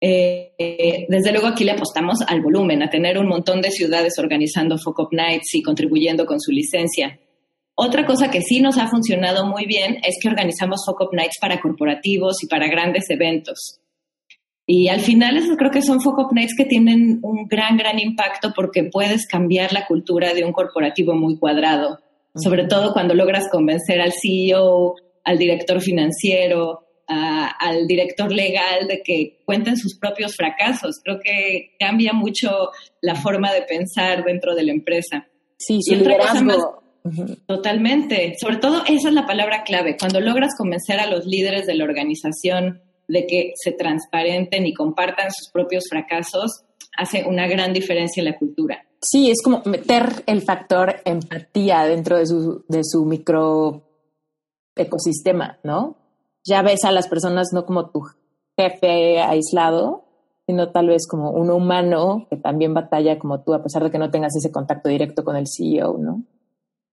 Eh, 0.00 1.06
desde 1.08 1.32
luego 1.32 1.48
aquí 1.48 1.64
le 1.64 1.72
apostamos 1.72 2.20
al 2.26 2.40
volumen, 2.40 2.82
a 2.82 2.90
tener 2.90 3.18
un 3.18 3.26
montón 3.26 3.60
de 3.60 3.70
ciudades 3.70 4.18
organizando 4.18 4.78
Focus 4.78 5.08
Nights 5.10 5.54
y 5.54 5.62
contribuyendo 5.62 6.24
con 6.26 6.40
su 6.40 6.52
licencia. 6.52 7.18
Otra 7.74 8.06
cosa 8.06 8.30
que 8.30 8.42
sí 8.42 8.60
nos 8.60 8.76
ha 8.76 8.88
funcionado 8.88 9.46
muy 9.46 9.66
bien 9.66 9.98
es 10.02 10.18
que 10.20 10.28
organizamos 10.28 10.84
Focus 10.84 11.10
Nights 11.12 11.38
para 11.40 11.60
corporativos 11.60 12.42
y 12.42 12.46
para 12.46 12.68
grandes 12.68 13.08
eventos. 13.10 13.80
Y 14.66 14.88
al 14.88 15.00
final 15.00 15.40
creo 15.56 15.70
que 15.70 15.80
son 15.82 16.00
Focus 16.00 16.32
Nights 16.32 16.54
que 16.56 16.64
tienen 16.64 17.20
un 17.22 17.46
gran, 17.46 17.76
gran 17.76 17.98
impacto 17.98 18.52
porque 18.54 18.84
puedes 18.84 19.26
cambiar 19.26 19.72
la 19.72 19.86
cultura 19.86 20.34
de 20.34 20.44
un 20.44 20.52
corporativo 20.52 21.14
muy 21.14 21.38
cuadrado, 21.38 22.00
sobre 22.34 22.66
todo 22.66 22.92
cuando 22.92 23.14
logras 23.14 23.48
convencer 23.48 24.00
al 24.00 24.12
CEO, 24.12 24.94
al 25.24 25.38
director 25.38 25.80
financiero, 25.80 26.87
al 27.08 27.86
director 27.86 28.30
legal 28.30 28.86
de 28.86 29.02
que 29.02 29.40
cuenten 29.44 29.76
sus 29.76 29.98
propios 29.98 30.36
fracasos. 30.36 31.00
Creo 31.02 31.18
que 31.20 31.74
cambia 31.78 32.12
mucho 32.12 32.70
la 33.00 33.14
forma 33.14 33.52
de 33.52 33.62
pensar 33.62 34.24
dentro 34.24 34.54
de 34.54 34.64
la 34.64 34.72
empresa. 34.72 35.26
Sí, 35.56 35.80
sí. 35.82 35.96
Totalmente. 37.46 38.34
Sobre 38.38 38.56
todo 38.56 38.82
esa 38.86 39.08
es 39.08 39.14
la 39.14 39.26
palabra 39.26 39.62
clave. 39.64 39.96
Cuando 39.98 40.20
logras 40.20 40.54
convencer 40.56 41.00
a 41.00 41.06
los 41.06 41.26
líderes 41.26 41.66
de 41.66 41.74
la 41.74 41.84
organización 41.84 42.82
de 43.08 43.26
que 43.26 43.52
se 43.54 43.72
transparenten 43.72 44.66
y 44.66 44.74
compartan 44.74 45.32
sus 45.32 45.50
propios 45.50 45.84
fracasos, 45.88 46.64
hace 46.96 47.24
una 47.24 47.46
gran 47.46 47.72
diferencia 47.72 48.20
en 48.20 48.26
la 48.26 48.36
cultura. 48.36 48.84
Sí, 49.00 49.30
es 49.30 49.40
como 49.42 49.62
meter 49.64 50.24
el 50.26 50.42
factor 50.42 50.96
empatía 51.04 51.84
dentro 51.84 52.18
de 52.18 52.26
su, 52.26 52.64
de 52.68 52.82
su 52.82 53.04
micro 53.04 53.84
ecosistema, 54.76 55.58
¿no? 55.62 55.97
Ya 56.48 56.62
ves 56.62 56.84
a 56.84 56.92
las 56.92 57.08
personas 57.08 57.48
no 57.52 57.66
como 57.66 57.90
tu 57.90 58.02
jefe 58.56 59.20
aislado, 59.20 60.04
sino 60.46 60.70
tal 60.70 60.88
vez 60.88 61.06
como 61.06 61.30
un 61.30 61.50
humano 61.50 62.26
que 62.30 62.36
también 62.36 62.74
batalla 62.74 63.18
como 63.18 63.42
tú, 63.42 63.54
a 63.54 63.62
pesar 63.62 63.84
de 63.84 63.90
que 63.90 63.98
no 63.98 64.10
tengas 64.10 64.34
ese 64.36 64.50
contacto 64.50 64.88
directo 64.88 65.24
con 65.24 65.36
el 65.36 65.46
CEO, 65.46 65.98
¿no? 65.98 66.24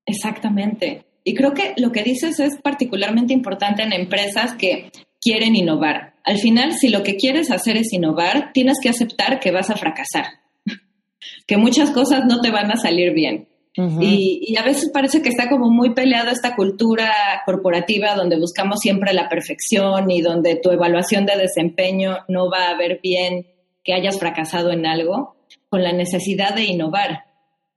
Exactamente. 0.06 1.06
Y 1.24 1.34
creo 1.34 1.54
que 1.54 1.74
lo 1.78 1.92
que 1.92 2.04
dices 2.04 2.40
es 2.40 2.58
particularmente 2.62 3.34
importante 3.34 3.82
en 3.82 3.94
empresas 3.94 4.54
que 4.54 4.92
quieren 5.20 5.56
innovar. 5.56 6.14
Al 6.24 6.38
final, 6.38 6.74
si 6.74 6.90
lo 6.90 7.02
que 7.02 7.16
quieres 7.16 7.50
hacer 7.50 7.78
es 7.78 7.92
innovar, 7.94 8.52
tienes 8.54 8.78
que 8.82 8.90
aceptar 8.90 9.40
que 9.40 9.52
vas 9.52 9.70
a 9.70 9.78
fracasar, 9.78 10.26
que 11.48 11.58
muchas 11.58 11.92
cosas 11.92 12.26
no 12.28 12.42
te 12.42 12.52
van 12.52 12.72
a 12.72 12.76
salir 12.76 13.14
bien 13.14 13.48
y, 13.78 14.56
a 14.58 14.64
veces 14.64 14.90
parece 14.94 15.22
que 15.22 15.30
está 15.30 15.50
como 15.50 15.70
muy 15.70 15.94
peleada 15.94 16.32
esta 16.32 16.56
cultura 16.56 17.12
corporativa 17.46 18.16
donde 18.16 18.40
buscamos 18.40 18.80
siempre 18.80 19.14
la 19.14 19.28
perfección 19.28 20.10
y 20.10 20.22
donde 20.22 20.56
tu 20.56 20.72
evaluación 20.72 21.26
de 21.26 21.38
desempeño 21.38 22.20
no 22.30 22.50
va 22.50 22.70
a 22.70 22.78
ver 22.78 23.00
bien 23.04 23.48
que 23.84 23.94
hayas 23.94 24.18
fracasado 24.18 24.72
en 24.72 24.86
algo, 24.86 25.36
con 25.70 25.84
la 25.84 25.92
necesidad 25.92 26.56
de 26.56 26.64
innovar. 26.64 27.26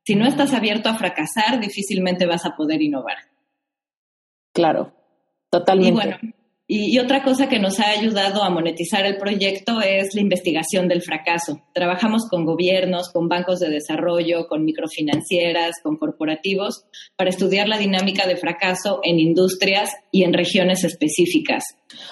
Si 0.05 0.15
no 0.15 0.27
estás 0.27 0.55
abierto 0.55 0.89
a 0.89 0.95
fracasar, 0.95 1.61
difícilmente 1.61 2.27
vas 2.27 2.47
a 2.47 2.57
poder 2.57 2.81
innovar. 2.81 3.17
Claro, 4.55 4.93
totalmente. 5.51 5.91
Y 5.91 5.95
bueno, 5.95 6.17
Y, 6.71 6.99
otra 6.99 7.25
cosa 7.25 7.49
que 7.49 7.59
nos 7.59 7.81
ha 7.81 7.89
ayudado 7.89 8.43
a 8.43 8.51
monetizar 8.51 9.07
el 9.07 9.17
proyecto 9.17 9.81
es 9.81 10.15
la 10.15 10.21
investigación 10.21 10.87
del 10.87 11.01
fracaso. 11.01 11.63
Trabajamos 11.73 12.29
con 12.29 12.45
gobiernos, 12.45 13.09
con 13.11 13.27
bancos 13.27 13.61
de 13.61 13.71
desarrollo, 13.71 14.47
con 14.49 14.67
microfinancieras, 14.67 15.77
con 15.83 15.97
corporativos, 15.97 16.85
para 17.17 17.31
estudiar 17.31 17.69
la 17.69 17.79
dinámica 17.79 18.27
de 18.27 18.37
fracaso 18.37 19.01
en 19.03 19.19
industrias 19.19 19.93
y 20.13 20.25
en 20.25 20.35
regiones 20.35 20.85
específicas. 20.85 21.65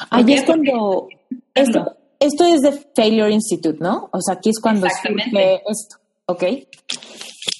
Ahí 0.08 0.32
es 0.32 0.44
cuando... 0.44 1.08
Esto, 1.54 1.94
esto 2.18 2.44
es 2.46 2.62
de 2.62 2.72
Failure 2.94 3.30
Institute, 3.30 3.78
¿no? 3.78 4.08
O 4.10 4.22
sea, 4.22 4.36
aquí 4.36 4.48
es 4.48 4.58
cuando 4.58 4.86
surge 5.02 5.60
esto, 5.66 5.96
¿ok? 6.24 6.44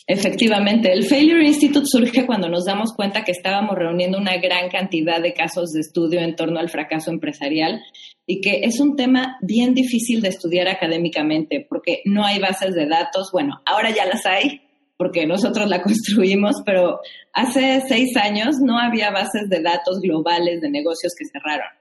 Efectivamente, 0.09 0.93
el 0.93 1.05
Failure 1.05 1.45
Institute 1.45 1.87
surge 1.87 2.27
cuando 2.27 2.49
nos 2.49 2.65
damos 2.65 2.93
cuenta 2.95 3.25
que 3.25 3.33
estábamos 3.33 3.75
reuniendo 3.75 4.19
una 4.19 4.37
gran 4.37 4.69
cantidad 4.71 5.21
de 5.21 5.35
casos 5.35 5.73
de 5.73 5.81
estudio 5.81 6.21
en 6.21 6.37
torno 6.37 6.61
al 6.61 6.71
fracaso 6.71 7.11
empresarial 7.11 7.83
y 8.25 8.41
que 8.41 8.61
es 8.63 8.79
un 8.79 8.95
tema 8.95 9.37
bien 9.43 9.75
difícil 9.75 10.23
de 10.23 10.29
estudiar 10.29 10.69
académicamente 10.69 11.67
porque 11.69 12.03
no 12.05 12.25
hay 12.25 12.39
bases 12.39 12.75
de 12.75 12.87
datos. 12.87 13.31
Bueno, 13.33 13.61
ahora 13.65 13.91
ya 13.91 14.07
las 14.07 14.25
hay 14.27 14.61
porque 14.97 15.27
nosotros 15.27 15.69
la 15.69 15.83
construimos, 15.83 16.63
pero 16.65 17.01
hace 17.33 17.83
seis 17.89 18.17
años 18.17 18.57
no 18.63 18.79
había 18.79 19.11
bases 19.11 19.49
de 19.49 19.61
datos 19.61 19.99
globales 20.01 20.61
de 20.61 20.71
negocios 20.71 21.15
que 21.19 21.25
cerraron 21.25 21.76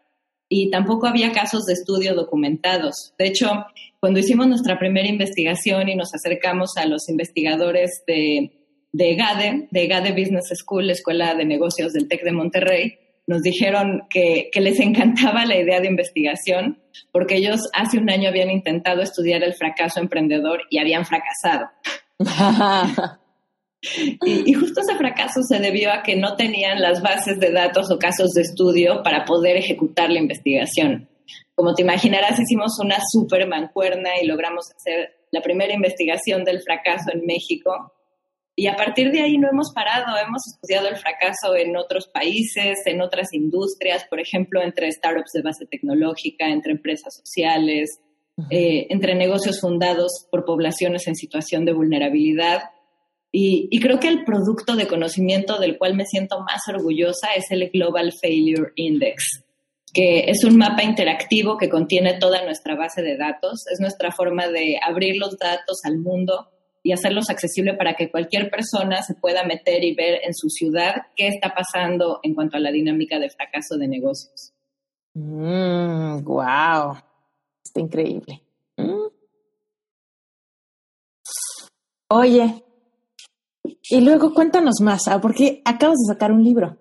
y 0.50 0.70
tampoco 0.70 1.08
había 1.08 1.32
casos 1.32 1.66
de 1.66 1.74
estudio 1.74 2.14
documentados. 2.14 3.14
De 3.18 3.28
hecho, 3.28 3.66
cuando 4.00 4.20
hicimos 4.20 4.48
nuestra 4.48 4.78
primera 4.78 5.08
investigación 5.08 5.90
y 5.90 5.96
nos 5.96 6.14
acercamos 6.14 6.78
a 6.78 6.86
los 6.86 7.10
investigadores 7.10 8.04
de, 8.08 8.52
de 8.92 9.16
GADE, 9.16 9.68
de 9.72 9.88
GADE 9.88 10.12
Business 10.12 10.50
School, 10.54 10.88
la 10.88 10.94
Escuela 10.94 11.36
de 11.36 11.46
Negocios 11.46 11.94
del 11.94 12.08
TEC 12.08 12.24
de 12.24 12.32
Monterrey, 12.32 13.00
nos 13.28 13.42
dijeron 13.42 14.04
que, 14.10 14.50
que, 14.52 14.62
les 14.62 14.80
encantaba 14.80 15.46
la 15.46 15.58
idea 15.58 15.82
de 15.82 15.88
investigación 15.88 16.80
porque 17.12 17.38
ellos 17.38 17.62
hace 17.74 17.98
un 17.98 18.10
año 18.12 18.30
habían 18.30 18.52
intentado 18.52 19.02
estudiar 19.02 19.44
el 19.44 19.56
fracaso 19.56 20.00
emprendedor 20.00 20.62
y 20.70 20.78
habían 20.78 21.06
fracasado. 21.06 21.70
Y, 24.26 24.54
justo 24.54 24.82
ese 24.82 24.96
fracaso 24.98 25.42
se 25.44 25.60
debió 25.60 25.92
a 25.92 26.04
que 26.04 26.16
no 26.16 26.36
tenían 26.36 26.82
las 26.82 27.02
bases 27.02 27.40
de 27.40 27.52
datos 27.52 27.92
o 27.92 28.00
casos 28.00 28.32
de 28.32 28.42
estudio 28.42 29.02
para 29.04 29.26
poder 29.26 29.58
ejecutar 29.58 30.10
la 30.10 30.20
investigación. 30.20 31.10
Como 31.54 31.74
te 31.74 31.84
imaginarás, 31.84 32.40
hicimos 32.40 32.80
una 32.80 32.98
super 33.12 33.48
mancuerna 33.48 34.12
y 34.22 34.26
logramos 34.26 34.72
hacer 34.76 35.16
la 35.32 35.42
primera 35.42 35.74
investigación 35.74 36.44
del 36.44 36.62
fracaso 36.62 37.12
en 37.14 37.26
México. 37.26 37.94
Y 38.58 38.68
a 38.68 38.76
partir 38.76 39.12
de 39.12 39.22
ahí 39.22 39.38
no 39.38 39.50
hemos 39.50 39.74
parado, 39.74 40.18
hemos 40.18 40.42
estudiado 40.48 40.88
el 40.88 40.96
fracaso 40.96 41.56
en 41.56 41.76
otros 41.76 42.08
países, 42.08 42.80
en 42.86 43.02
otras 43.02 43.34
industrias, 43.34 44.06
por 44.06 44.20
ejemplo, 44.20 44.62
entre 44.62 44.92
startups 44.92 45.34
de 45.34 45.42
base 45.42 45.66
tecnológica, 45.66 46.48
entre 46.48 46.72
empresas 46.72 47.18
sociales, 47.18 48.00
eh, 48.50 48.88
entre 48.90 49.16
negocios 49.16 49.62
fundados 49.62 50.28
por 50.30 50.46
poblaciones 50.46 51.08
en 51.08 51.16
situación 51.16 51.66
de 51.66 51.74
vulnerabilidad 51.74 52.64
y, 53.38 53.80
creo 53.82 54.00
que 54.00 54.08
el 54.08 54.24
producto 54.24 54.78
de 54.78 54.88
conocimiento 54.88 55.60
del 55.60 55.78
cual 55.78 55.94
me 55.94 56.06
siento 56.06 56.40
más 56.40 56.62
orgullosa 56.70 57.34
es 57.36 57.52
el 57.52 57.70
Global 57.70 58.14
Failure 58.14 58.72
Index, 58.76 59.44
que 59.94 60.30
es 60.30 60.46
un 60.46 60.56
mapa 60.56 60.84
interactivo 60.84 61.58
que 61.58 61.68
contiene 61.68 62.18
toda 62.18 62.46
nuestra 62.46 62.76
base 62.76 63.02
de 63.02 63.18
datos. 63.18 63.68
Es 63.70 63.82
nuestra 63.82 64.14
forma 64.14 64.48
de 64.48 64.80
abrir 64.82 65.18
los 65.18 65.38
datos 65.38 65.82
al 65.84 65.98
mundo 65.98 66.50
y 66.82 66.94
hacerlos 66.94 67.30
accesibles 67.30 67.76
para 67.78 67.96
que 67.96 68.10
cualquier 68.10 68.50
persona 68.50 69.02
se 69.04 69.16
pueda 69.16 69.44
meter 69.44 69.84
y 69.84 69.94
ver 69.94 70.22
en 70.24 70.34
su 70.34 70.50
ciudad 70.50 70.94
qué 71.18 71.28
está 71.28 71.54
pasando 71.54 72.22
en 72.24 72.36
cuanto 72.36 72.56
a 72.56 72.62
la 72.62 72.72
dinámica 72.72 73.20
de 73.20 73.30
fracaso 73.30 73.76
de 73.78 73.90
negocios. 73.90 74.54
wow, 75.14 76.24
mm, 76.24 76.98
está 77.66 77.80
increíble. 77.82 78.42
Mm. 78.78 79.08
Oye, 82.08 82.65
y 83.90 84.02
luego 84.02 84.34
cuéntanos 84.34 84.82
más, 84.82 85.08
¿ah? 85.08 85.20
porque 85.22 85.62
acabas 85.66 85.98
de 85.98 86.14
sacar 86.14 86.32
un 86.32 86.44
libro. 86.44 86.78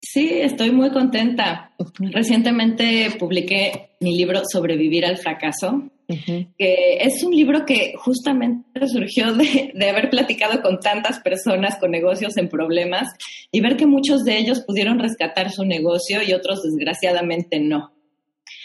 Sí, 0.00 0.30
estoy 0.40 0.70
muy 0.70 0.90
contenta. 0.90 1.72
Recientemente 1.98 3.10
publiqué 3.18 3.96
mi 4.00 4.16
libro 4.16 4.42
Sobrevivir 4.50 5.04
al 5.04 5.18
fracaso, 5.18 5.90
que 6.06 6.98
es 7.00 7.22
un 7.24 7.34
libro 7.34 7.66
que 7.66 7.94
justamente 7.96 8.86
surgió 8.86 9.34
de, 9.34 9.72
haber 9.88 10.08
platicado 10.08 10.62
con 10.62 10.78
tantas 10.78 11.18
personas 11.20 11.78
con 11.78 11.90
negocios 11.90 12.36
en 12.36 12.48
problemas 12.48 13.08
y 13.50 13.60
ver 13.60 13.76
que 13.76 13.86
muchos 13.86 14.24
de 14.24 14.38
ellos 14.38 14.60
pudieron 14.60 14.98
rescatar 14.98 15.50
su 15.50 15.64
negocio 15.64 16.22
y 16.22 16.32
otros 16.32 16.62
desgraciadamente 16.62 17.60
no. 17.60 17.92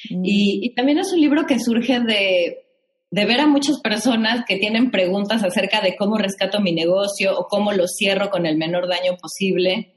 Mm. 0.09 0.21
y 0.23 0.73
también 0.75 0.99
es 0.99 1.11
un 1.13 1.19
libro 1.19 1.45
que 1.45 1.59
surge 1.59 1.99
de 1.99 2.63
de 3.13 3.25
ver 3.25 3.41
a 3.41 3.47
muchas 3.47 3.79
personas 3.79 4.43
que 4.47 4.57
tienen 4.57 4.89
preguntas 4.89 5.43
acerca 5.43 5.81
de 5.81 5.95
cómo 5.95 6.17
rescato 6.17 6.61
mi 6.61 6.71
negocio 6.71 7.37
o 7.37 7.45
cómo 7.47 7.71
lo 7.71 7.87
cierro 7.87 8.31
con 8.31 8.47
el 8.47 8.57
menor 8.57 8.89
daño 8.89 9.17
posible 9.21 9.93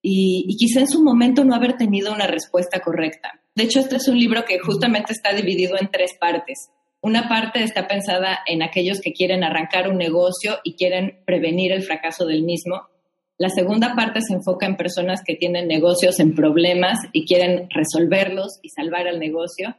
y, 0.00 0.56
quizá 0.58 0.80
en 0.80 0.88
su 0.88 1.04
momento 1.04 1.44
no 1.44 1.54
haber 1.54 1.76
tenido 1.76 2.14
una 2.14 2.26
respuesta 2.26 2.80
correcta. 2.80 3.42
De 3.54 3.64
hecho, 3.64 3.80
este 3.80 3.96
es 3.96 4.08
un 4.08 4.18
libro 4.18 4.46
que 4.46 4.58
justamente 4.58 5.12
está 5.12 5.34
dividido 5.34 5.76
en 5.78 5.90
tres 5.90 6.16
partes. 6.18 6.70
Una 7.02 7.28
parte 7.28 7.62
está 7.62 7.86
pensada 7.86 8.38
en 8.46 8.62
aquellos 8.62 9.02
que 9.02 9.12
quieren 9.12 9.44
arrancar 9.44 9.90
un 9.90 9.98
negocio 9.98 10.56
y 10.64 10.76
quieren 10.76 11.18
prevenir 11.26 11.72
el 11.72 11.82
fracaso 11.82 12.24
del 12.24 12.42
mismo. 12.42 12.88
La 13.36 13.50
segunda 13.50 13.94
parte 13.94 14.22
se 14.22 14.32
enfoca 14.32 14.64
en 14.64 14.78
personas 14.78 15.20
que 15.26 15.34
tienen 15.34 15.68
negocios 15.68 16.20
en 16.20 16.34
problemas 16.34 17.00
y 17.12 17.26
quieren 17.26 17.68
resolverlos 17.68 18.60
y 18.62 18.70
salvar 18.70 19.08
al 19.08 19.20
negocio. 19.20 19.76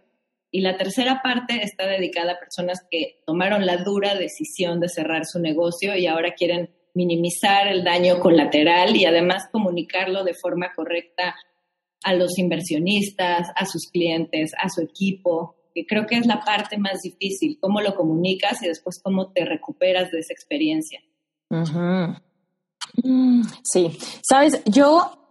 Y 0.51 0.61
la 0.61 0.77
tercera 0.77 1.21
parte 1.21 1.61
está 1.61 1.85
dedicada 1.87 2.33
a 2.33 2.39
personas 2.39 2.85
que 2.89 3.21
tomaron 3.25 3.65
la 3.65 3.77
dura 3.77 4.15
decisión 4.15 4.79
de 4.79 4.89
cerrar 4.89 5.25
su 5.25 5.39
negocio 5.39 5.95
y 5.95 6.07
ahora 6.07 6.33
quieren 6.35 6.69
minimizar 6.93 7.67
el 7.67 7.83
daño 7.83 8.19
colateral 8.19 8.95
y 8.95 9.05
además 9.05 9.49
comunicarlo 9.51 10.23
de 10.23 10.33
forma 10.33 10.73
correcta 10.73 11.35
a 12.03 12.13
los 12.13 12.37
inversionistas, 12.39 13.49
a 13.55 13.65
sus 13.65 13.89
clientes, 13.91 14.51
a 14.61 14.69
su 14.69 14.81
equipo, 14.81 15.55
que 15.75 15.85
creo 15.85 16.07
que 16.07 16.15
es 16.15 16.25
la 16.25 16.39
parte 16.39 16.77
más 16.77 17.01
difícil, 17.03 17.59
cómo 17.59 17.81
lo 17.81 17.95
comunicas 17.95 18.63
y 18.63 18.67
después 18.67 18.99
cómo 19.03 19.31
te 19.31 19.45
recuperas 19.45 20.11
de 20.11 20.19
esa 20.19 20.33
experiencia. 20.33 21.01
Sí, 23.63 23.97
sabes, 24.27 24.63
yo 24.65 25.26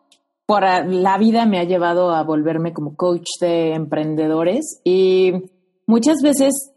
por 0.46 0.62
la 0.62 1.18
vida 1.18 1.44
me 1.44 1.59
ha 1.59 1.64
llevado 1.64 2.12
a 2.12 2.22
volverme 2.22 2.72
como 2.72 2.96
coach 2.96 3.26
de 3.40 3.74
emprendedores 3.74 4.80
y 4.85 5.32
muchas 5.87 6.18
veces, 6.22 6.72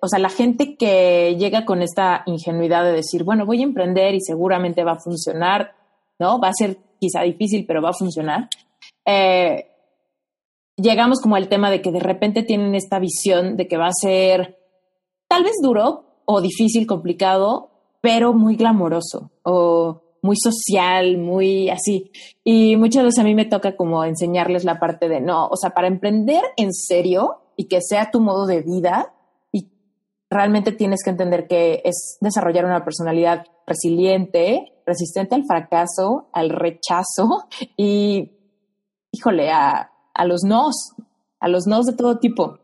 o 0.00 0.06
sea, 0.06 0.20
la 0.20 0.28
gente 0.28 0.76
que 0.76 1.36
llega 1.36 1.64
con 1.64 1.82
esta 1.82 2.22
ingenuidad 2.26 2.84
de 2.84 2.92
decir, 2.92 3.24
bueno, 3.24 3.44
voy 3.44 3.60
a 3.60 3.64
emprender 3.64 4.14
y 4.14 4.20
seguramente 4.20 4.84
va 4.84 4.92
a 4.92 5.00
funcionar, 5.00 5.74
¿no? 6.20 6.40
Va 6.40 6.48
a 6.48 6.54
ser 6.56 6.78
quizá 7.00 7.22
difícil, 7.22 7.64
pero 7.66 7.82
va 7.82 7.90
a 7.90 7.98
funcionar. 7.98 8.48
Eh, 9.04 9.66
llegamos 10.76 11.20
como 11.20 11.34
al 11.34 11.48
tema 11.48 11.70
de 11.70 11.82
que 11.82 11.90
de 11.90 12.00
repente 12.00 12.44
tienen 12.44 12.76
esta 12.76 13.00
visión 13.00 13.56
de 13.56 13.66
que 13.66 13.76
va 13.76 13.86
a 13.86 14.00
ser 14.00 14.58
tal 15.26 15.42
vez 15.42 15.54
duro 15.60 16.04
o 16.24 16.40
difícil, 16.40 16.86
complicado, 16.86 17.70
pero 18.00 18.32
muy 18.32 18.54
glamoroso 18.54 19.32
o 19.42 20.02
muy 20.22 20.36
social, 20.36 21.18
muy 21.18 21.68
así. 21.68 22.10
Y 22.44 22.76
muchas 22.76 23.04
veces 23.04 23.18
a 23.18 23.24
mí 23.24 23.34
me 23.34 23.44
toca 23.44 23.76
como 23.76 24.04
enseñarles 24.04 24.64
la 24.64 24.78
parte 24.78 25.08
de, 25.08 25.20
no, 25.20 25.48
o 25.48 25.56
sea, 25.56 25.70
para 25.70 25.88
emprender 25.88 26.42
en 26.56 26.72
serio 26.72 27.40
y 27.56 27.64
que 27.64 27.80
sea 27.82 28.10
tu 28.10 28.20
modo 28.20 28.46
de 28.46 28.62
vida, 28.62 29.12
y 29.50 29.68
realmente 30.30 30.72
tienes 30.72 31.02
que 31.04 31.10
entender 31.10 31.46
que 31.46 31.82
es 31.84 32.16
desarrollar 32.20 32.64
una 32.64 32.84
personalidad 32.84 33.44
resiliente, 33.66 34.72
resistente 34.86 35.34
al 35.34 35.44
fracaso, 35.44 36.28
al 36.32 36.50
rechazo 36.50 37.46
y, 37.76 38.32
híjole, 39.10 39.50
a, 39.50 39.90
a 40.14 40.24
los 40.24 40.42
nos, 40.44 40.92
a 41.40 41.48
los 41.48 41.66
nos 41.66 41.86
de 41.86 41.94
todo 41.94 42.18
tipo. 42.18 42.58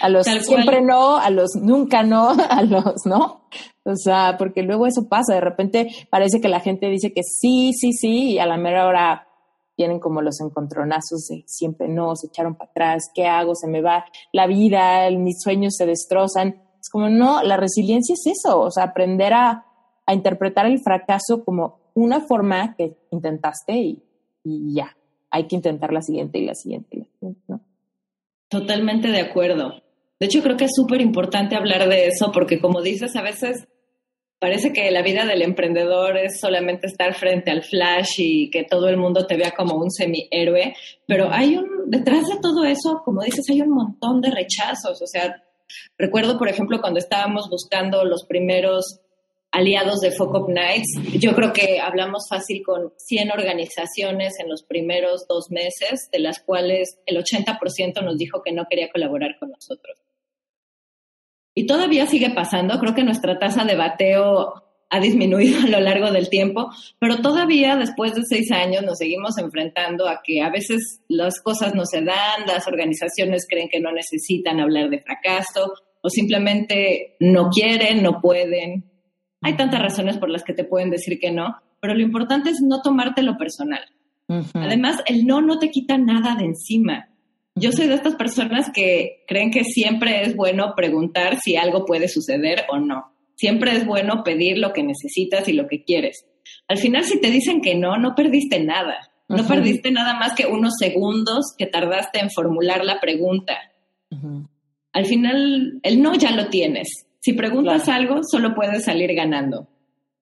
A 0.00 0.08
los 0.08 0.26
siempre 0.26 0.80
no, 0.80 1.16
a 1.16 1.30
los 1.30 1.56
nunca 1.56 2.02
no, 2.02 2.30
a 2.50 2.62
los 2.62 3.04
no. 3.04 3.42
O 3.84 3.96
sea, 3.96 4.36
porque 4.38 4.62
luego 4.62 4.86
eso 4.86 5.08
pasa, 5.08 5.34
de 5.34 5.40
repente 5.40 5.88
parece 6.10 6.40
que 6.40 6.48
la 6.48 6.60
gente 6.60 6.88
dice 6.88 7.12
que 7.12 7.22
sí, 7.22 7.72
sí, 7.72 7.92
sí, 7.92 8.32
y 8.32 8.38
a 8.38 8.46
la 8.46 8.56
mera 8.56 8.86
hora 8.86 9.28
tienen 9.76 10.00
como 10.00 10.22
los 10.22 10.40
encontronazos 10.40 11.28
de 11.28 11.44
siempre 11.46 11.88
no, 11.88 12.16
se 12.16 12.26
echaron 12.26 12.56
para 12.56 12.70
atrás, 12.70 13.10
¿qué 13.14 13.26
hago? 13.26 13.54
Se 13.54 13.68
me 13.68 13.80
va 13.80 14.04
la 14.32 14.46
vida, 14.46 15.08
mis 15.10 15.40
sueños 15.40 15.76
se 15.76 15.86
destrozan. 15.86 16.60
Es 16.80 16.90
como, 16.90 17.08
no, 17.08 17.42
la 17.42 17.56
resiliencia 17.56 18.14
es 18.14 18.26
eso, 18.26 18.60
o 18.60 18.70
sea, 18.70 18.84
aprender 18.84 19.32
a, 19.32 19.66
a 20.04 20.14
interpretar 20.14 20.66
el 20.66 20.80
fracaso 20.80 21.44
como 21.44 21.78
una 21.94 22.20
forma 22.20 22.74
que 22.76 22.96
intentaste 23.10 23.72
y, 23.72 24.02
y 24.44 24.74
ya, 24.74 24.96
hay 25.30 25.46
que 25.46 25.56
intentar 25.56 25.92
la 25.92 26.02
siguiente 26.02 26.38
y 26.38 26.46
la 26.46 26.54
siguiente. 26.54 26.88
Y 26.96 27.00
la 27.00 27.06
siguiente 27.06 27.42
¿no? 27.48 27.60
Totalmente 28.48 29.08
de 29.08 29.20
acuerdo. 29.20 29.82
De 30.20 30.26
hecho, 30.26 30.42
creo 30.42 30.56
que 30.56 30.64
es 30.64 30.72
súper 30.74 31.00
importante 31.00 31.56
hablar 31.56 31.88
de 31.88 32.08
eso 32.08 32.32
porque, 32.32 32.60
como 32.60 32.82
dices, 32.82 33.14
a 33.14 33.22
veces 33.22 33.68
parece 34.38 34.72
que 34.72 34.90
la 34.90 35.02
vida 35.02 35.26
del 35.26 35.42
emprendedor 35.42 36.16
es 36.16 36.40
solamente 36.40 36.86
estar 36.86 37.14
frente 37.14 37.50
al 37.50 37.62
flash 37.62 38.14
y 38.18 38.50
que 38.50 38.64
todo 38.64 38.88
el 38.88 38.96
mundo 38.96 39.26
te 39.26 39.36
vea 39.36 39.52
como 39.52 39.76
un 39.76 39.90
semi-héroe, 39.90 40.74
pero 41.06 41.30
hay 41.32 41.56
un, 41.56 41.90
detrás 41.90 42.28
de 42.28 42.38
todo 42.40 42.64
eso, 42.64 43.02
como 43.04 43.22
dices, 43.22 43.44
hay 43.50 43.60
un 43.60 43.70
montón 43.70 44.20
de 44.20 44.30
rechazos. 44.30 45.02
O 45.02 45.06
sea, 45.06 45.42
recuerdo, 45.96 46.38
por 46.38 46.48
ejemplo, 46.48 46.80
cuando 46.80 46.98
estábamos 46.98 47.48
buscando 47.50 48.04
los 48.04 48.24
primeros 48.26 49.00
aliados 49.50 50.00
de 50.00 50.10
Focus 50.10 50.48
Nights, 50.48 51.18
yo 51.18 51.34
creo 51.34 51.52
que 51.52 51.80
hablamos 51.80 52.26
fácil 52.28 52.62
con 52.64 52.92
100 52.96 53.30
organizaciones 53.32 54.34
en 54.38 54.48
los 54.48 54.62
primeros 54.62 55.26
dos 55.26 55.50
meses, 55.50 56.10
de 56.12 56.20
las 56.20 56.40
cuales 56.40 56.98
el 57.06 57.16
80% 57.16 58.04
nos 58.04 58.18
dijo 58.18 58.42
que 58.42 58.52
no 58.52 58.66
quería 58.68 58.90
colaborar 58.90 59.38
con 59.38 59.50
nosotros. 59.50 59.98
Y 61.58 61.66
todavía 61.66 62.06
sigue 62.06 62.30
pasando, 62.30 62.78
creo 62.78 62.94
que 62.94 63.02
nuestra 63.02 63.36
tasa 63.36 63.64
de 63.64 63.74
bateo 63.74 64.62
ha 64.90 65.00
disminuido 65.00 65.58
a 65.66 65.68
lo 65.68 65.80
largo 65.80 66.12
del 66.12 66.28
tiempo, 66.28 66.70
pero 67.00 67.16
todavía 67.16 67.74
después 67.74 68.14
de 68.14 68.22
seis 68.22 68.52
años 68.52 68.84
nos 68.84 68.98
seguimos 68.98 69.38
enfrentando 69.38 70.06
a 70.08 70.20
que 70.22 70.40
a 70.40 70.50
veces 70.50 71.00
las 71.08 71.42
cosas 71.42 71.74
no 71.74 71.84
se 71.84 72.02
dan, 72.02 72.46
las 72.46 72.68
organizaciones 72.68 73.44
creen 73.48 73.68
que 73.68 73.80
no 73.80 73.90
necesitan 73.90 74.60
hablar 74.60 74.88
de 74.88 75.00
fracaso 75.00 75.72
o 76.00 76.08
simplemente 76.08 77.16
no 77.18 77.50
quieren, 77.50 78.04
no 78.04 78.20
pueden. 78.20 78.84
Hay 79.42 79.56
tantas 79.56 79.82
razones 79.82 80.16
por 80.16 80.30
las 80.30 80.44
que 80.44 80.54
te 80.54 80.62
pueden 80.62 80.90
decir 80.90 81.18
que 81.18 81.32
no, 81.32 81.56
pero 81.80 81.92
lo 81.94 82.02
importante 82.02 82.50
es 82.50 82.60
no 82.60 82.82
tomártelo 82.82 83.36
personal. 83.36 83.84
Además, 84.54 85.02
el 85.06 85.26
no 85.26 85.40
no 85.40 85.58
te 85.58 85.72
quita 85.72 85.98
nada 85.98 86.36
de 86.36 86.44
encima. 86.44 87.08
Yo 87.58 87.72
soy 87.72 87.88
de 87.88 87.94
estas 87.94 88.14
personas 88.14 88.70
que 88.72 89.24
creen 89.26 89.50
que 89.50 89.64
siempre 89.64 90.22
es 90.22 90.36
bueno 90.36 90.74
preguntar 90.76 91.38
si 91.40 91.56
algo 91.56 91.84
puede 91.84 92.08
suceder 92.08 92.64
o 92.68 92.78
no. 92.78 93.12
Siempre 93.36 93.72
es 93.72 93.86
bueno 93.86 94.22
pedir 94.24 94.58
lo 94.58 94.72
que 94.72 94.82
necesitas 94.82 95.48
y 95.48 95.52
lo 95.52 95.68
que 95.68 95.84
quieres. 95.84 96.26
Al 96.66 96.78
final, 96.78 97.04
si 97.04 97.20
te 97.20 97.30
dicen 97.30 97.60
que 97.60 97.74
no, 97.74 97.96
no 97.98 98.14
perdiste 98.14 98.62
nada. 98.62 99.10
No 99.28 99.46
perdiste 99.46 99.90
nada 99.90 100.14
más 100.14 100.34
que 100.34 100.46
unos 100.46 100.74
segundos 100.78 101.54
que 101.56 101.66
tardaste 101.66 102.18
en 102.18 102.30
formular 102.30 102.84
la 102.84 102.98
pregunta. 102.98 103.54
Al 104.92 105.04
final, 105.04 105.80
el 105.82 106.02
no 106.02 106.14
ya 106.14 106.30
lo 106.32 106.48
tienes. 106.48 107.06
Si 107.20 107.34
preguntas 107.34 107.88
algo, 107.88 108.20
solo 108.22 108.54
puedes 108.54 108.84
salir 108.84 109.14
ganando. 109.14 109.68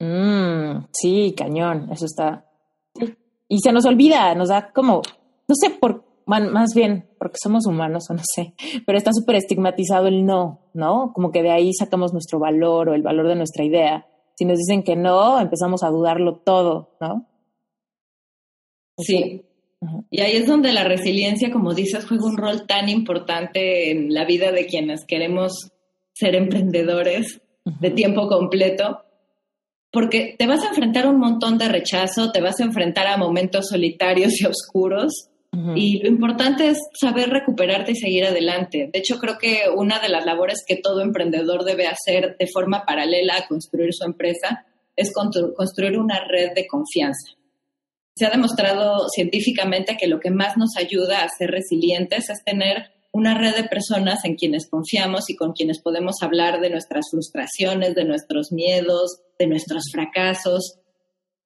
Mm, 0.01 0.87
sí, 0.92 1.35
cañón, 1.37 1.88
eso 1.92 2.07
está. 2.07 2.44
Y 3.49 3.61
se 3.61 3.72
nos 3.72 3.85
olvida, 3.87 4.35
nos 4.35 4.49
da 4.49 4.72
como, 4.72 5.03
no 5.46 5.55
sé 5.55 5.70
por 5.70 6.06
más 6.26 6.74
bien 6.74 7.08
porque 7.18 7.36
somos 7.40 7.66
humanos 7.66 8.04
o 8.10 8.14
no 8.14 8.22
sé, 8.24 8.54
pero 8.84 8.98
está 8.98 9.12
súper 9.12 9.36
estigmatizado 9.36 10.08
el 10.08 10.26
no, 10.26 10.60
¿no? 10.74 11.12
Como 11.14 11.30
que 11.30 11.42
de 11.42 11.50
ahí 11.50 11.72
sacamos 11.72 12.12
nuestro 12.12 12.38
valor 12.38 12.88
o 12.88 12.94
el 12.94 13.02
valor 13.02 13.28
de 13.28 13.36
nuestra 13.36 13.64
idea. 13.64 14.06
Si 14.34 14.44
nos 14.44 14.58
dicen 14.58 14.82
que 14.82 14.96
no, 14.96 15.40
empezamos 15.40 15.82
a 15.82 15.88
dudarlo 15.88 16.36
todo, 16.36 16.96
¿no? 17.00 17.26
Sí. 18.98 19.42
Y 20.10 20.20
ahí 20.20 20.36
es 20.36 20.46
donde 20.46 20.72
la 20.72 20.84
resiliencia, 20.84 21.52
como 21.52 21.74
dices, 21.74 22.06
juega 22.06 22.24
un 22.26 22.36
rol 22.36 22.66
tan 22.66 22.88
importante 22.88 23.90
en 23.90 24.12
la 24.12 24.24
vida 24.24 24.50
de 24.50 24.66
quienes 24.66 25.04
queremos 25.04 25.70
ser 26.12 26.34
emprendedores 26.34 27.40
de 27.64 27.90
tiempo 27.90 28.26
completo, 28.28 29.02
porque 29.92 30.34
te 30.38 30.46
vas 30.46 30.62
a 30.64 30.68
enfrentar 30.68 31.06
a 31.06 31.10
un 31.10 31.18
montón 31.18 31.58
de 31.58 31.68
rechazo, 31.68 32.32
te 32.32 32.40
vas 32.40 32.60
a 32.60 32.64
enfrentar 32.64 33.06
a 33.06 33.16
momentos 33.16 33.68
solitarios 33.68 34.40
y 34.40 34.46
oscuros, 34.46 35.28
y 35.74 36.02
lo 36.02 36.09
importante 36.09 36.68
es 36.68 36.78
saber 37.00 37.30
recuperarte 37.30 37.92
y 37.92 37.96
seguir 37.96 38.26
adelante. 38.26 38.90
De 38.92 38.98
hecho, 38.98 39.18
creo 39.18 39.38
que 39.38 39.62
una 39.74 39.98
de 40.00 40.11
las 40.11 40.26
labores 40.26 40.64
que 40.66 40.76
todo 40.76 41.00
emprendedor 41.00 41.64
debe 41.64 41.87
hacer 41.87 42.37
de 42.38 42.46
forma 42.46 42.85
paralela 42.85 43.37
a 43.37 43.46
construir 43.46 43.94
su 43.94 44.04
empresa 44.04 44.66
es 44.96 45.12
construir 45.12 45.98
una 45.98 46.26
red 46.26 46.52
de 46.54 46.66
confianza. 46.66 47.32
Se 48.14 48.26
ha 48.26 48.30
demostrado 48.30 49.09
científicamente 49.14 49.96
que 49.98 50.06
lo 50.06 50.20
que 50.20 50.30
más 50.30 50.56
nos 50.56 50.76
ayuda 50.76 51.22
a 51.22 51.28
ser 51.28 51.50
resilientes 51.50 52.30
es 52.30 52.42
tener 52.44 52.90
una 53.12 53.37
red 53.37 53.54
de 53.54 53.64
personas 53.64 54.24
en 54.24 54.37
quienes 54.37 54.68
confiamos 54.68 55.30
y 55.30 55.37
con 55.37 55.52
quienes 55.52 55.80
podemos 55.80 56.16
hablar 56.20 56.61
de 56.61 56.70
nuestras 56.70 57.06
frustraciones, 57.11 57.94
de 57.94 58.04
nuestros 58.04 58.52
miedos, 58.52 59.20
de 59.38 59.46
nuestros 59.46 59.85
fracasos, 59.90 60.78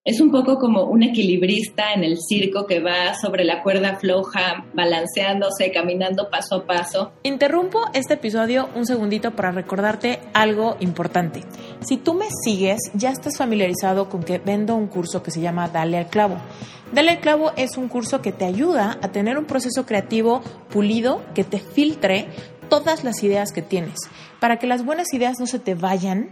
es 0.02 0.18
un 0.18 0.30
poco 0.30 0.58
como 0.58 0.84
un 0.84 1.02
equilibrista 1.02 1.92
en 1.92 2.04
el 2.04 2.16
circo 2.18 2.66
que 2.66 2.80
va 2.80 3.12
sobre 3.20 3.44
la 3.44 3.62
cuerda 3.62 3.96
floja, 3.96 4.64
balanceándose, 4.72 5.70
caminando 5.72 6.30
paso 6.30 6.56
a 6.56 6.66
paso. 6.66 7.12
Interrumpo 7.22 7.80
este 7.92 8.14
episodio 8.14 8.70
un 8.74 8.86
segundito 8.86 9.32
para 9.32 9.50
recordarte 9.50 10.20
algo 10.32 10.76
importante. 10.80 11.44
Si 11.80 11.98
tú 11.98 12.14
me 12.14 12.28
sigues, 12.42 12.80
ya 12.94 13.10
estás 13.10 13.36
familiarizado 13.36 14.08
con 14.08 14.22
que 14.22 14.38
vendo 14.38 14.74
un 14.74 14.86
curso 14.86 15.22
que 15.22 15.30
se 15.30 15.42
llama 15.42 15.68
Dale 15.68 15.98
al 15.98 16.06
clavo. 16.06 16.38
Dale 16.94 17.10
al 17.10 17.20
clavo 17.20 17.52
es 17.58 17.76
un 17.76 17.88
curso 17.88 18.22
que 18.22 18.32
te 18.32 18.46
ayuda 18.46 18.98
a 19.02 19.08
tener 19.12 19.36
un 19.36 19.44
proceso 19.44 19.84
creativo 19.84 20.40
pulido 20.70 21.20
que 21.34 21.44
te 21.44 21.58
filtre 21.58 22.26
todas 22.70 23.04
las 23.04 23.22
ideas 23.22 23.52
que 23.52 23.60
tienes, 23.60 23.98
para 24.40 24.56
que 24.56 24.66
las 24.66 24.82
buenas 24.82 25.12
ideas 25.12 25.38
no 25.38 25.46
se 25.46 25.58
te 25.58 25.74
vayan 25.74 26.30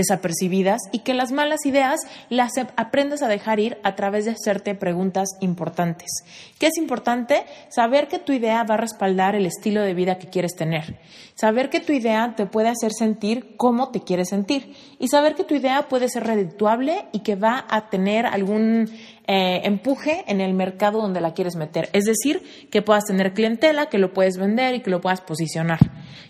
desapercibidas 0.00 0.80
y 0.92 1.00
que 1.00 1.14
las 1.14 1.32
malas 1.32 1.64
ideas 1.66 2.00
las 2.28 2.52
aprendas 2.76 3.22
a 3.22 3.28
dejar 3.28 3.60
ir 3.60 3.78
a 3.82 3.94
través 3.96 4.24
de 4.24 4.32
hacerte 4.32 4.74
preguntas 4.74 5.28
importantes. 5.40 6.10
¿Qué 6.58 6.66
es 6.66 6.76
importante? 6.78 7.44
Saber 7.68 8.08
que 8.08 8.18
tu 8.18 8.32
idea 8.32 8.64
va 8.64 8.74
a 8.74 8.78
respaldar 8.78 9.34
el 9.34 9.46
estilo 9.46 9.82
de 9.82 9.94
vida 9.94 10.18
que 10.18 10.28
quieres 10.28 10.56
tener. 10.56 10.98
Saber 11.34 11.70
que 11.70 11.80
tu 11.80 11.92
idea 11.92 12.34
te 12.36 12.46
puede 12.46 12.68
hacer 12.68 12.92
sentir 12.92 13.56
cómo 13.56 13.90
te 13.90 14.00
quieres 14.00 14.28
sentir. 14.28 14.74
Y 14.98 15.08
saber 15.08 15.34
que 15.34 15.44
tu 15.44 15.54
idea 15.54 15.88
puede 15.88 16.08
ser 16.08 16.24
redituable 16.24 17.06
y 17.12 17.20
que 17.20 17.36
va 17.36 17.64
a 17.68 17.88
tener 17.88 18.26
algún 18.26 18.90
eh, 19.26 19.60
empuje 19.64 20.24
en 20.26 20.40
el 20.40 20.54
mercado 20.54 21.00
donde 21.00 21.20
la 21.20 21.34
quieres 21.34 21.56
meter. 21.56 21.88
Es 21.92 22.04
decir, 22.04 22.68
que 22.70 22.82
puedas 22.82 23.04
tener 23.04 23.32
clientela, 23.32 23.86
que 23.86 23.98
lo 23.98 24.12
puedes 24.12 24.36
vender 24.36 24.74
y 24.74 24.80
que 24.80 24.90
lo 24.90 25.00
puedas 25.00 25.20
posicionar, 25.20 25.78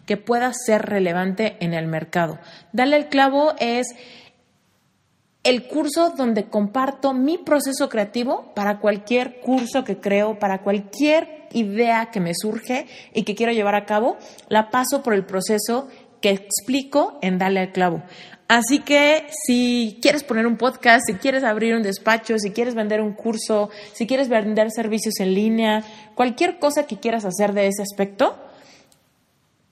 que 0.06 0.16
puedas 0.16 0.56
ser 0.64 0.82
relevante 0.82 1.56
en 1.60 1.74
el 1.74 1.86
mercado. 1.86 2.38
Dale 2.72 2.96
el 2.96 3.08
clavo 3.08 3.54
es 3.58 3.94
el 5.42 5.66
curso 5.66 6.10
donde 6.10 6.44
comparto 6.44 7.14
mi 7.14 7.38
proceso 7.38 7.88
creativo 7.88 8.52
para 8.54 8.78
cualquier 8.78 9.40
curso 9.40 9.84
que 9.84 9.98
creo, 9.98 10.38
para 10.38 10.62
cualquier 10.62 11.46
idea 11.52 12.10
que 12.10 12.20
me 12.20 12.34
surge 12.34 12.86
y 13.14 13.22
que 13.22 13.34
quiero 13.34 13.52
llevar 13.52 13.74
a 13.74 13.86
cabo, 13.86 14.18
la 14.48 14.70
paso 14.70 15.02
por 15.02 15.14
el 15.14 15.24
proceso 15.24 15.88
que 16.20 16.30
explico 16.30 17.18
en 17.22 17.38
Dale 17.38 17.60
al 17.60 17.72
clavo. 17.72 18.02
Así 18.50 18.80
que 18.80 19.28
si 19.46 20.00
quieres 20.02 20.24
poner 20.24 20.44
un 20.44 20.56
podcast, 20.56 21.04
si 21.06 21.14
quieres 21.14 21.44
abrir 21.44 21.76
un 21.76 21.84
despacho, 21.84 22.36
si 22.36 22.50
quieres 22.50 22.74
vender 22.74 23.00
un 23.00 23.12
curso, 23.12 23.70
si 23.92 24.08
quieres 24.08 24.28
vender 24.28 24.72
servicios 24.72 25.20
en 25.20 25.34
línea, 25.34 25.84
cualquier 26.16 26.58
cosa 26.58 26.84
que 26.84 26.98
quieras 26.98 27.24
hacer 27.24 27.52
de 27.52 27.68
ese 27.68 27.82
aspecto 27.82 28.36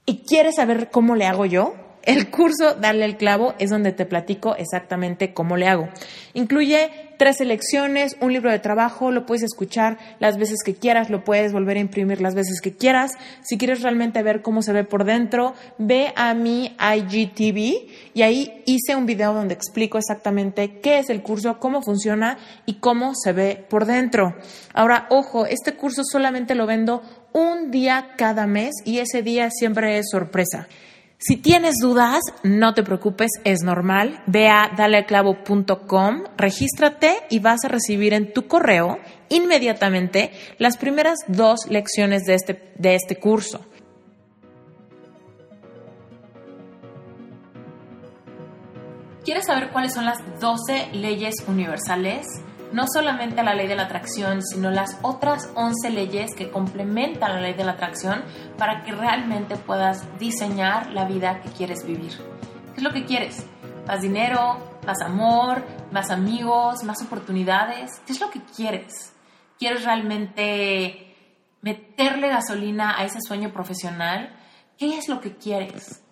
y 0.06 0.18
quieres 0.18 0.54
saber 0.54 0.90
cómo 0.92 1.16
le 1.16 1.26
hago 1.26 1.44
yo, 1.44 1.74
el 2.04 2.30
curso 2.30 2.76
Darle 2.76 3.04
el 3.04 3.16
clavo 3.16 3.56
es 3.58 3.70
donde 3.70 3.90
te 3.90 4.06
platico 4.06 4.54
exactamente 4.54 5.34
cómo 5.34 5.56
le 5.56 5.66
hago. 5.66 5.88
Incluye 6.34 7.07
tres 7.18 7.36
selecciones, 7.38 8.16
un 8.20 8.32
libro 8.32 8.50
de 8.50 8.60
trabajo, 8.60 9.10
lo 9.10 9.26
puedes 9.26 9.42
escuchar 9.42 9.98
las 10.20 10.38
veces 10.38 10.60
que 10.64 10.74
quieras, 10.74 11.10
lo 11.10 11.24
puedes 11.24 11.52
volver 11.52 11.76
a 11.76 11.80
imprimir 11.80 12.22
las 12.22 12.34
veces 12.34 12.62
que 12.62 12.72
quieras. 12.72 13.12
Si 13.42 13.58
quieres 13.58 13.82
realmente 13.82 14.22
ver 14.22 14.40
cómo 14.40 14.62
se 14.62 14.72
ve 14.72 14.84
por 14.84 15.04
dentro, 15.04 15.54
ve 15.76 16.12
a 16.16 16.32
mi 16.32 16.76
IGTV 16.78 17.90
y 18.14 18.22
ahí 18.22 18.62
hice 18.64 18.96
un 18.96 19.04
video 19.04 19.34
donde 19.34 19.54
explico 19.54 19.98
exactamente 19.98 20.80
qué 20.80 21.00
es 21.00 21.10
el 21.10 21.22
curso, 21.22 21.58
cómo 21.58 21.82
funciona 21.82 22.38
y 22.64 22.74
cómo 22.74 23.14
se 23.14 23.32
ve 23.32 23.66
por 23.68 23.84
dentro. 23.84 24.36
Ahora, 24.72 25.06
ojo, 25.10 25.44
este 25.44 25.74
curso 25.74 26.02
solamente 26.04 26.54
lo 26.54 26.66
vendo 26.66 27.02
un 27.32 27.70
día 27.70 28.10
cada 28.16 28.46
mes 28.46 28.76
y 28.84 29.00
ese 29.00 29.22
día 29.22 29.50
siempre 29.50 29.98
es 29.98 30.06
sorpresa. 30.10 30.68
Si 31.20 31.36
tienes 31.36 31.78
dudas, 31.82 32.20
no 32.44 32.74
te 32.74 32.84
preocupes, 32.84 33.32
es 33.42 33.62
normal. 33.64 34.22
Ve 34.26 34.48
a 34.48 34.70
daleaclavo.com, 34.76 36.22
regístrate 36.36 37.16
y 37.28 37.40
vas 37.40 37.64
a 37.64 37.68
recibir 37.68 38.14
en 38.14 38.32
tu 38.32 38.46
correo 38.46 38.98
inmediatamente 39.28 40.30
las 40.58 40.76
primeras 40.76 41.18
dos 41.26 41.66
lecciones 41.68 42.22
de 42.22 42.34
este, 42.34 42.72
de 42.76 42.94
este 42.94 43.16
curso. 43.16 43.66
¿Quieres 49.24 49.46
saber 49.46 49.70
cuáles 49.72 49.94
son 49.94 50.04
las 50.04 50.18
12 50.40 50.90
leyes 50.92 51.34
universales? 51.48 52.26
No 52.72 52.84
solamente 52.92 53.40
a 53.40 53.44
la 53.44 53.54
ley 53.54 53.66
de 53.66 53.76
la 53.76 53.84
atracción, 53.84 54.42
sino 54.42 54.70
las 54.70 54.98
otras 55.02 55.50
11 55.54 55.90
leyes 55.90 56.34
que 56.34 56.50
complementan 56.50 57.34
la 57.34 57.40
ley 57.40 57.54
de 57.54 57.64
la 57.64 57.72
atracción 57.72 58.22
para 58.56 58.82
que 58.82 58.92
realmente 58.92 59.56
puedas 59.56 60.04
diseñar 60.18 60.90
la 60.90 61.04
vida 61.04 61.40
que 61.40 61.50
quieres 61.50 61.86
vivir. 61.86 62.12
¿Qué 62.74 62.78
es 62.78 62.82
lo 62.82 62.92
que 62.92 63.04
quieres? 63.04 63.46
¿Más 63.86 64.02
dinero? 64.02 64.58
¿Más 64.86 65.00
amor? 65.00 65.64
¿Más 65.90 66.10
amigos? 66.10 66.84
¿Más 66.84 67.02
oportunidades? 67.02 67.90
¿Qué 68.06 68.12
es 68.12 68.20
lo 68.20 68.30
que 68.30 68.42
quieres? 68.42 69.12
¿Quieres 69.58 69.84
realmente 69.84 71.14
meterle 71.62 72.28
gasolina 72.28 72.98
a 72.98 73.04
ese 73.04 73.18
sueño 73.26 73.52
profesional? 73.52 74.34
¿Qué 74.76 74.98
es 74.98 75.08
lo 75.08 75.20
que 75.20 75.36
quieres? 75.36 76.02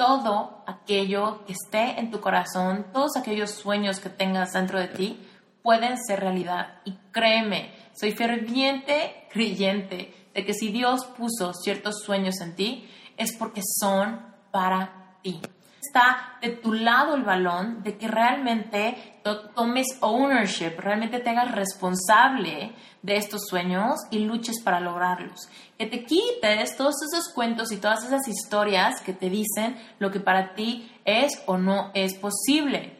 todo 0.00 0.64
aquello 0.66 1.44
que 1.44 1.52
esté 1.52 2.00
en 2.00 2.10
tu 2.10 2.22
corazón, 2.22 2.86
todos 2.90 3.18
aquellos 3.18 3.50
sueños 3.50 4.00
que 4.00 4.08
tengas 4.08 4.54
dentro 4.54 4.80
de 4.80 4.88
ti, 4.88 5.20
pueden 5.62 5.96
ser 6.02 6.20
realidad. 6.20 6.80
Y 6.84 6.94
créeme, 7.12 7.72
soy 7.92 8.12
ferviente 8.12 9.26
creyente 9.30 10.14
de 10.34 10.44
que 10.44 10.54
si 10.54 10.70
Dios 10.70 11.04
puso 11.16 11.52
ciertos 11.54 12.02
sueños 12.04 12.40
en 12.40 12.54
ti, 12.54 12.88
es 13.16 13.36
porque 13.36 13.62
son 13.80 14.20
para 14.50 15.16
ti. 15.22 15.40
Está 15.80 16.38
de 16.40 16.50
tu 16.50 16.72
lado 16.72 17.16
el 17.16 17.24
balón 17.24 17.82
de 17.82 17.96
que 17.96 18.06
realmente 18.06 19.20
tomes 19.54 19.86
ownership, 20.00 20.78
realmente 20.78 21.18
te 21.18 21.30
hagas 21.30 21.52
responsable 21.52 22.72
de 23.02 23.16
estos 23.16 23.46
sueños 23.48 23.96
y 24.10 24.20
luches 24.20 24.62
para 24.62 24.80
lograrlos. 24.80 25.48
Que 25.78 25.86
te 25.86 26.04
quites 26.04 26.76
todos 26.76 26.94
esos 27.10 27.32
cuentos 27.34 27.72
y 27.72 27.78
todas 27.78 28.04
esas 28.04 28.28
historias 28.28 29.00
que 29.00 29.12
te 29.12 29.30
dicen 29.30 29.76
lo 29.98 30.10
que 30.10 30.20
para 30.20 30.54
ti 30.54 30.90
es 31.04 31.42
o 31.46 31.56
no 31.56 31.90
es 31.94 32.14
posible. 32.14 32.99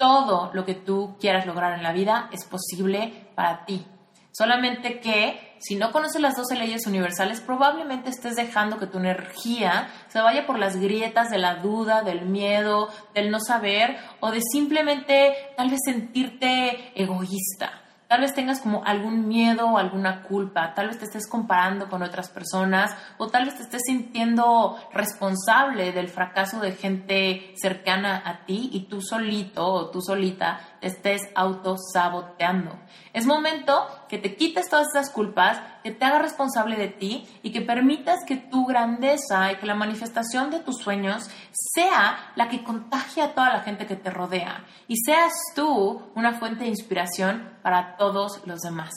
Todo 0.00 0.50
lo 0.54 0.64
que 0.64 0.74
tú 0.74 1.16
quieras 1.20 1.44
lograr 1.44 1.74
en 1.74 1.82
la 1.82 1.92
vida 1.92 2.30
es 2.32 2.46
posible 2.46 3.28
para 3.34 3.66
ti. 3.66 3.86
Solamente 4.32 4.98
que 4.98 5.56
si 5.58 5.76
no 5.76 5.92
conoces 5.92 6.22
las 6.22 6.36
12 6.36 6.56
leyes 6.56 6.86
universales, 6.86 7.42
probablemente 7.42 8.08
estés 8.08 8.34
dejando 8.34 8.78
que 8.78 8.86
tu 8.86 8.96
energía 8.96 9.90
se 10.08 10.20
vaya 10.20 10.46
por 10.46 10.58
las 10.58 10.76
grietas 10.76 11.28
de 11.28 11.36
la 11.36 11.56
duda, 11.56 12.02
del 12.02 12.22
miedo, 12.22 12.88
del 13.12 13.30
no 13.30 13.40
saber 13.40 13.98
o 14.20 14.30
de 14.30 14.40
simplemente 14.40 15.34
tal 15.54 15.68
vez 15.68 15.80
sentirte 15.84 16.92
egoísta. 16.94 17.79
Tal 18.10 18.22
vez 18.22 18.34
tengas 18.34 18.58
como 18.58 18.84
algún 18.84 19.28
miedo 19.28 19.68
o 19.68 19.78
alguna 19.78 20.24
culpa, 20.24 20.74
tal 20.74 20.88
vez 20.88 20.98
te 20.98 21.04
estés 21.04 21.28
comparando 21.28 21.88
con 21.88 22.02
otras 22.02 22.28
personas 22.28 22.96
o 23.18 23.28
tal 23.28 23.44
vez 23.44 23.54
te 23.54 23.62
estés 23.62 23.82
sintiendo 23.86 24.76
responsable 24.92 25.92
del 25.92 26.08
fracaso 26.08 26.58
de 26.58 26.72
gente 26.72 27.54
cercana 27.54 28.20
a 28.26 28.44
ti 28.46 28.68
y 28.72 28.88
tú 28.88 29.00
solito 29.00 29.64
o 29.64 29.90
tú 29.90 30.02
solita 30.02 30.58
estés 30.80 31.22
autosaboteando. 31.34 32.78
Es 33.12 33.26
momento 33.26 33.86
que 34.08 34.18
te 34.18 34.36
quites 34.36 34.68
todas 34.68 34.88
esas 34.94 35.10
culpas, 35.10 35.60
que 35.82 35.90
te 35.90 36.04
hagas 36.04 36.22
responsable 36.22 36.76
de 36.76 36.88
ti 36.88 37.26
y 37.42 37.52
que 37.52 37.60
permitas 37.60 38.20
que 38.26 38.36
tu 38.36 38.66
grandeza 38.66 39.52
y 39.52 39.56
que 39.56 39.66
la 39.66 39.74
manifestación 39.74 40.50
de 40.50 40.60
tus 40.60 40.78
sueños 40.78 41.28
sea 41.52 42.32
la 42.36 42.48
que 42.48 42.62
contagie 42.62 43.22
a 43.22 43.34
toda 43.34 43.52
la 43.52 43.60
gente 43.60 43.86
que 43.86 43.96
te 43.96 44.10
rodea 44.10 44.64
y 44.88 44.96
seas 44.96 45.32
tú 45.54 46.02
una 46.14 46.34
fuente 46.34 46.64
de 46.64 46.70
inspiración 46.70 47.50
para 47.62 47.96
todos 47.96 48.40
los 48.46 48.60
demás. 48.60 48.90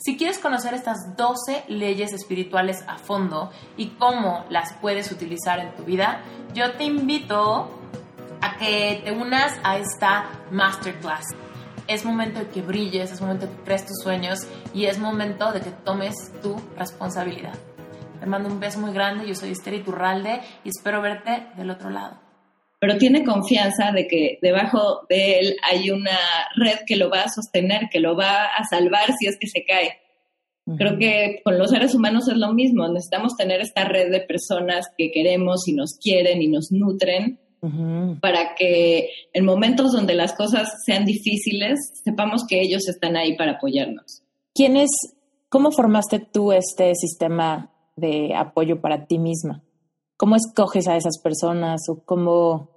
Si 0.00 0.16
quieres 0.16 0.38
conocer 0.38 0.74
estas 0.74 1.16
12 1.16 1.64
leyes 1.68 2.12
espirituales 2.12 2.84
a 2.86 2.98
fondo 2.98 3.50
y 3.76 3.88
cómo 3.90 4.44
las 4.48 4.72
puedes 4.74 5.10
utilizar 5.10 5.58
en 5.58 5.74
tu 5.74 5.82
vida, 5.82 6.20
yo 6.54 6.72
te 6.74 6.84
invito 6.84 7.77
a 8.40 8.56
que 8.58 9.00
te 9.04 9.12
unas 9.12 9.52
a 9.64 9.78
esta 9.78 10.30
masterclass 10.50 11.24
es 11.88 12.04
momento 12.04 12.38
de 12.38 12.48
que 12.48 12.60
brilles, 12.60 13.10
es 13.10 13.20
momento 13.20 13.46
de 13.46 13.52
que 13.52 13.62
crees 13.62 13.86
tus 13.86 14.02
sueños 14.02 14.40
y 14.74 14.84
es 14.84 14.98
momento 14.98 15.52
de 15.52 15.60
que 15.60 15.70
tomes 15.70 16.14
tu 16.42 16.54
responsabilidad. 16.76 17.54
Te 18.20 18.26
mando 18.26 18.48
un 18.50 18.60
beso 18.60 18.78
muy 18.78 18.92
grande, 18.92 19.26
yo 19.26 19.34
soy 19.34 19.52
Esther 19.52 19.74
Iturralde 19.74 20.40
y 20.64 20.68
espero 20.68 21.00
verte 21.00 21.46
del 21.56 21.70
otro 21.70 21.88
lado. 21.88 22.20
Pero 22.78 22.98
tiene 22.98 23.24
confianza 23.24 23.90
de 23.92 24.06
que 24.06 24.38
debajo 24.42 25.06
de 25.08 25.40
él 25.40 25.56
hay 25.68 25.90
una 25.90 26.18
red 26.56 26.78
que 26.86 26.96
lo 26.96 27.10
va 27.10 27.22
a 27.22 27.28
sostener, 27.28 27.88
que 27.90 28.00
lo 28.00 28.16
va 28.16 28.44
a 28.44 28.64
salvar 28.64 29.10
si 29.18 29.26
es 29.26 29.38
que 29.38 29.48
se 29.48 29.64
cae. 29.64 29.98
Creo 30.76 30.98
que 30.98 31.40
con 31.42 31.58
los 31.58 31.70
seres 31.70 31.94
humanos 31.94 32.28
es 32.28 32.36
lo 32.36 32.52
mismo, 32.52 32.86
necesitamos 32.88 33.34
tener 33.38 33.62
esta 33.62 33.84
red 33.84 34.12
de 34.12 34.20
personas 34.20 34.86
que 34.98 35.10
queremos 35.10 35.66
y 35.66 35.72
nos 35.72 35.94
quieren 35.94 36.42
y 36.42 36.48
nos 36.48 36.70
nutren 36.70 37.40
para 38.20 38.54
que 38.54 39.10
en 39.32 39.44
momentos 39.44 39.92
donde 39.92 40.14
las 40.14 40.34
cosas 40.34 40.68
sean 40.84 41.04
difíciles, 41.04 41.78
sepamos 42.04 42.46
que 42.46 42.60
ellos 42.60 42.88
están 42.88 43.16
ahí 43.16 43.36
para 43.36 43.52
apoyarnos. 43.52 44.22
¿Quién 44.54 44.76
es, 44.76 44.90
cómo 45.48 45.70
formaste 45.70 46.20
tú 46.20 46.52
este 46.52 46.94
sistema 46.94 47.70
de 47.96 48.34
apoyo 48.34 48.80
para 48.80 49.06
ti 49.06 49.18
misma? 49.18 49.62
¿Cómo 50.16 50.36
escoges 50.36 50.88
a 50.88 50.96
esas 50.96 51.20
personas 51.22 51.80
o 51.88 52.04
cómo, 52.04 52.70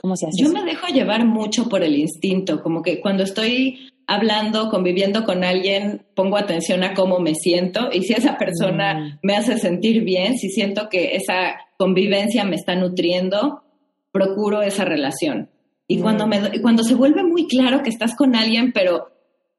cómo 0.00 0.16
se 0.16 0.26
hace? 0.26 0.42
Yo 0.42 0.52
me 0.52 0.64
dejo 0.64 0.86
llevar 0.88 1.24
mucho 1.24 1.68
por 1.68 1.82
el 1.82 1.96
instinto, 1.96 2.62
como 2.62 2.82
que 2.82 3.00
cuando 3.00 3.22
estoy 3.22 3.91
hablando, 4.06 4.68
conviviendo 4.68 5.24
con 5.24 5.44
alguien, 5.44 6.06
pongo 6.14 6.36
atención 6.36 6.82
a 6.84 6.94
cómo 6.94 7.18
me 7.18 7.34
siento 7.34 7.90
y 7.92 8.02
si 8.02 8.12
esa 8.12 8.36
persona 8.36 8.94
mm. 8.94 9.18
me 9.22 9.36
hace 9.36 9.58
sentir 9.58 10.04
bien, 10.04 10.36
si 10.36 10.48
siento 10.48 10.88
que 10.88 11.16
esa 11.16 11.56
convivencia 11.78 12.44
me 12.44 12.56
está 12.56 12.74
nutriendo, 12.74 13.62
procuro 14.10 14.62
esa 14.62 14.84
relación. 14.84 15.50
Y 15.86 15.98
mm. 15.98 16.02
cuando, 16.02 16.26
me, 16.26 16.60
cuando 16.60 16.84
se 16.84 16.94
vuelve 16.94 17.22
muy 17.22 17.46
claro 17.46 17.82
que 17.82 17.90
estás 17.90 18.14
con 18.16 18.34
alguien, 18.34 18.72
pero 18.72 19.12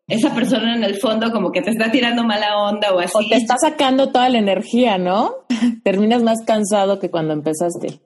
esa 0.08 0.34
persona 0.36 0.76
en 0.76 0.84
el 0.84 0.96
fondo 0.96 1.32
como 1.32 1.52
que 1.52 1.62
te 1.62 1.72
está 1.72 1.92
tirando 1.92 2.24
mala 2.24 2.58
onda 2.58 2.94
o 2.94 3.00
así. 3.00 3.18
O 3.18 3.28
te 3.28 3.36
está 3.36 3.56
sacando 3.58 4.12
toda 4.12 4.30
la 4.30 4.38
energía, 4.38 4.98
¿no? 4.98 5.46
Terminas 5.84 6.24
más 6.24 6.44
cansado 6.46 7.00
que 7.00 7.10
cuando 7.10 7.34
empezaste. 7.34 8.00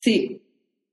Sí, 0.00 0.43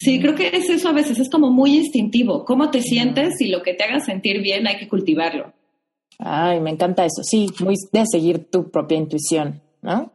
Sí, 0.01 0.19
creo 0.19 0.33
que 0.33 0.47
es 0.47 0.67
eso 0.67 0.89
a 0.89 0.93
veces, 0.93 1.19
es 1.19 1.29
como 1.29 1.51
muy 1.51 1.77
instintivo. 1.77 2.43
¿Cómo 2.43 2.71
te 2.71 2.81
sientes 2.81 3.39
y 3.39 3.49
lo 3.49 3.61
que 3.61 3.75
te 3.75 3.83
haga 3.83 3.99
sentir 3.99 4.41
bien 4.41 4.65
hay 4.65 4.79
que 4.79 4.87
cultivarlo? 4.87 5.53
Ay, 6.17 6.59
me 6.59 6.71
encanta 6.71 7.05
eso. 7.05 7.21
Sí, 7.21 7.47
muy 7.59 7.75
de 7.91 8.03
seguir 8.11 8.49
tu 8.49 8.71
propia 8.71 8.97
intuición, 8.97 9.61
¿no? 9.83 10.11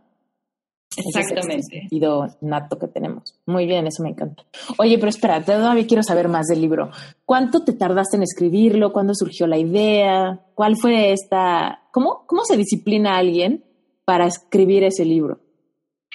Exactamente. 0.96 1.58
Es 1.58 1.82
sentido 1.82 2.26
nato 2.40 2.80
que 2.80 2.88
tenemos. 2.88 3.38
Muy 3.46 3.66
bien, 3.66 3.86
eso 3.86 4.02
me 4.02 4.08
encanta. 4.08 4.42
Oye, 4.76 4.98
pero 4.98 5.08
espera, 5.08 5.44
todavía 5.44 5.86
quiero 5.86 6.02
saber 6.02 6.26
más 6.26 6.46
del 6.46 6.62
libro. 6.62 6.90
¿Cuánto 7.24 7.62
te 7.62 7.72
tardaste 7.72 8.16
en 8.16 8.24
escribirlo? 8.24 8.92
¿Cuándo 8.92 9.14
surgió 9.14 9.46
la 9.46 9.58
idea? 9.58 10.40
¿Cuál 10.56 10.76
fue 10.76 11.12
esta? 11.12 11.82
¿Cómo, 11.92 12.24
cómo 12.26 12.44
se 12.44 12.56
disciplina 12.56 13.18
alguien 13.18 13.62
para 14.04 14.26
escribir 14.26 14.82
ese 14.82 15.04
libro? 15.04 15.38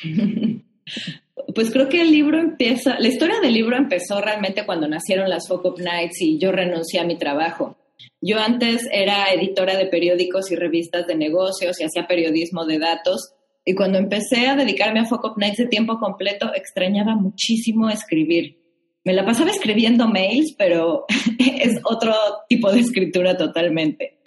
Pues 1.53 1.71
creo 1.71 1.89
que 1.89 2.01
el 2.01 2.11
libro 2.11 2.39
empieza, 2.39 2.99
la 2.99 3.07
historia 3.07 3.39
del 3.41 3.53
libro 3.53 3.75
empezó 3.75 4.21
realmente 4.21 4.65
cuando 4.65 4.87
nacieron 4.87 5.29
las 5.29 5.47
Focus 5.47 5.79
Nights 5.79 6.21
y 6.21 6.37
yo 6.37 6.51
renuncié 6.51 6.99
a 6.99 7.05
mi 7.05 7.17
trabajo. 7.17 7.77
Yo 8.21 8.39
antes 8.39 8.87
era 8.91 9.31
editora 9.33 9.75
de 9.77 9.87
periódicos 9.87 10.51
y 10.51 10.55
revistas 10.55 11.07
de 11.07 11.15
negocios 11.15 11.79
y 11.79 11.83
hacía 11.83 12.07
periodismo 12.07 12.65
de 12.65 12.79
datos. 12.79 13.33
Y 13.65 13.73
cuando 13.73 13.97
empecé 13.97 14.47
a 14.47 14.55
dedicarme 14.55 15.01
a 15.01 15.05
Focus 15.05 15.33
Nights 15.37 15.57
de 15.57 15.67
tiempo 15.67 15.97
completo, 15.99 16.51
extrañaba 16.53 17.15
muchísimo 17.15 17.89
escribir. 17.89 18.57
Me 19.03 19.13
la 19.13 19.25
pasaba 19.25 19.49
escribiendo 19.49 20.07
mails, 20.07 20.53
pero 20.57 21.05
es 21.39 21.79
otro 21.83 22.13
tipo 22.47 22.71
de 22.71 22.81
escritura 22.81 23.35
totalmente. 23.35 24.19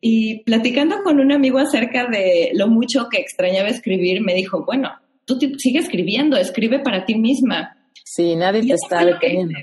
Y 0.00 0.42
platicando 0.44 1.02
con 1.04 1.20
un 1.20 1.32
amigo 1.32 1.58
acerca 1.58 2.06
de 2.06 2.50
lo 2.54 2.68
mucho 2.68 3.08
que 3.10 3.18
extrañaba 3.18 3.68
escribir, 3.68 4.22
me 4.22 4.34
dijo, 4.34 4.64
bueno, 4.64 4.90
tú 5.28 5.38
sigue 5.58 5.78
escribiendo, 5.78 6.36
escribe 6.36 6.80
para 6.80 7.04
ti 7.04 7.14
misma. 7.14 7.76
Sí, 8.04 8.34
nadie 8.34 8.62
te 8.66 8.72
está 8.72 9.04
deteniendo. 9.04 9.58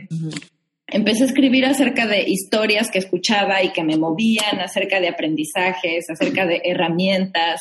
Empecé 0.88 1.24
a 1.24 1.28
escribir 1.28 1.66
acerca 1.66 2.06
de 2.06 2.24
historias 2.28 2.92
que 2.92 3.00
escuchaba 3.00 3.64
y 3.64 3.72
que 3.72 3.84
me 3.84 3.98
movían, 3.98 4.60
acerca 4.60 5.02
de 5.02 5.10
aprendizajes, 5.10 6.10
acerca 6.10 6.46
de 6.46 6.62
herramientas. 6.64 7.60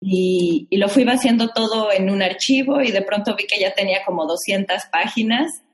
Y, 0.00 0.68
y, 0.70 0.76
lo 0.76 0.88
fui 0.88 1.04
haciendo 1.04 1.48
todo 1.48 1.90
en 1.90 2.10
un 2.10 2.22
archivo 2.22 2.80
y 2.82 2.92
de 2.92 3.02
pronto 3.02 3.34
vi 3.36 3.46
que 3.46 3.58
ya 3.58 3.74
tenía 3.74 4.04
como 4.04 4.26
200 4.26 4.84
páginas 4.92 5.64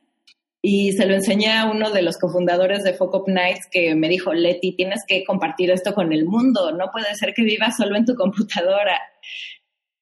y 0.63 0.93
se 0.93 1.07
lo 1.07 1.15
enseñé 1.15 1.53
a 1.53 1.71
uno 1.71 1.91
de 1.91 2.03
los 2.03 2.19
cofundadores 2.19 2.85
de 2.85 2.93
Focus 2.93 3.23
Nights 3.27 3.67
que 3.71 3.95
me 3.95 4.09
dijo, 4.09 4.35
Leti, 4.35 4.77
tienes 4.77 5.01
que 5.07 5.25
compartir 5.25 5.71
esto 5.71 5.95
con 5.95 6.13
el 6.13 6.27
mundo, 6.27 6.73
no 6.73 6.91
puede 6.93 7.15
ser 7.15 7.33
que 7.35 7.43
vivas 7.43 7.77
solo 7.77 7.97
en 7.97 8.05
tu 8.05 8.15
computadora. 8.15 9.01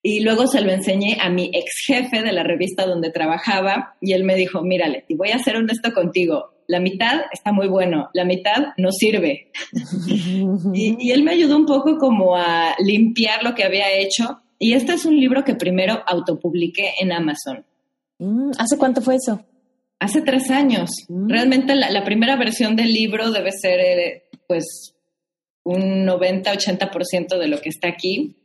Y 0.03 0.21
luego 0.21 0.47
se 0.47 0.61
lo 0.61 0.71
enseñé 0.71 1.19
a 1.21 1.29
mi 1.29 1.51
ex 1.53 1.83
jefe 1.87 2.23
de 2.23 2.33
la 2.33 2.45
revista 2.45 2.87
donde 2.87 3.11
trabajaba 3.11 3.97
y 4.01 4.13
él 4.13 4.25
me 4.25 4.37
dijo, 4.37 4.63
mírale, 4.63 5.05
y 5.09 5.15
voy 5.15 5.31
a 5.31 5.39
ser 5.39 5.57
honesto 5.57 5.93
contigo, 5.93 6.55
la 6.69 6.81
mitad 6.81 7.23
está 7.33 7.51
muy 7.51 7.67
bueno, 7.67 8.11
la 8.13 8.25
mitad 8.25 8.75
no 8.77 8.93
sirve. 8.93 9.51
y, 10.75 11.11
él 11.11 11.25
me 11.25 11.33
ayudó 11.33 11.57
un 11.57 11.67
poco 11.67 11.97
como 11.99 12.37
a 12.37 12.77
limpiar 12.79 13.43
lo 13.43 13.55
que 13.55 13.65
había 13.65 13.91
hecho. 13.91 14.41
Y 14.59 14.75
este 14.75 14.93
es 14.93 15.07
un 15.07 15.19
libro 15.19 15.45
que 15.45 15.55
primero 15.55 16.03
autopubliqué 16.07 16.93
en 17.01 17.13
Amazon. 17.13 17.65
Mm, 18.19 18.51
¿Hace 18.59 18.77
cuánto 18.77 19.01
fue 19.01 19.17
eso? 19.17 19.41
Hace 19.99 20.21
tres 20.21 20.51
años. 20.51 20.91
Mm. 21.09 21.29
Realmente 21.29 21.75
la, 21.75 21.91
la, 21.91 22.05
primera 22.05 22.37
versión 22.37 22.77
del 22.77 22.93
libro 22.93 23.31
debe 23.31 23.51
ser 23.53 23.81
eh, 23.81 24.25
pues 24.47 24.95
un 25.65 26.07
90-80% 26.07 27.39
de 27.39 27.49
lo 27.49 27.61
que 27.61 27.71
está 27.71 27.89
aquí. 27.89 28.37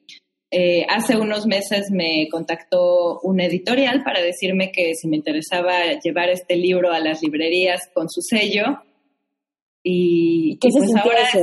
Eh, 0.56 0.86
hace 0.88 1.18
unos 1.18 1.48
meses 1.48 1.90
me 1.90 2.28
contactó 2.30 3.20
un 3.22 3.40
editorial 3.40 4.04
para 4.04 4.22
decirme 4.22 4.72
que 4.72 4.94
si 4.94 5.08
me 5.08 5.16
interesaba 5.18 6.00
llevar 6.04 6.30
este 6.30 6.56
libro 6.56 6.94
a 6.94 7.00
las 7.00 7.24
librerías 7.24 7.90
con 7.92 8.08
su 8.08 8.22
sello. 8.22 8.78
Y, 9.82 10.60
¿Qué 10.62 10.70
se 10.70 10.78
pues 10.78 10.96
ahora 10.96 11.24
eso? 11.24 11.40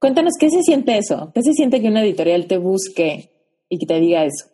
Cuéntanos, 0.00 0.32
¿qué 0.36 0.50
se 0.50 0.62
siente 0.62 0.98
eso? 0.98 1.30
¿Qué 1.32 1.42
se 1.42 1.52
siente 1.52 1.80
que 1.80 1.86
una 1.86 2.02
editorial 2.02 2.48
te 2.48 2.58
busque 2.58 3.30
y 3.68 3.78
que 3.78 3.86
te 3.86 4.00
diga 4.00 4.24
eso? 4.24 4.50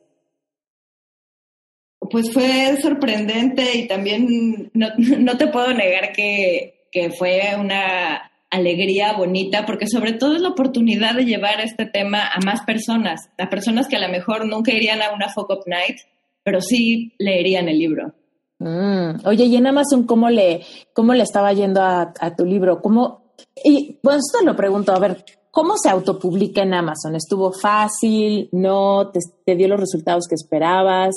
Pues 2.00 2.30
fue 2.34 2.76
sorprendente 2.82 3.78
y 3.78 3.88
también 3.88 4.70
no, 4.74 4.88
no 4.98 5.38
te 5.38 5.46
puedo 5.46 5.72
negar 5.72 6.12
que, 6.12 6.86
que 6.92 7.08
fue 7.12 7.56
una 7.58 8.29
alegría 8.50 9.12
bonita, 9.12 9.64
porque 9.64 9.86
sobre 9.86 10.12
todo 10.12 10.34
es 10.34 10.42
la 10.42 10.48
oportunidad 10.48 11.14
de 11.14 11.24
llevar 11.24 11.60
este 11.60 11.86
tema 11.86 12.26
a 12.26 12.40
más 12.44 12.62
personas, 12.62 13.30
a 13.38 13.48
personas 13.48 13.88
que 13.88 13.96
a 13.96 14.00
lo 14.00 14.08
mejor 14.08 14.46
nunca 14.46 14.72
irían 14.72 15.02
a 15.02 15.12
una 15.14 15.28
Folk 15.28 15.50
Up 15.50 15.62
Night, 15.66 15.98
pero 16.42 16.60
sí 16.60 17.14
leerían 17.18 17.68
el 17.68 17.78
libro. 17.78 18.14
Mm. 18.58 19.26
Oye, 19.26 19.44
y 19.44 19.56
en 19.56 19.66
Amazon, 19.66 20.04
¿cómo 20.04 20.28
le, 20.28 20.60
cómo 20.92 21.14
le 21.14 21.22
estaba 21.22 21.52
yendo 21.52 21.80
a, 21.82 22.12
tu 22.36 22.44
libro? 22.44 22.80
¿Cómo? 22.82 23.34
Y 23.64 23.98
pues 24.02 24.16
esto 24.16 24.44
lo 24.44 24.54
pregunto, 24.54 24.92
a 24.92 24.98
ver, 24.98 25.24
¿cómo 25.50 25.76
se 25.78 25.88
autopublica 25.88 26.62
en 26.62 26.74
Amazon? 26.74 27.16
¿Estuvo 27.16 27.52
fácil? 27.52 28.48
¿No? 28.52 29.10
¿Te, 29.10 29.56
dio 29.56 29.68
los 29.68 29.80
resultados 29.80 30.26
que 30.28 30.34
esperabas? 30.34 31.14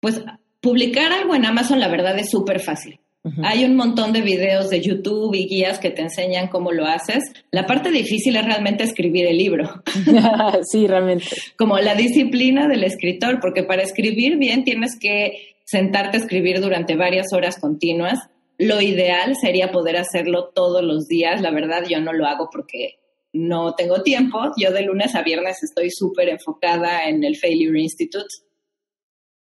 Pues 0.00 0.22
publicar 0.60 1.12
algo 1.12 1.34
en 1.34 1.46
Amazon, 1.46 1.78
la 1.78 1.88
verdad, 1.88 2.18
es 2.18 2.30
súper 2.30 2.60
fácil. 2.60 2.98
Hay 3.42 3.64
un 3.64 3.76
montón 3.76 4.12
de 4.12 4.22
videos 4.22 4.70
de 4.70 4.80
YouTube 4.80 5.34
y 5.34 5.46
guías 5.46 5.78
que 5.78 5.90
te 5.90 6.02
enseñan 6.02 6.48
cómo 6.48 6.72
lo 6.72 6.86
haces. 6.86 7.24
La 7.50 7.66
parte 7.66 7.90
difícil 7.90 8.36
es 8.36 8.44
realmente 8.44 8.84
escribir 8.84 9.26
el 9.26 9.36
libro. 9.36 9.82
sí, 10.70 10.86
realmente. 10.86 11.26
Como 11.56 11.78
la 11.78 11.94
disciplina 11.94 12.68
del 12.68 12.84
escritor, 12.84 13.40
porque 13.40 13.64
para 13.64 13.82
escribir 13.82 14.38
bien 14.38 14.64
tienes 14.64 14.98
que 14.98 15.56
sentarte 15.64 16.16
a 16.16 16.20
escribir 16.20 16.60
durante 16.60 16.96
varias 16.96 17.32
horas 17.32 17.58
continuas. 17.60 18.18
Lo 18.56 18.80
ideal 18.80 19.34
sería 19.40 19.70
poder 19.70 19.96
hacerlo 19.96 20.50
todos 20.54 20.82
los 20.82 21.06
días. 21.06 21.42
La 21.42 21.50
verdad, 21.50 21.84
yo 21.88 22.00
no 22.00 22.12
lo 22.12 22.26
hago 22.26 22.48
porque 22.50 22.98
no 23.32 23.74
tengo 23.74 24.02
tiempo. 24.02 24.38
Yo 24.56 24.72
de 24.72 24.82
lunes 24.82 25.14
a 25.14 25.22
viernes 25.22 25.62
estoy 25.62 25.90
súper 25.90 26.28
enfocada 26.30 27.08
en 27.08 27.22
el 27.22 27.36
Failure 27.36 27.80
Institute. 27.80 28.28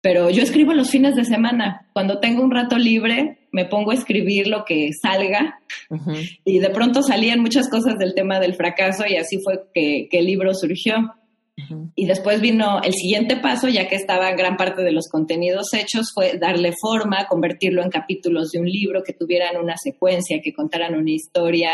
Pero 0.02 0.30
yo 0.30 0.44
escribo 0.44 0.74
los 0.74 0.90
fines 0.90 1.16
de 1.16 1.26
semana. 1.26 1.90
Cuando 1.94 2.20
tengo 2.20 2.44
un 2.44 2.52
rato 2.52 2.78
libre, 2.78 3.37
me 3.52 3.66
pongo 3.66 3.92
a 3.92 3.96
escribir 3.96 4.48
lo 4.48 4.66
que 4.66 4.90
salga. 5.02 5.60
Y 6.44 6.60
de 6.60 6.70
pronto 6.70 7.02
salían 7.02 7.40
muchas 7.40 7.70
cosas 7.70 7.98
del 7.98 8.14
tema 8.14 8.40
del 8.40 8.56
fracaso 8.56 9.06
y 9.08 9.16
así 9.16 9.40
fue 9.44 9.64
que, 9.74 10.08
que 10.10 10.20
el 10.20 10.26
libro 10.26 10.54
surgió. 10.54 11.14
Y 11.96 12.06
después 12.06 12.40
vino 12.40 12.82
el 12.84 12.94
siguiente 12.94 13.36
paso, 13.38 13.68
ya 13.68 13.88
que 13.88 13.96
estaba 13.96 14.32
gran 14.34 14.58
parte 14.58 14.84
de 14.84 14.92
los 14.92 15.08
contenidos 15.10 15.74
hechos, 15.74 16.12
fue 16.14 16.38
darle 16.38 16.74
forma, 16.80 17.26
convertirlo 17.28 17.82
en 17.82 17.90
capítulos 17.90 18.52
de 18.52 18.60
un 18.60 18.70
libro 18.70 19.02
que 19.04 19.14
tuvieran 19.14 19.58
una 19.58 19.76
secuencia, 19.76 20.42
que 20.44 20.54
contaran 20.54 20.94
una 20.94 21.12
historia 21.12 21.72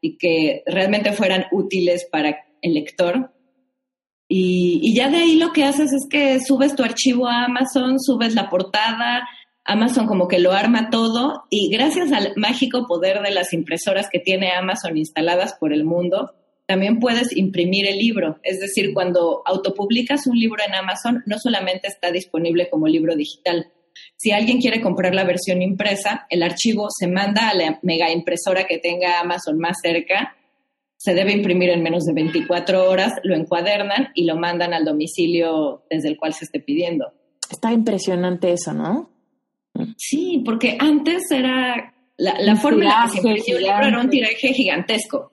y 0.00 0.16
que 0.18 0.62
realmente 0.66 1.12
fueran 1.12 1.46
útiles 1.50 2.06
para 2.12 2.44
el 2.62 2.74
lector. 2.74 3.32
Y, 4.28 4.78
y 4.82 4.94
ya 4.94 5.10
de 5.10 5.16
ahí 5.16 5.36
lo 5.36 5.52
que 5.52 5.64
haces 5.64 5.92
es 5.92 6.06
que 6.08 6.38
subes 6.40 6.76
tu 6.76 6.84
archivo 6.84 7.26
a 7.26 7.46
Amazon, 7.46 7.98
subes 7.98 8.34
la 8.34 8.48
portada, 8.48 9.28
Amazon 9.64 10.06
como 10.06 10.28
que 10.28 10.38
lo 10.38 10.52
arma 10.52 10.90
todo 10.90 11.44
y 11.48 11.70
gracias 11.70 12.12
al 12.12 12.34
mágico 12.36 12.86
poder 12.86 13.22
de 13.22 13.30
las 13.30 13.52
impresoras 13.52 14.08
que 14.10 14.18
tiene 14.18 14.52
Amazon 14.52 14.98
instaladas 14.98 15.54
por 15.54 15.72
el 15.72 15.84
mundo, 15.84 16.32
también 16.66 16.98
puedes 16.98 17.34
imprimir 17.36 17.86
el 17.86 17.98
libro. 17.98 18.38
Es 18.42 18.60
decir, 18.60 18.92
cuando 18.92 19.42
autopublicas 19.44 20.26
un 20.26 20.38
libro 20.38 20.62
en 20.66 20.74
Amazon, 20.74 21.22
no 21.26 21.38
solamente 21.38 21.88
está 21.88 22.10
disponible 22.10 22.68
como 22.70 22.88
libro 22.88 23.16
digital. 23.16 23.70
Si 24.16 24.32
alguien 24.32 24.60
quiere 24.60 24.80
comprar 24.80 25.14
la 25.14 25.24
versión 25.24 25.62
impresa, 25.62 26.26
el 26.30 26.42
archivo 26.42 26.88
se 26.90 27.06
manda 27.06 27.48
a 27.48 27.54
la 27.54 27.78
mega 27.82 28.10
impresora 28.10 28.64
que 28.64 28.78
tenga 28.78 29.20
Amazon 29.20 29.58
más 29.58 29.76
cerca. 29.82 30.36
Se 30.96 31.14
debe 31.14 31.32
imprimir 31.32 31.70
en 31.70 31.82
menos 31.82 32.04
de 32.04 32.14
24 32.14 32.88
horas, 32.88 33.12
lo 33.22 33.34
encuadernan 33.34 34.08
y 34.14 34.24
lo 34.24 34.36
mandan 34.36 34.72
al 34.72 34.84
domicilio 34.84 35.84
desde 35.90 36.08
el 36.08 36.16
cual 36.16 36.32
se 36.32 36.46
esté 36.46 36.60
pidiendo. 36.60 37.12
Está 37.50 37.72
impresionante 37.72 38.52
eso, 38.52 38.72
¿no? 38.72 39.13
Sí, 39.96 40.42
porque 40.44 40.76
antes 40.78 41.30
era 41.30 41.94
la, 42.16 42.36
la 42.40 42.56
forma 42.56 42.84
en 42.84 42.88
la 42.88 43.10
que 43.12 43.20
se 43.20 43.52
el 43.52 43.62
libro 43.62 43.86
era 43.86 44.00
un 44.00 44.10
tiraje 44.10 44.52
gigantesco. 44.52 45.32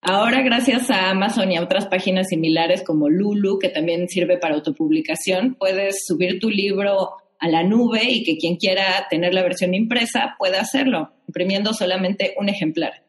Ahora, 0.00 0.42
gracias 0.42 0.90
a 0.90 1.10
Amazon 1.10 1.50
y 1.50 1.56
a 1.56 1.62
otras 1.62 1.86
páginas 1.86 2.28
similares 2.28 2.84
como 2.84 3.08
Lulu, 3.08 3.58
que 3.58 3.68
también 3.68 4.08
sirve 4.08 4.38
para 4.38 4.54
autopublicación, 4.54 5.56
puedes 5.58 6.06
subir 6.06 6.38
tu 6.38 6.50
libro 6.50 7.10
a 7.40 7.48
la 7.48 7.62
nube 7.62 8.02
y 8.04 8.22
que 8.22 8.36
quien 8.36 8.56
quiera 8.56 9.06
tener 9.10 9.34
la 9.34 9.42
versión 9.42 9.74
impresa 9.74 10.36
pueda 10.38 10.60
hacerlo, 10.60 11.12
imprimiendo 11.26 11.72
solamente 11.72 12.34
un 12.38 12.48
ejemplar. 12.48 13.04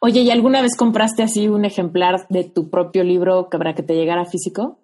Oye, 0.00 0.20
¿y 0.20 0.30
alguna 0.30 0.62
vez 0.62 0.76
compraste 0.76 1.22
así 1.22 1.48
un 1.48 1.64
ejemplar 1.64 2.26
de 2.28 2.44
tu 2.44 2.70
propio 2.70 3.02
libro 3.02 3.48
para 3.50 3.74
que 3.74 3.82
te 3.82 3.94
llegara 3.94 4.24
físico? 4.26 4.78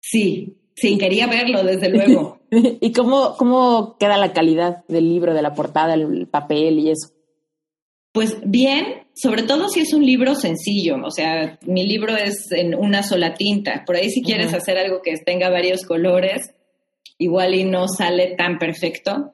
Sí, 0.00 0.58
sí, 0.74 0.98
quería 0.98 1.26
verlo, 1.26 1.62
desde 1.62 1.88
luego. 1.90 2.41
¿Y 2.80 2.92
cómo, 2.92 3.34
cómo 3.38 3.96
queda 3.98 4.18
la 4.18 4.34
calidad 4.34 4.84
del 4.86 5.08
libro, 5.08 5.32
de 5.32 5.40
la 5.40 5.54
portada, 5.54 5.94
el 5.94 6.28
papel 6.28 6.78
y 6.80 6.90
eso? 6.90 7.08
Pues 8.12 8.36
bien, 8.44 9.06
sobre 9.14 9.42
todo 9.42 9.70
si 9.70 9.80
es 9.80 9.94
un 9.94 10.04
libro 10.04 10.34
sencillo, 10.34 10.96
o 11.02 11.10
sea, 11.10 11.58
mi 11.62 11.86
libro 11.86 12.14
es 12.14 12.52
en 12.52 12.74
una 12.74 13.02
sola 13.02 13.32
tinta. 13.32 13.84
Por 13.86 13.96
ahí 13.96 14.10
si 14.10 14.22
quieres 14.22 14.52
hacer 14.52 14.76
algo 14.76 15.00
que 15.00 15.16
tenga 15.16 15.48
varios 15.48 15.84
colores, 15.84 16.54
igual 17.16 17.54
y 17.54 17.64
no 17.64 17.88
sale 17.88 18.34
tan 18.36 18.58
perfecto, 18.58 19.32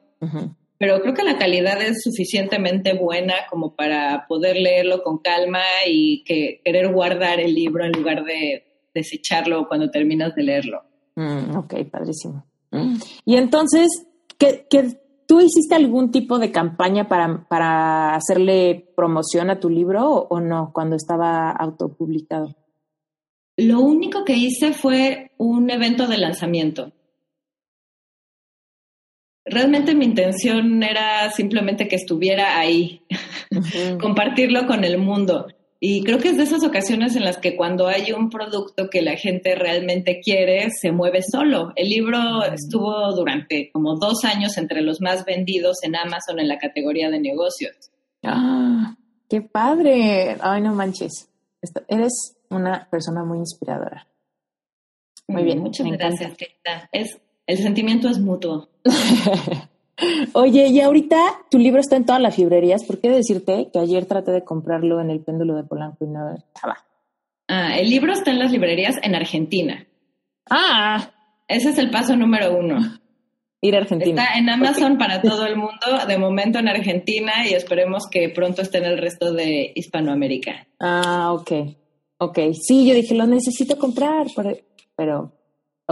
pero 0.77 1.01
creo 1.01 1.13
que 1.13 1.23
la 1.23 1.37
calidad 1.37 1.81
es 1.81 2.01
suficientemente 2.01 2.93
buena 2.93 3.33
como 3.49 3.75
para 3.75 4.27
poder 4.29 4.55
leerlo 4.55 5.03
con 5.03 5.17
calma 5.17 5.63
y 5.85 6.23
que 6.23 6.61
querer 6.63 6.93
guardar 6.93 7.41
el 7.41 7.53
libro 7.53 7.83
en 7.83 7.91
lugar 7.91 8.23
de 8.23 8.63
desecharlo 8.93 9.67
cuando 9.67 9.91
terminas 9.91 10.33
de 10.35 10.43
leerlo. 10.43 10.83
Mm, 11.15 11.57
ok, 11.57 11.83
padrísimo. 11.91 12.48
Mm. 12.71 12.95
Y 13.25 13.35
entonces, 13.35 13.87
¿qué, 14.37 14.65
qué 14.69 14.99
¿Tú 15.29 15.39
hiciste 15.41 15.75
algún 15.75 16.09
tipo 16.09 16.39
de 16.39 16.51
campaña 16.51 17.07
para, 17.07 17.47
para 17.47 18.15
hacerle 18.15 18.91
promoción 18.95 19.51
a 19.51 19.59
tu 19.59 19.69
libro 19.69 20.09
o, 20.27 20.39
no 20.39 20.71
cuando 20.73 20.95
estaba 20.95 21.51
autopublicado? 21.51 22.55
Lo 23.55 23.79
único 23.79 24.25
que 24.25 24.33
hice 24.33 24.73
fue 24.73 25.33
un 25.37 25.69
evento 25.69 26.07
de 26.07 26.17
lanzamiento. 26.17 26.93
Realmente 29.45 29.93
mi 29.93 30.05
intención 30.05 30.81
era 30.81 31.29
simplemente 31.29 31.87
que 31.87 31.97
estuviera 31.97 32.57
ahí, 32.57 33.05
compartirlo 34.01 34.65
con 34.65 34.83
el 34.83 34.97
mundo. 34.97 35.45
Y 35.81 36.03
creo 36.03 36.19
que 36.19 36.29
es 36.29 36.37
de 36.37 36.43
esas 36.43 36.65
ocasiones 36.65 37.15
en 37.15 37.23
las 37.23 37.37
que 37.37 37.55
cuando 37.55 37.87
hay 37.87 38.11
un 38.11 38.29
producto 38.29 38.89
que 38.89 39.01
la 39.01 39.15
gente 39.15 39.55
realmente 39.55 40.19
quiere, 40.19 40.69
se 40.71 40.91
mueve 40.91 41.21
solo. 41.21 41.71
El 41.75 41.89
libro 41.89 42.43
estuvo 42.43 43.13
durante 43.15 43.71
como 43.71 43.95
dos 43.95 44.25
años 44.25 44.57
entre 44.57 44.81
los 44.81 44.99
más 44.99 45.23
vendidos 45.23 45.77
en 45.83 45.95
Amazon 45.95 46.39
en 46.39 46.49
la 46.49 46.57
categoría 46.57 47.09
de 47.09 47.19
negocios. 47.21 47.91
¡Ah! 48.23 48.97
¡Qué 49.29 49.41
padre! 49.41 50.35
Ay, 50.41 50.61
no 50.61 50.73
manches. 50.73 51.29
Eres 51.87 52.35
una 52.49 52.89
persona 52.89 53.23
muy 53.23 53.37
inspiradora. 53.37 54.05
Muy 55.29 55.43
bien. 55.43 55.59
Muchas 55.59 55.87
gracias, 55.87 56.33
Es, 56.91 57.21
el 57.47 57.57
sentimiento 57.57 58.09
es 58.09 58.19
mutuo. 58.19 58.67
Oye, 60.33 60.67
y 60.67 60.81
ahorita 60.81 61.17
tu 61.49 61.57
libro 61.57 61.79
está 61.79 61.95
en 61.95 62.05
todas 62.05 62.21
las 62.21 62.37
librerías. 62.37 62.83
¿Por 62.83 62.99
qué 62.99 63.09
decirte 63.09 63.69
que 63.71 63.79
ayer 63.79 64.05
traté 64.05 64.31
de 64.31 64.43
comprarlo 64.43 65.01
en 65.01 65.09
el 65.09 65.21
péndulo 65.21 65.55
de 65.55 65.63
Polanco 65.63 66.05
y 66.05 66.07
no 66.07 66.33
estaba? 66.33 66.77
Ah, 67.47 67.77
el 67.77 67.89
libro 67.89 68.13
está 68.13 68.31
en 68.31 68.39
las 68.39 68.51
librerías 68.51 68.95
en 69.01 69.15
Argentina. 69.15 69.87
Ah. 70.49 71.11
Ese 71.47 71.69
es 71.69 71.79
el 71.79 71.89
paso 71.89 72.15
número 72.15 72.55
uno. 72.55 72.79
Ir 73.61 73.75
a 73.75 73.79
Argentina. 73.79 74.23
Está 74.23 74.37
en 74.37 74.49
Amazon 74.49 74.97
para 74.97 75.21
todo 75.21 75.45
el 75.45 75.57
mundo, 75.57 76.05
de 76.07 76.17
momento 76.17 76.59
en 76.59 76.69
Argentina 76.69 77.45
y 77.49 77.53
esperemos 77.53 78.07
que 78.09 78.29
pronto 78.29 78.61
esté 78.61 78.77
en 78.77 78.85
el 78.85 78.97
resto 78.97 79.33
de 79.33 79.73
Hispanoamérica. 79.75 80.67
Ah, 80.79 81.33
ok. 81.33 81.51
Ok. 82.19 82.39
Sí, 82.53 82.87
yo 82.87 82.93
dije, 82.93 83.15
lo 83.15 83.25
necesito 83.25 83.77
comprar, 83.77 84.27
pero 84.95 85.33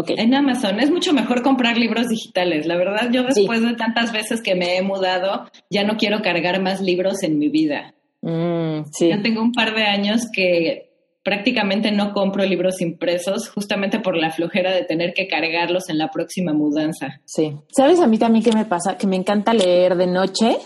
en 0.08 0.36
Amazon 0.36 0.80
es 0.80 0.92
mucho 0.92 1.14
mejor 1.14 1.42
comprar 1.42 1.78
libros 1.78 2.08
digitales. 2.08 2.66
La 2.66 2.76
verdad, 2.76 3.10
yo 3.12 3.24
después 3.24 3.62
de 3.62 3.76
tantas 3.76 4.12
veces 4.12 4.42
que 4.42 4.56
me 4.56 4.78
he 4.78 4.82
mudado, 4.82 5.50
ya 5.70 5.84
no 5.84 5.98
quiero 5.98 6.22
cargar 6.22 6.62
más 6.62 6.82
libros 6.82 7.24
en 7.24 7.40
mi 7.40 7.50
vida. 7.50 7.94
Mm, 8.22 8.86
sí. 8.92 9.10
Ya 9.10 9.22
tengo 9.22 9.42
un 9.42 9.52
par 9.52 9.76
de 9.76 9.84
años 9.84 10.28
que 10.32 10.88
prácticamente 11.24 11.92
no 11.92 12.14
compro 12.14 12.46
libros 12.46 12.80
impresos 12.80 13.50
justamente 13.50 14.00
por 14.00 14.16
la 14.16 14.32
flojera 14.32 14.72
de 14.72 14.84
tener 14.84 15.14
que 15.14 15.28
cargarlos 15.28 15.90
en 15.90 15.98
la 15.98 16.10
próxima 16.10 16.54
mudanza. 16.54 17.20
Sí. 17.26 17.54
¿Sabes 17.76 18.00
a 18.00 18.08
mí 18.08 18.18
también 18.18 18.46
qué 18.46 18.54
me 18.54 18.66
pasa? 18.66 18.98
Que 18.98 19.08
me 19.08 19.18
encanta 19.18 19.54
leer 19.54 19.96
de 19.98 20.08
noche 20.08 20.58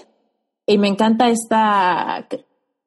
y 0.65 0.77
me 0.77 0.87
encanta 0.87 1.29
esta 1.29 2.27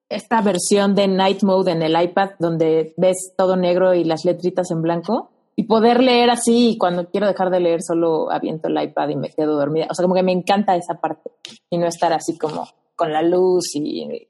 esta 0.09 0.43
versión 0.43 0.95
de 0.95 1.09
Night 1.09 1.43
Mode 1.43 1.73
en 1.73 1.83
el 1.83 2.01
iPad 2.01 2.31
donde 2.39 2.95
ves 2.97 3.33
todo 3.37 3.57
negro 3.57 3.95
y 3.95 4.05
las 4.05 4.25
letritas 4.25 4.71
en 4.71 4.81
blanco 4.81 5.34
y 5.57 5.65
poder 5.65 6.03
leer 6.03 6.31
así 6.31 6.71
y 6.71 6.79
cuando 6.79 7.09
quiero 7.11 7.27
dejar 7.27 7.51
de 7.51 7.61
leer 7.61 7.83
solo 7.83 8.31
aviento 8.31 8.69
el 8.69 8.83
iPad 8.83 9.09
y 9.11 9.17
me 9.17 9.31
quedo 9.31 9.57
dormida. 9.57 9.87
O 9.91 9.95
sea, 9.95 10.03
como 10.03 10.15
que 10.15 10.23
me 10.23 10.33
encanta 10.33 10.77
esa 10.77 10.95
parte 11.01 11.31
y 11.71 11.79
no 11.79 11.87
estar 11.87 12.13
así 12.13 12.37
como 12.39 12.67
con 12.97 13.13
la 13.13 13.23
luz 13.23 13.75
y... 13.75 14.29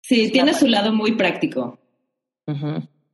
Sí, 0.00 0.30
tiene 0.30 0.54
su 0.54 0.66
lado 0.66 0.92
muy 0.92 1.12
práctico. 1.12 1.78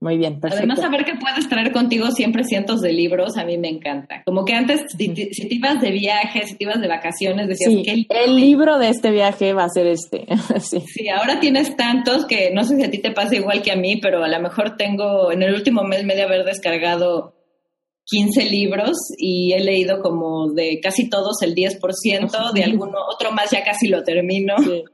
Muy 0.00 0.16
bien, 0.16 0.38
perfecto. 0.38 0.58
Además, 0.58 0.80
saber 0.80 1.04
que 1.04 1.16
puedes 1.16 1.48
traer 1.48 1.72
contigo 1.72 2.12
siempre 2.12 2.44
cientos 2.44 2.80
de 2.80 2.92
libros, 2.92 3.36
a 3.36 3.44
mí 3.44 3.58
me 3.58 3.68
encanta. 3.68 4.22
Como 4.24 4.44
que 4.44 4.54
antes, 4.54 4.82
si, 4.96 5.08
te 5.08 5.54
ibas 5.54 5.80
de 5.80 5.90
viaje, 5.90 6.46
si 6.46 6.54
te 6.54 6.64
ibas 6.64 6.80
de 6.80 6.86
vacaciones, 6.86 7.48
decías 7.48 7.82
que 7.84 8.06
el 8.08 8.36
libro 8.36 8.78
de 8.78 8.90
este 8.90 9.10
viaje 9.10 9.52
va 9.54 9.64
a 9.64 9.68
ser 9.68 9.88
este. 9.88 10.26
sí. 10.60 10.80
sí, 10.86 11.08
ahora 11.08 11.40
tienes 11.40 11.74
tantos 11.76 12.26
que 12.26 12.52
no 12.52 12.62
sé 12.62 12.76
si 12.76 12.84
a 12.84 12.90
ti 12.90 12.98
te 12.98 13.10
pasa 13.10 13.34
igual 13.34 13.60
que 13.60 13.72
a 13.72 13.76
mí, 13.76 13.96
pero 13.96 14.22
a 14.22 14.28
lo 14.28 14.40
mejor 14.40 14.76
tengo, 14.76 15.32
en 15.32 15.42
el 15.42 15.52
último 15.52 15.82
mes 15.82 16.04
me 16.04 16.14
de 16.14 16.22
haber 16.22 16.44
descargado 16.44 17.34
15 18.04 18.44
libros 18.44 18.96
y 19.18 19.52
he 19.52 19.60
leído 19.60 20.00
como 20.00 20.52
de 20.52 20.78
casi 20.80 21.10
todos 21.10 21.42
el 21.42 21.56
10%, 21.56 22.52
de 22.52 22.62
alguno, 22.62 22.98
otro 23.12 23.32
más 23.32 23.50
ya 23.50 23.64
casi 23.64 23.88
lo 23.88 24.04
termino. 24.04 24.54
Sí. 24.58 24.84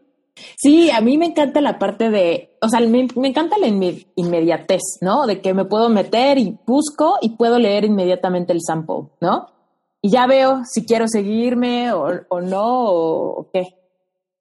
A 0.93 1.01
mí 1.01 1.19
me 1.19 1.27
encanta 1.27 1.61
la 1.61 1.79
parte 1.79 2.11
de, 2.11 2.57
o 2.61 2.69
sea, 2.69 2.81
me, 2.81 3.01
encanta 3.01 3.57
la 3.59 3.67
inmediatez, 3.67 4.83
¿no? 5.01 5.27
De 5.27 5.41
que 5.41 5.55
me 5.55 5.65
puedo 5.65 5.89
meter 5.89 6.39
y 6.39 6.57
busco 6.67 7.19
y 7.21 7.31
puedo 7.31 7.59
leer 7.59 7.85
inmediatamente 7.85 8.53
el 8.53 8.61
sample, 8.61 9.09
¿no? 9.21 9.47
Y 10.03 10.11
ya 10.11 10.27
veo 10.27 10.63
si 10.71 10.85
quiero 10.85 11.09
seguirme 11.09 11.93
o, 11.93 12.09
o 12.29 12.41
no 12.41 12.85
o 12.85 13.51
qué. 13.53 13.75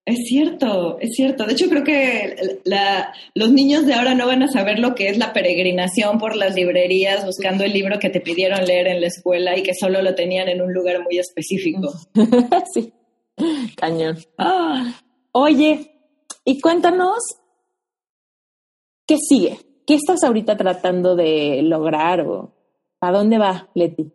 Es 0.05 0.27
cierto, 0.27 0.97
es 0.99 1.11
cierto. 1.15 1.45
De 1.45 1.53
hecho, 1.53 1.69
creo 1.69 1.83
que 1.85 2.59
los 3.35 3.51
niños 3.51 3.85
de 3.85 3.93
ahora 3.93 4.15
no 4.15 4.27
van 4.27 4.43
a 4.43 4.51
saber 4.51 4.79
lo 4.79 4.95
que 4.95 5.07
es 5.07 5.17
la 5.17 5.31
peregrinación 5.31 6.17
por 6.17 6.35
las 6.35 6.55
librerías 6.55 7.25
buscando 7.25 7.63
el 7.63 7.71
libro 7.71 7.99
que 7.99 8.09
te 8.09 8.19
pidieron 8.19 8.65
leer 8.65 8.87
en 8.87 8.99
la 8.99 9.07
escuela 9.07 9.57
y 9.57 9.63
que 9.63 9.73
solo 9.73 10.01
lo 10.01 10.13
tenían 10.13 10.49
en 10.49 10.61
un 10.61 10.73
lugar 10.73 11.01
muy 11.03 11.19
específico. 11.19 11.93
sí, 12.73 12.91
cañón. 13.77 14.17
Ah. 14.37 14.93
Oye, 15.35 15.89
y 16.45 16.61
cuéntanos, 16.61 17.17
¿qué 19.07 19.17
sigue? 19.17 19.57
¿Qué 19.87 19.95
estás 19.95 20.23
ahorita 20.23 20.55
tratando 20.57 21.15
de 21.15 21.61
lograr 21.63 22.21
o 22.21 22.53
a 23.01 23.11
dónde 23.11 23.39
va, 23.39 23.67
Leti? 23.73 24.13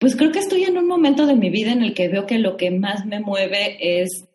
Pues 0.00 0.16
creo 0.16 0.32
que 0.32 0.40
estoy 0.40 0.64
en 0.64 0.78
un 0.78 0.88
momento 0.88 1.26
de 1.26 1.36
mi 1.36 1.48
vida 1.48 1.70
en 1.70 1.84
el 1.84 1.94
que 1.94 2.08
veo 2.08 2.26
que 2.26 2.40
lo 2.40 2.56
que 2.56 2.72
más 2.72 3.06
me 3.06 3.20
mueve 3.20 4.00
es 4.00 4.28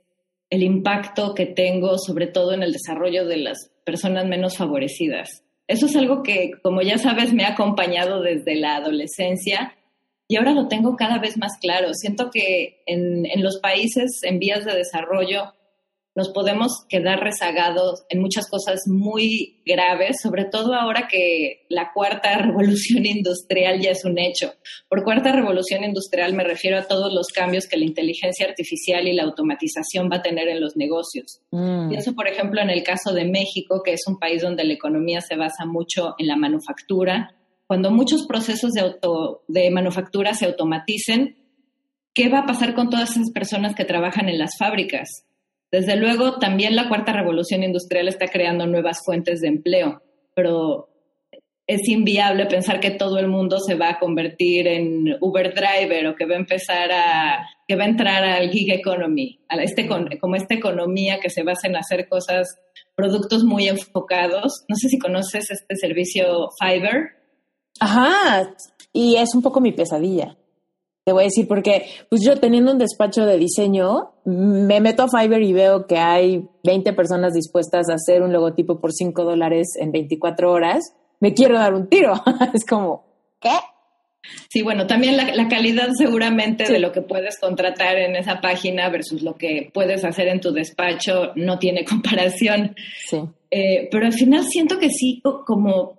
el 0.49 0.63
impacto 0.63 1.33
que 1.35 1.45
tengo, 1.45 1.97
sobre 1.97 2.27
todo 2.27 2.53
en 2.53 2.63
el 2.63 2.71
desarrollo 2.71 3.27
de 3.27 3.35
las 3.35 3.69
personas 3.83 4.25
menos 4.27 4.55
favorecidas. 4.55 5.43
Eso 5.67 5.87
es 5.87 5.95
algo 5.97 6.23
que, 6.23 6.51
como 6.63 6.81
ya 6.81 6.97
sabes, 6.97 7.33
me 7.33 7.43
ha 7.43 7.49
acompañado 7.49 8.21
desde 8.21 8.55
la 8.55 8.77
adolescencia 8.77 9.76
y 10.27 10.35
ahora 10.35 10.51
lo 10.51 10.67
tengo 10.67 10.95
cada 10.95 11.19
vez 11.19 11.37
más 11.37 11.57
claro. 11.59 11.93
Siento 11.93 12.29
que 12.31 12.83
en, 12.85 13.25
en 13.25 13.43
los 13.43 13.59
países 13.59 14.19
en 14.23 14.39
vías 14.39 14.65
de 14.65 14.75
desarrollo 14.75 15.53
nos 16.17 16.29
podemos 16.29 16.83
quedar 16.89 17.19
rezagados 17.19 18.03
en 18.09 18.19
muchas 18.19 18.49
cosas 18.49 18.87
muy 18.87 19.61
graves, 19.67 20.17
sobre 20.23 20.45
todo 20.45 20.73
ahora 20.73 21.07
que 21.07 21.67
la 21.69 21.91
cuarta 21.93 22.35
revolución 22.39 23.05
industrial 23.05 23.79
ya 23.79 23.91
es 23.91 24.03
un 24.03 24.17
hecho. 24.17 24.51
Por 24.89 25.03
cuarta 25.03 25.31
revolución 25.31 25.83
industrial 25.83 26.33
me 26.33 26.43
refiero 26.43 26.79
a 26.79 26.87
todos 26.87 27.13
los 27.13 27.27
cambios 27.27 27.67
que 27.67 27.77
la 27.77 27.85
inteligencia 27.85 28.47
artificial 28.47 29.07
y 29.07 29.13
la 29.13 29.25
automatización 29.25 30.09
va 30.11 30.17
a 30.17 30.21
tener 30.23 30.47
en 30.47 30.59
los 30.59 30.75
negocios. 30.75 31.41
Mm. 31.51 31.89
Pienso, 31.89 32.15
por 32.15 32.27
ejemplo, 32.27 32.61
en 32.61 32.71
el 32.71 32.81
caso 32.81 33.13
de 33.13 33.25
México, 33.25 33.83
que 33.85 33.93
es 33.93 34.01
un 34.07 34.17
país 34.17 34.41
donde 34.41 34.63
la 34.63 34.73
economía 34.73 35.21
se 35.21 35.35
basa 35.35 35.65
mucho 35.67 36.15
en 36.17 36.25
la 36.25 36.35
manufactura. 36.35 37.36
Cuando 37.67 37.91
muchos 37.91 38.25
procesos 38.25 38.71
de, 38.71 38.81
auto, 38.81 39.43
de 39.47 39.69
manufactura 39.69 40.33
se 40.33 40.45
automaticen, 40.45 41.37
¿qué 42.13 42.29
va 42.29 42.39
a 42.39 42.45
pasar 42.45 42.73
con 42.73 42.89
todas 42.89 43.11
esas 43.11 43.31
personas 43.31 43.75
que 43.75 43.85
trabajan 43.85 44.29
en 44.29 44.39
las 44.39 44.57
fábricas? 44.57 45.25
Desde 45.71 45.97
luego, 45.97 46.39
también 46.39 46.75
la 46.75 46.87
cuarta 46.87 47.11
revolución 47.11 47.63
industrial 47.63 48.07
está 48.07 48.27
creando 48.27 48.65
nuevas 48.67 49.03
fuentes 49.03 49.41
de 49.41 49.49
empleo, 49.49 50.01
pero 50.33 50.89
es 51.67 51.87
inviable 51.89 52.45
pensar 52.45 52.79
que 52.79 52.91
todo 52.91 53.19
el 53.19 53.27
mundo 53.27 53.59
se 53.59 53.75
va 53.75 53.89
a 53.89 53.99
convertir 53.99 54.67
en 54.67 55.17
Uber 55.19 55.53
driver 55.53 56.07
o 56.07 56.15
que 56.15 56.25
va 56.25 56.35
a 56.35 56.39
empezar 56.39 56.89
a 56.91 57.45
que 57.67 57.75
va 57.75 57.83
a 57.83 57.89
entrar 57.89 58.23
al 58.23 58.49
gig 58.49 58.71
economy, 58.71 59.41
a 59.49 59.61
este 59.61 59.85
como 59.85 60.35
esta 60.37 60.55
economía 60.55 61.19
que 61.19 61.29
se 61.29 61.43
basa 61.43 61.67
en 61.67 61.75
hacer 61.75 62.07
cosas, 62.07 62.47
productos 62.95 63.43
muy 63.43 63.67
enfocados. 63.67 64.63
No 64.69 64.77
sé 64.77 64.87
si 64.87 64.97
conoces 64.97 65.51
este 65.51 65.75
servicio 65.75 66.47
Fiverr. 66.57 67.16
Ajá, 67.79 68.53
y 68.93 69.15
es 69.17 69.35
un 69.35 69.41
poco 69.41 69.61
mi 69.61 69.71
pesadilla. 69.71 70.37
Te 71.03 71.13
voy 71.13 71.23
a 71.23 71.25
decir 71.27 71.47
porque, 71.47 71.85
pues 72.09 72.21
yo 72.25 72.37
teniendo 72.37 72.71
un 72.71 72.77
despacho 72.77 73.25
de 73.25 73.37
diseño, 73.37 74.11
me 74.25 74.81
meto 74.81 75.03
a 75.03 75.07
Fiverr 75.07 75.41
y 75.41 75.53
veo 75.53 75.87
que 75.87 75.97
hay 75.97 76.49
20 76.65 76.91
personas 76.93 77.33
dispuestas 77.33 77.89
a 77.89 77.93
hacer 77.93 78.23
un 78.23 78.33
logotipo 78.33 78.81
por 78.81 78.91
5 78.91 79.23
dólares 79.23 79.67
en 79.79 79.93
24 79.93 80.51
horas. 80.51 80.83
Me 81.21 81.33
quiero 81.33 81.57
dar 81.57 81.73
un 81.73 81.87
tiro. 81.87 82.13
es 82.53 82.65
como, 82.65 83.05
¿qué? 83.39 83.55
Sí, 84.49 84.61
bueno, 84.61 84.85
también 84.87 85.15
la, 85.15 85.47
calidad 85.47 85.89
seguramente 85.97 86.69
de 86.69 86.79
lo 86.79 86.91
que 86.91 87.01
puedes 87.01 87.39
contratar 87.39 87.97
en 87.97 88.15
esa 88.15 88.41
página 88.41 88.89
versus 88.89 89.21
lo 89.21 89.35
que 89.35 89.69
puedes 89.73 90.03
hacer 90.03 90.27
en 90.27 90.41
tu 90.41 90.51
despacho 90.51 91.31
no 91.35 91.59
tiene 91.59 91.85
comparación. 91.89 92.75
Sí. 93.05 93.21
Eh, 93.49 93.87
pero 93.89 94.05
al 94.05 94.13
final 94.13 94.43
siento 94.43 94.77
que 94.77 94.89
sí, 94.89 95.21
como 95.45 95.97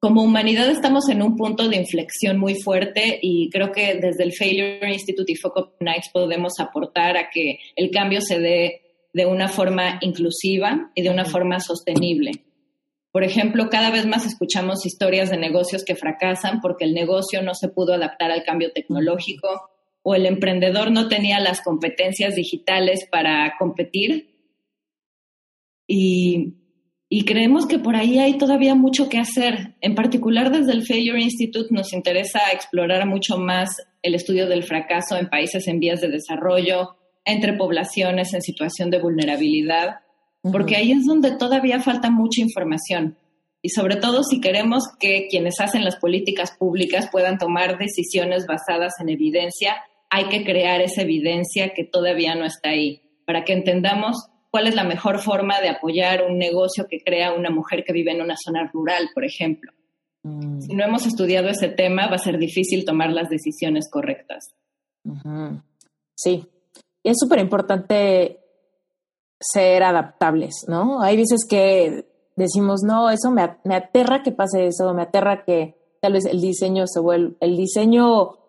como 0.00 0.22
humanidad 0.22 0.70
estamos 0.70 1.10
en 1.10 1.22
un 1.22 1.36
punto 1.36 1.68
de 1.68 1.76
inflexión 1.76 2.38
muy 2.38 2.54
fuerte 2.54 3.18
y 3.20 3.50
creo 3.50 3.70
que 3.70 3.94
desde 3.96 4.24
el 4.24 4.32
Failure 4.32 4.90
Institute 4.90 5.30
y 5.30 5.36
Focus 5.36 5.68
Nights 5.78 6.08
podemos 6.10 6.54
aportar 6.58 7.18
a 7.18 7.28
que 7.28 7.58
el 7.76 7.90
cambio 7.90 8.22
se 8.22 8.38
dé 8.40 8.80
de 9.12 9.26
una 9.26 9.48
forma 9.48 9.98
inclusiva 10.00 10.90
y 10.94 11.02
de 11.02 11.10
una 11.10 11.26
forma 11.26 11.60
sostenible. 11.60 12.32
Por 13.12 13.24
ejemplo, 13.24 13.68
cada 13.68 13.90
vez 13.90 14.06
más 14.06 14.24
escuchamos 14.24 14.86
historias 14.86 15.30
de 15.30 15.36
negocios 15.36 15.84
que 15.84 15.96
fracasan 15.96 16.60
porque 16.62 16.86
el 16.86 16.94
negocio 16.94 17.42
no 17.42 17.54
se 17.54 17.68
pudo 17.68 17.92
adaptar 17.92 18.30
al 18.30 18.44
cambio 18.44 18.72
tecnológico 18.72 19.48
o 20.02 20.14
el 20.14 20.24
emprendedor 20.24 20.90
no 20.92 21.08
tenía 21.08 21.40
las 21.40 21.60
competencias 21.60 22.34
digitales 22.34 23.06
para 23.10 23.54
competir. 23.58 24.30
Y 25.86 26.54
y 27.12 27.24
creemos 27.24 27.66
que 27.66 27.80
por 27.80 27.96
ahí 27.96 28.20
hay 28.20 28.38
todavía 28.38 28.76
mucho 28.76 29.08
que 29.08 29.18
hacer. 29.18 29.74
En 29.80 29.96
particular 29.96 30.52
desde 30.52 30.70
el 30.72 30.86
Failure 30.86 31.20
Institute 31.20 31.74
nos 31.74 31.92
interesa 31.92 32.38
explorar 32.52 33.04
mucho 33.04 33.36
más 33.36 33.68
el 34.00 34.14
estudio 34.14 34.48
del 34.48 34.62
fracaso 34.62 35.16
en 35.16 35.28
países 35.28 35.66
en 35.66 35.80
vías 35.80 36.00
de 36.00 36.08
desarrollo, 36.08 36.96
entre 37.24 37.54
poblaciones 37.54 38.32
en 38.32 38.42
situación 38.42 38.90
de 38.90 39.00
vulnerabilidad, 39.00 39.96
porque 40.52 40.76
ahí 40.76 40.92
es 40.92 41.04
donde 41.04 41.36
todavía 41.36 41.80
falta 41.80 42.10
mucha 42.10 42.42
información. 42.42 43.18
Y 43.60 43.70
sobre 43.70 43.96
todo 43.96 44.22
si 44.22 44.40
queremos 44.40 44.84
que 45.00 45.26
quienes 45.28 45.58
hacen 45.58 45.84
las 45.84 45.96
políticas 45.96 46.52
públicas 46.56 47.08
puedan 47.10 47.38
tomar 47.38 47.76
decisiones 47.76 48.46
basadas 48.46 48.94
en 49.00 49.08
evidencia, 49.08 49.82
hay 50.10 50.26
que 50.28 50.44
crear 50.44 50.80
esa 50.80 51.02
evidencia 51.02 51.74
que 51.74 51.82
todavía 51.82 52.36
no 52.36 52.44
está 52.44 52.70
ahí, 52.70 53.02
para 53.26 53.44
que 53.44 53.52
entendamos 53.52 54.29
cuál 54.50 54.66
es 54.66 54.74
la 54.74 54.84
mejor 54.84 55.20
forma 55.20 55.60
de 55.60 55.68
apoyar 55.68 56.24
un 56.28 56.38
negocio 56.38 56.86
que 56.88 57.02
crea 57.02 57.32
una 57.32 57.50
mujer 57.50 57.84
que 57.84 57.92
vive 57.92 58.12
en 58.12 58.20
una 58.20 58.36
zona 58.36 58.70
rural, 58.72 59.10
por 59.14 59.24
ejemplo. 59.24 59.72
Mm. 60.22 60.60
Si 60.60 60.74
no 60.74 60.84
hemos 60.84 61.06
estudiado 61.06 61.48
ese 61.48 61.68
tema, 61.68 62.08
va 62.08 62.16
a 62.16 62.18
ser 62.18 62.38
difícil 62.38 62.84
tomar 62.84 63.10
las 63.10 63.28
decisiones 63.28 63.88
correctas. 63.90 64.54
Sí, 66.14 66.46
y 67.02 67.08
es 67.08 67.16
súper 67.18 67.38
importante 67.38 68.40
ser 69.40 69.82
adaptables, 69.82 70.66
¿no? 70.68 71.00
Hay 71.00 71.16
veces 71.16 71.46
que 71.48 72.06
decimos, 72.36 72.82
no, 72.84 73.08
eso 73.08 73.30
me, 73.30 73.56
me 73.64 73.76
aterra 73.76 74.22
que 74.22 74.32
pase 74.32 74.66
eso, 74.66 74.92
me 74.92 75.02
aterra 75.02 75.44
que 75.44 75.76
tal 76.00 76.14
vez 76.14 76.26
el 76.26 76.40
diseño 76.40 76.86
se 76.86 77.00
vuelva, 77.00 77.34
el 77.40 77.56
diseño 77.56 78.39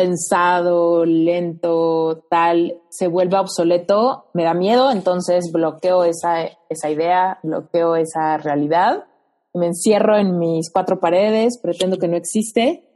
pensado, 0.00 1.04
lento, 1.04 2.24
tal, 2.30 2.80
se 2.88 3.06
vuelva 3.06 3.42
obsoleto, 3.42 4.30
me 4.32 4.44
da 4.44 4.54
miedo, 4.54 4.90
entonces 4.90 5.50
bloqueo 5.52 6.04
esa, 6.04 6.46
esa 6.70 6.90
idea, 6.90 7.38
bloqueo 7.42 7.96
esa 7.96 8.38
realidad, 8.38 9.04
me 9.52 9.66
encierro 9.66 10.16
en 10.16 10.38
mis 10.38 10.70
cuatro 10.72 11.00
paredes, 11.00 11.58
pretendo 11.62 11.98
que 11.98 12.08
no 12.08 12.16
existe. 12.16 12.86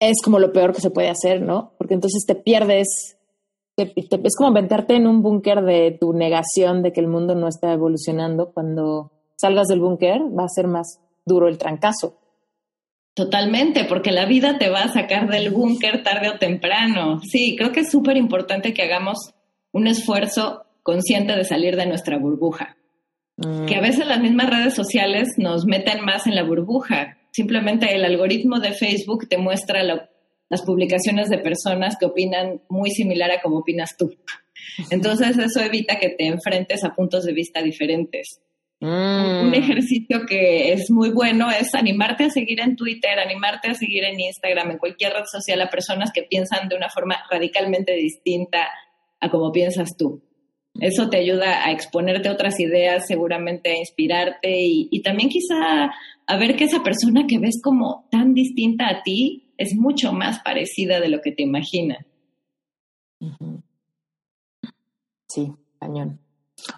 Es 0.00 0.16
como 0.24 0.38
lo 0.38 0.52
peor 0.52 0.72
que 0.72 0.80
se 0.80 0.90
puede 0.90 1.10
hacer, 1.10 1.42
¿no? 1.42 1.72
Porque 1.76 1.94
entonces 1.94 2.24
te 2.26 2.36
pierdes, 2.36 3.18
es 3.76 4.36
como 4.36 4.50
meterte 4.50 4.96
en 4.96 5.06
un 5.06 5.20
búnker 5.20 5.62
de 5.62 5.96
tu 6.00 6.14
negación 6.14 6.82
de 6.82 6.92
que 6.92 7.00
el 7.00 7.08
mundo 7.08 7.34
no 7.34 7.48
está 7.48 7.72
evolucionando. 7.72 8.52
Cuando 8.52 9.12
salgas 9.36 9.66
del 9.66 9.80
búnker 9.80 10.22
va 10.22 10.44
a 10.44 10.48
ser 10.48 10.68
más 10.68 11.00
duro 11.26 11.48
el 11.48 11.58
trancazo. 11.58 12.21
Totalmente, 13.14 13.84
porque 13.84 14.10
la 14.10 14.24
vida 14.24 14.58
te 14.58 14.70
va 14.70 14.84
a 14.84 14.92
sacar 14.92 15.28
del 15.28 15.50
búnker 15.50 16.02
tarde 16.02 16.30
o 16.30 16.38
temprano. 16.38 17.20
Sí, 17.20 17.56
creo 17.56 17.70
que 17.70 17.80
es 17.80 17.90
súper 17.90 18.16
importante 18.16 18.72
que 18.72 18.82
hagamos 18.82 19.34
un 19.70 19.86
esfuerzo 19.86 20.64
consciente 20.82 21.36
de 21.36 21.44
salir 21.44 21.76
de 21.76 21.86
nuestra 21.86 22.18
burbuja. 22.18 22.76
Mm. 23.36 23.66
Que 23.66 23.76
a 23.76 23.80
veces 23.80 24.06
las 24.06 24.20
mismas 24.20 24.48
redes 24.48 24.74
sociales 24.74 25.28
nos 25.36 25.66
meten 25.66 26.04
más 26.04 26.26
en 26.26 26.34
la 26.34 26.42
burbuja. 26.42 27.18
Simplemente 27.32 27.94
el 27.94 28.04
algoritmo 28.04 28.60
de 28.60 28.72
Facebook 28.72 29.28
te 29.28 29.36
muestra 29.36 29.82
las 29.82 30.62
publicaciones 30.62 31.28
de 31.28 31.38
personas 31.38 31.96
que 31.98 32.06
opinan 32.06 32.62
muy 32.68 32.90
similar 32.90 33.30
a 33.30 33.40
como 33.42 33.58
opinas 33.58 33.96
tú. 33.96 34.14
Entonces 34.90 35.36
eso 35.36 35.60
evita 35.60 35.98
que 35.98 36.10
te 36.10 36.26
enfrentes 36.26 36.84
a 36.84 36.94
puntos 36.94 37.24
de 37.24 37.32
vista 37.32 37.62
diferentes. 37.62 38.40
Un 38.84 39.50
Mm. 39.50 39.54
ejercicio 39.54 40.26
que 40.26 40.72
es 40.72 40.90
muy 40.90 41.10
bueno 41.10 41.50
es 41.50 41.72
animarte 41.74 42.24
a 42.24 42.30
seguir 42.30 42.60
en 42.60 42.74
Twitter, 42.74 43.16
animarte 43.18 43.70
a 43.70 43.74
seguir 43.74 44.02
en 44.02 44.18
Instagram, 44.18 44.72
en 44.72 44.78
cualquier 44.78 45.12
red 45.12 45.24
social 45.30 45.60
a 45.60 45.70
personas 45.70 46.10
que 46.12 46.24
piensan 46.24 46.68
de 46.68 46.74
una 46.76 46.88
forma 46.88 47.16
radicalmente 47.30 47.94
distinta 47.94 48.68
a 49.20 49.30
como 49.30 49.52
piensas 49.52 49.96
tú. 49.96 50.24
Eso 50.80 51.08
te 51.10 51.18
ayuda 51.18 51.64
a 51.64 51.70
exponerte 51.70 52.28
a 52.28 52.32
otras 52.32 52.58
ideas, 52.58 53.06
seguramente 53.06 53.70
a 53.70 53.76
inspirarte 53.78 54.50
y, 54.50 54.88
y 54.90 55.02
también 55.02 55.28
quizá 55.28 55.92
a 56.26 56.36
ver 56.38 56.56
que 56.56 56.64
esa 56.64 56.82
persona 56.82 57.26
que 57.28 57.38
ves 57.38 57.60
como 57.62 58.08
tan 58.10 58.34
distinta 58.34 58.88
a 58.88 59.02
ti 59.04 59.52
es 59.58 59.76
mucho 59.76 60.12
más 60.12 60.40
parecida 60.40 60.98
de 60.98 61.08
lo 61.08 61.20
que 61.20 61.30
te 61.30 61.42
imaginas. 61.44 62.04
Sí, 65.28 65.52
cañón. 65.78 66.18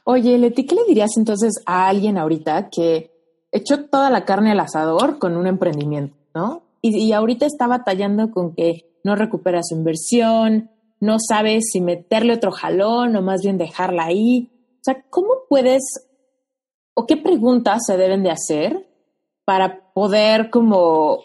Oye, 0.04 0.38
Leti, 0.38 0.66
¿qué 0.66 0.74
le 0.74 0.84
dirías 0.84 1.16
entonces 1.16 1.62
a 1.66 1.88
alguien 1.88 2.18
ahorita 2.18 2.68
que 2.70 3.10
echó 3.52 3.84
toda 3.86 4.10
la 4.10 4.24
carne 4.24 4.52
al 4.52 4.60
asador 4.60 5.18
con 5.18 5.36
un 5.36 5.46
emprendimiento, 5.46 6.16
¿no? 6.34 6.62
Y, 6.80 6.96
y 6.98 7.12
ahorita 7.12 7.46
está 7.46 7.66
batallando 7.66 8.30
con 8.30 8.54
que 8.54 8.98
no 9.04 9.16
recupera 9.16 9.62
su 9.62 9.74
inversión, 9.74 10.70
no 11.00 11.16
sabe 11.18 11.60
si 11.60 11.80
meterle 11.80 12.34
otro 12.34 12.50
jalón 12.50 13.14
o 13.16 13.22
más 13.22 13.42
bien 13.42 13.58
dejarla 13.58 14.06
ahí. 14.06 14.50
O 14.76 14.84
sea, 14.84 15.04
¿cómo 15.10 15.34
puedes 15.48 15.82
o 16.94 17.06
qué 17.06 17.16
preguntas 17.16 17.82
se 17.86 17.96
deben 17.96 18.22
de 18.22 18.30
hacer 18.30 18.88
para 19.44 19.92
poder 19.92 20.50
como 20.50 21.18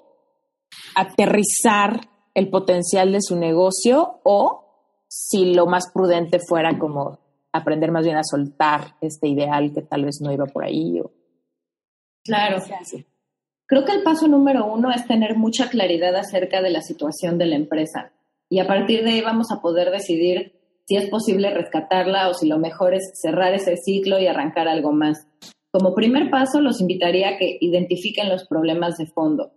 aterrizar 0.95 2.10
el 2.34 2.49
potencial 2.49 3.12
de 3.12 3.22
su 3.22 3.36
negocio 3.36 4.20
o 4.24 4.66
si 5.07 5.53
lo 5.53 5.66
más 5.66 5.91
prudente 5.93 6.39
fuera 6.39 6.78
como 6.78 7.20
aprender 7.51 7.91
más 7.91 8.05
bien 8.05 8.17
a 8.17 8.23
soltar 8.23 8.95
este 9.01 9.27
ideal 9.27 9.73
que 9.73 9.81
tal 9.81 10.05
vez 10.05 10.19
no 10.21 10.31
iba 10.31 10.45
por 10.45 10.63
ahí 10.63 10.99
o 10.99 11.11
Claro. 12.23 12.59
se 12.59 12.73
hace? 12.73 13.05
Creo 13.65 13.85
que 13.85 13.91
el 13.91 14.03
paso 14.03 14.27
número 14.27 14.65
uno 14.65 14.91
es 14.91 15.05
tener 15.07 15.35
mucha 15.35 15.69
claridad 15.69 16.15
acerca 16.15 16.61
de 16.61 16.71
la 16.71 16.81
situación 16.81 17.37
de 17.37 17.45
la 17.45 17.55
empresa. 17.55 18.11
Y 18.49 18.59
a 18.59 18.67
partir 18.67 19.03
de 19.03 19.11
ahí 19.11 19.21
vamos 19.21 19.51
a 19.51 19.61
poder 19.61 19.91
decidir 19.91 20.53
si 20.85 20.95
es 20.95 21.07
posible 21.09 21.53
rescatarla 21.53 22.29
o 22.29 22.33
si 22.33 22.47
lo 22.47 22.57
mejor 22.57 22.95
es 22.95 23.11
cerrar 23.21 23.53
ese 23.53 23.77
ciclo 23.77 24.19
y 24.19 24.25
arrancar 24.25 24.67
algo 24.67 24.91
más. 24.91 25.27
Como 25.71 25.93
primer 25.93 26.31
paso, 26.31 26.61
los 26.61 26.81
invitaría 26.81 27.29
a 27.29 27.37
que 27.37 27.57
identifiquen 27.61 28.27
los 28.27 28.47
problemas 28.47 28.97
de 28.97 29.05
fondo. 29.05 29.51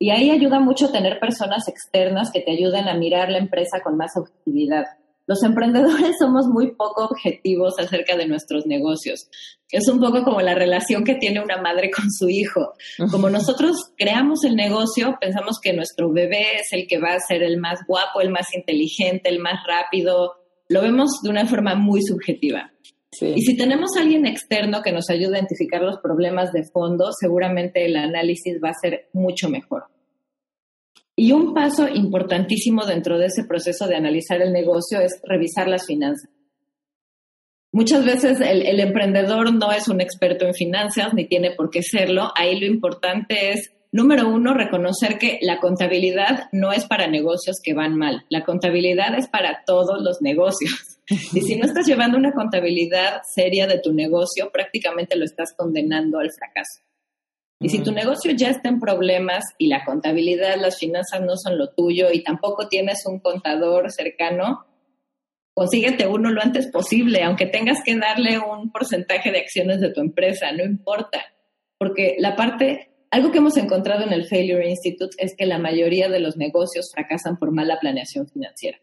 Y 0.00 0.10
ahí 0.10 0.30
ayuda 0.30 0.58
mucho 0.58 0.90
tener 0.90 1.20
personas 1.20 1.68
externas 1.68 2.32
que 2.32 2.40
te 2.40 2.50
ayuden 2.50 2.88
a 2.88 2.94
mirar 2.94 3.30
la 3.30 3.38
empresa 3.38 3.80
con 3.80 3.96
más 3.96 4.16
objetividad. 4.16 4.86
Los 5.26 5.42
emprendedores 5.42 6.16
somos 6.18 6.46
muy 6.46 6.72
poco 6.72 7.04
objetivos 7.04 7.74
acerca 7.78 8.16
de 8.16 8.26
nuestros 8.26 8.66
negocios. 8.66 9.28
Es 9.70 9.88
un 9.88 10.00
poco 10.00 10.22
como 10.22 10.40
la 10.40 10.54
relación 10.54 11.04
que 11.04 11.14
tiene 11.14 11.42
una 11.42 11.60
madre 11.60 11.90
con 11.90 12.10
su 12.10 12.28
hijo. 12.28 12.74
Como 13.10 13.30
nosotros 13.30 13.76
creamos 13.96 14.44
el 14.44 14.54
negocio, 14.54 15.16
pensamos 15.20 15.58
que 15.62 15.72
nuestro 15.72 16.12
bebé 16.12 16.56
es 16.56 16.72
el 16.72 16.86
que 16.86 16.98
va 16.98 17.14
a 17.14 17.20
ser 17.20 17.42
el 17.42 17.58
más 17.58 17.80
guapo, 17.86 18.20
el 18.20 18.30
más 18.30 18.54
inteligente, 18.54 19.30
el 19.30 19.38
más 19.38 19.60
rápido. 19.66 20.34
Lo 20.68 20.82
vemos 20.82 21.22
de 21.22 21.30
una 21.30 21.46
forma 21.46 21.74
muy 21.74 22.02
subjetiva. 22.02 22.70
Sí. 23.12 23.32
Y 23.34 23.42
si 23.42 23.56
tenemos 23.56 23.96
a 23.96 24.00
alguien 24.00 24.26
externo 24.26 24.82
que 24.82 24.92
nos 24.92 25.08
ayude 25.08 25.36
a 25.36 25.38
identificar 25.38 25.82
los 25.82 25.98
problemas 25.98 26.52
de 26.52 26.64
fondo, 26.64 27.10
seguramente 27.18 27.84
el 27.84 27.96
análisis 27.96 28.58
va 28.62 28.70
a 28.70 28.80
ser 28.80 29.08
mucho 29.12 29.48
mejor. 29.48 29.84
Y 31.14 31.32
un 31.32 31.52
paso 31.52 31.88
importantísimo 31.88 32.86
dentro 32.86 33.18
de 33.18 33.26
ese 33.26 33.44
proceso 33.44 33.86
de 33.86 33.96
analizar 33.96 34.40
el 34.40 34.52
negocio 34.52 35.00
es 35.00 35.20
revisar 35.24 35.68
las 35.68 35.86
finanzas. 35.86 36.30
Muchas 37.70 38.04
veces 38.04 38.40
el, 38.40 38.66
el, 38.66 38.80
emprendedor 38.80 39.54
no 39.54 39.72
es 39.72 39.88
un 39.88 40.00
experto 40.02 40.44
en 40.44 40.52
finanzas 40.54 41.14
ni 41.14 41.26
tiene 41.26 41.52
por 41.52 41.70
qué 41.70 41.82
serlo. 41.82 42.30
Ahí 42.36 42.60
lo 42.60 42.66
importante 42.66 43.52
es, 43.52 43.72
número 43.90 44.28
uno, 44.28 44.52
reconocer 44.52 45.18
que 45.18 45.38
la 45.40 45.58
contabilidad 45.58 46.48
no 46.52 46.72
es 46.72 46.84
para 46.84 47.06
negocios 47.06 47.60
que 47.62 47.72
van 47.72 47.96
mal. 47.96 48.24
La 48.28 48.44
contabilidad 48.44 49.16
es 49.16 49.26
para 49.28 49.64
todos 49.66 50.02
los 50.02 50.20
negocios. 50.20 50.88
Y 51.34 51.40
si 51.40 51.56
no 51.56 51.66
estás 51.66 51.86
llevando 51.86 52.16
una 52.16 52.32
contabilidad 52.32 53.22
seria 53.34 53.66
de 53.66 53.80
tu 53.80 53.92
negocio, 53.92 54.50
prácticamente 54.52 55.16
lo 55.16 55.24
estás 55.24 55.52
condenando 55.54 56.20
al 56.20 56.30
fracaso. 56.30 56.80
Y 57.62 57.68
si 57.68 57.82
tu 57.82 57.92
negocio 57.92 58.32
ya 58.32 58.50
está 58.50 58.68
en 58.68 58.80
problemas 58.80 59.44
y 59.56 59.68
la 59.68 59.84
contabilidad, 59.84 60.56
las 60.56 60.78
finanzas 60.78 61.20
no 61.22 61.36
son 61.36 61.58
lo 61.58 61.70
tuyo 61.70 62.08
y 62.12 62.22
tampoco 62.22 62.68
tienes 62.68 63.06
un 63.06 63.20
contador 63.20 63.90
cercano, 63.92 64.66
consíguete 65.54 66.06
uno 66.06 66.30
lo 66.30 66.42
antes 66.42 66.66
posible, 66.66 67.22
aunque 67.22 67.46
tengas 67.46 67.78
que 67.84 67.96
darle 67.96 68.38
un 68.38 68.72
porcentaje 68.72 69.30
de 69.30 69.38
acciones 69.38 69.80
de 69.80 69.92
tu 69.92 70.00
empresa, 70.00 70.50
no 70.52 70.64
importa. 70.64 71.22
Porque 71.78 72.16
la 72.18 72.34
parte, 72.34 72.90
algo 73.10 73.30
que 73.30 73.38
hemos 73.38 73.56
encontrado 73.56 74.02
en 74.04 74.12
el 74.12 74.26
Failure 74.26 74.68
Institute 74.68 75.14
es 75.18 75.36
que 75.36 75.46
la 75.46 75.58
mayoría 75.58 76.08
de 76.08 76.20
los 76.20 76.36
negocios 76.36 76.90
fracasan 76.92 77.36
por 77.36 77.52
mala 77.52 77.78
planeación 77.78 78.26
financiera. 78.26 78.78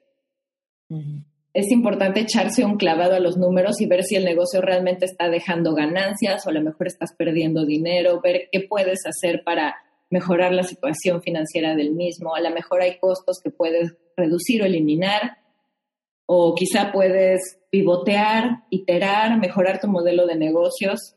Uh 0.90 0.98
-huh 0.98 1.29
es 1.54 1.72
importante 1.72 2.22
echarse 2.22 2.64
un 2.64 2.78
clavado 2.78 3.16
a 3.16 3.20
los 3.20 3.38
números 3.38 3.82
y 3.82 3.88
ver 3.88 4.04
si 4.04 4.16
el 4.16 4.26
negocio 4.26 4.62
realmente 4.62 5.06
está 5.06 5.30
dejando 5.30 5.74
ganancias 5.74 6.46
o 6.46 6.50
a 6.50 6.54
lo 6.54 6.62
mejor 6.62 6.88
estás 6.88 7.14
perdiendo 7.18 7.66
dinero, 7.66 8.22
ver 8.22 8.50
qué 8.52 8.62
puedes 8.62 9.00
hacer 9.06 9.44
para 9.44 9.76
mejorar 10.12 10.54
la 10.54 10.64
situación 10.64 11.22
financiera 11.22 11.76
del 11.76 11.92
mismo. 11.92 12.36
A 12.36 12.42
lo 12.42 12.52
mejor 12.52 12.82
hay 12.82 13.00
costos 13.00 13.40
que 13.44 13.50
puedes 13.50 13.96
reducir 14.16 14.62
o 14.62 14.66
eliminar 14.66 15.38
o 16.28 16.54
quizá 16.54 16.92
puedes 16.92 17.60
pivotear, 17.72 18.64
iterar, 18.70 19.40
mejorar 19.40 19.80
tu 19.80 19.88
modelo 19.88 20.28
de 20.28 20.36
negocios. 20.36 21.16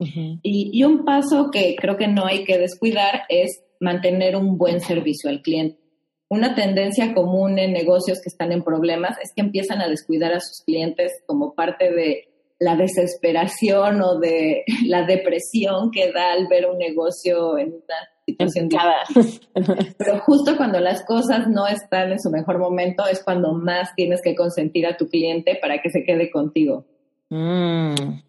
Uh 0.00 0.04
-huh. 0.04 0.40
y, 0.44 0.70
y 0.72 0.84
un 0.84 1.04
paso 1.04 1.50
que 1.50 1.74
creo 1.74 1.96
que 1.96 2.06
no 2.06 2.24
hay 2.24 2.44
que 2.44 2.56
descuidar 2.56 3.22
es 3.28 3.64
mantener 3.80 4.36
un 4.36 4.56
buen 4.56 4.78
servicio 4.80 5.28
al 5.28 5.42
cliente 5.42 5.87
una 6.28 6.54
tendencia 6.54 7.14
común 7.14 7.58
en 7.58 7.72
negocios 7.72 8.20
que 8.20 8.28
están 8.28 8.52
en 8.52 8.62
problemas 8.62 9.16
es 9.22 9.32
que 9.34 9.42
empiezan 9.42 9.80
a 9.80 9.88
descuidar 9.88 10.32
a 10.32 10.40
sus 10.40 10.62
clientes 10.64 11.22
como 11.26 11.54
parte 11.54 11.90
de 11.90 12.28
la 12.58 12.76
desesperación 12.76 14.02
o 14.02 14.18
de 14.18 14.64
la 14.86 15.06
depresión 15.06 15.90
que 15.90 16.12
da 16.12 16.32
al 16.32 16.46
ver 16.48 16.66
un 16.68 16.78
negocio 16.78 17.56
en 17.58 17.68
una 17.68 17.96
situación 18.26 18.68
difícil. 18.68 19.48
Pero 19.96 20.18
justo 20.20 20.56
cuando 20.56 20.80
las 20.80 21.04
cosas 21.04 21.48
no 21.48 21.66
están 21.66 22.12
en 22.12 22.20
su 22.20 22.30
mejor 22.30 22.58
momento 22.58 23.06
es 23.06 23.22
cuando 23.22 23.54
más 23.54 23.94
tienes 23.94 24.20
que 24.22 24.34
consentir 24.34 24.86
a 24.86 24.96
tu 24.96 25.08
cliente 25.08 25.58
para 25.60 25.80
que 25.80 25.88
se 25.88 26.04
quede 26.04 26.30
contigo. 26.30 26.84
Mm. 27.30 28.20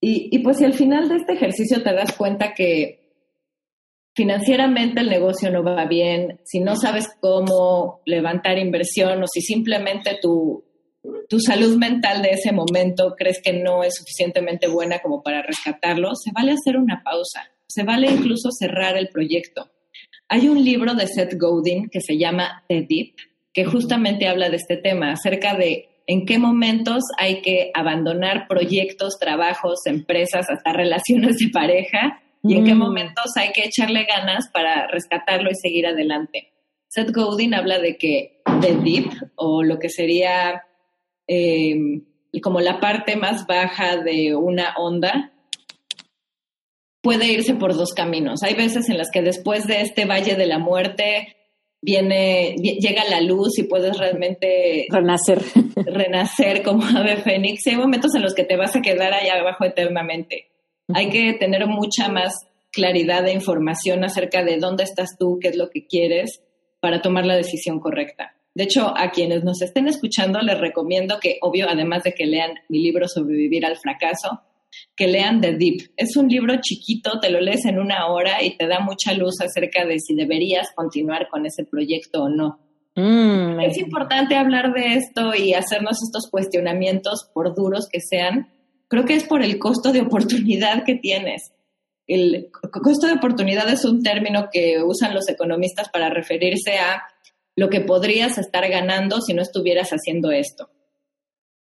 Y, 0.00 0.28
y 0.30 0.38
pues 0.38 0.58
si 0.58 0.64
al 0.64 0.74
final 0.74 1.08
de 1.08 1.16
este 1.16 1.34
ejercicio 1.34 1.82
te 1.82 1.92
das 1.92 2.16
cuenta 2.16 2.54
que 2.54 3.05
financieramente 4.16 5.02
el 5.02 5.10
negocio 5.10 5.50
no 5.50 5.62
va 5.62 5.84
bien, 5.84 6.40
si 6.42 6.60
no 6.60 6.74
sabes 6.74 7.08
cómo 7.20 8.00
levantar 8.06 8.58
inversión 8.58 9.22
o 9.22 9.26
si 9.26 9.42
simplemente 9.42 10.18
tu, 10.20 10.64
tu 11.28 11.38
salud 11.38 11.76
mental 11.76 12.22
de 12.22 12.30
ese 12.30 12.50
momento 12.50 13.14
crees 13.16 13.42
que 13.42 13.52
no 13.52 13.84
es 13.84 13.94
suficientemente 13.94 14.68
buena 14.68 15.00
como 15.00 15.22
para 15.22 15.42
rescatarlo, 15.42 16.14
se 16.14 16.32
vale 16.32 16.52
hacer 16.52 16.78
una 16.78 17.02
pausa, 17.04 17.50
se 17.68 17.84
vale 17.84 18.10
incluso 18.10 18.48
cerrar 18.50 18.96
el 18.96 19.08
proyecto. 19.08 19.70
Hay 20.30 20.48
un 20.48 20.64
libro 20.64 20.94
de 20.94 21.06
Seth 21.06 21.34
Godin 21.38 21.90
que 21.90 22.00
se 22.00 22.16
llama 22.16 22.64
The 22.68 22.86
Deep, 22.88 23.14
que 23.52 23.66
justamente 23.66 24.28
habla 24.28 24.48
de 24.48 24.56
este 24.56 24.78
tema, 24.78 25.12
acerca 25.12 25.54
de 25.54 25.88
en 26.06 26.24
qué 26.24 26.38
momentos 26.38 27.02
hay 27.18 27.42
que 27.42 27.70
abandonar 27.74 28.46
proyectos, 28.48 29.18
trabajos, 29.18 29.80
empresas, 29.84 30.46
hasta 30.48 30.72
relaciones 30.76 31.36
de 31.36 31.50
pareja 31.52 32.22
y 32.48 32.56
en 32.56 32.64
qué 32.64 32.74
momentos 32.74 33.36
hay 33.36 33.52
que 33.52 33.64
echarle 33.64 34.04
ganas 34.04 34.48
para 34.52 34.86
rescatarlo 34.88 35.50
y 35.50 35.54
seguir 35.54 35.86
adelante. 35.86 36.52
Seth 36.88 37.12
Godin 37.12 37.54
habla 37.54 37.78
de 37.78 37.96
que 37.96 38.42
the 38.60 38.76
deep, 38.76 39.10
o 39.36 39.62
lo 39.62 39.78
que 39.78 39.88
sería 39.88 40.62
eh, 41.28 41.74
como 42.42 42.60
la 42.60 42.80
parte 42.80 43.16
más 43.16 43.46
baja 43.46 43.96
de 43.96 44.34
una 44.34 44.74
onda, 44.76 45.32
puede 47.02 47.32
irse 47.32 47.54
por 47.54 47.74
dos 47.74 47.92
caminos. 47.94 48.42
Hay 48.42 48.54
veces 48.54 48.88
en 48.88 48.98
las 48.98 49.10
que 49.10 49.22
después 49.22 49.66
de 49.66 49.80
este 49.80 50.04
valle 50.04 50.34
de 50.34 50.46
la 50.46 50.58
muerte 50.58 51.36
viene, 51.80 52.56
llega 52.56 53.04
la 53.08 53.20
luz 53.20 53.58
y 53.58 53.64
puedes 53.64 53.96
realmente 53.96 54.86
renacer, 54.88 55.40
renacer 55.76 56.62
como 56.62 56.84
ave 56.96 57.18
fénix. 57.18 57.66
Y 57.66 57.70
hay 57.70 57.76
momentos 57.76 58.14
en 58.14 58.22
los 58.22 58.34
que 58.34 58.44
te 58.44 58.56
vas 58.56 58.74
a 58.74 58.82
quedar 58.82 59.14
allá 59.14 59.34
abajo 59.34 59.64
eternamente. 59.64 60.48
Hay 60.94 61.10
que 61.10 61.34
tener 61.34 61.66
mucha 61.66 62.08
más 62.08 62.46
claridad 62.72 63.22
de 63.22 63.32
información 63.32 64.04
acerca 64.04 64.44
de 64.44 64.58
dónde 64.58 64.84
estás 64.84 65.16
tú, 65.18 65.38
qué 65.40 65.48
es 65.48 65.56
lo 65.56 65.70
que 65.70 65.86
quieres 65.86 66.42
para 66.80 67.02
tomar 67.02 67.26
la 67.26 67.36
decisión 67.36 67.80
correcta. 67.80 68.34
De 68.54 68.64
hecho, 68.64 68.96
a 68.96 69.10
quienes 69.10 69.44
nos 69.44 69.60
estén 69.60 69.88
escuchando 69.88 70.40
les 70.40 70.58
recomiendo 70.58 71.18
que, 71.20 71.38
obvio, 71.42 71.68
además 71.68 72.04
de 72.04 72.12
que 72.12 72.26
lean 72.26 72.52
mi 72.68 72.82
libro 72.82 73.06
Sobrevivir 73.08 73.66
al 73.66 73.76
fracaso, 73.76 74.40
que 74.94 75.08
lean 75.08 75.40
The 75.40 75.54
Deep. 75.56 75.90
Es 75.96 76.16
un 76.16 76.28
libro 76.28 76.54
chiquito, 76.60 77.20
te 77.20 77.30
lo 77.30 77.40
lees 77.40 77.64
en 77.66 77.78
una 77.78 78.06
hora 78.06 78.42
y 78.42 78.56
te 78.56 78.66
da 78.66 78.80
mucha 78.80 79.12
luz 79.12 79.40
acerca 79.40 79.84
de 79.84 79.98
si 79.98 80.14
deberías 80.14 80.68
continuar 80.74 81.28
con 81.28 81.44
ese 81.44 81.64
proyecto 81.64 82.24
o 82.24 82.28
no. 82.28 82.60
Mm, 82.94 83.60
es 83.60 83.76
importante 83.76 84.36
hablar 84.36 84.72
de 84.72 84.94
esto 84.94 85.34
y 85.34 85.52
hacernos 85.52 86.02
estos 86.02 86.30
cuestionamientos, 86.30 87.28
por 87.34 87.54
duros 87.54 87.88
que 87.92 88.00
sean, 88.00 88.48
creo 88.88 89.04
que 89.04 89.14
es 89.14 89.24
por 89.24 89.42
el 89.42 89.58
costo 89.58 89.92
de 89.92 90.00
oportunidad 90.00 90.84
que 90.84 90.94
tienes. 90.94 91.52
El 92.06 92.50
costo 92.52 93.08
de 93.08 93.14
oportunidad 93.14 93.68
es 93.68 93.84
un 93.84 94.02
término 94.02 94.48
que 94.52 94.82
usan 94.82 95.14
los 95.14 95.28
economistas 95.28 95.88
para 95.88 96.08
referirse 96.08 96.78
a 96.78 97.02
lo 97.56 97.68
que 97.68 97.80
podrías 97.80 98.38
estar 98.38 98.68
ganando 98.68 99.20
si 99.20 99.34
no 99.34 99.42
estuvieras 99.42 99.90
haciendo 99.90 100.30
esto. 100.30 100.70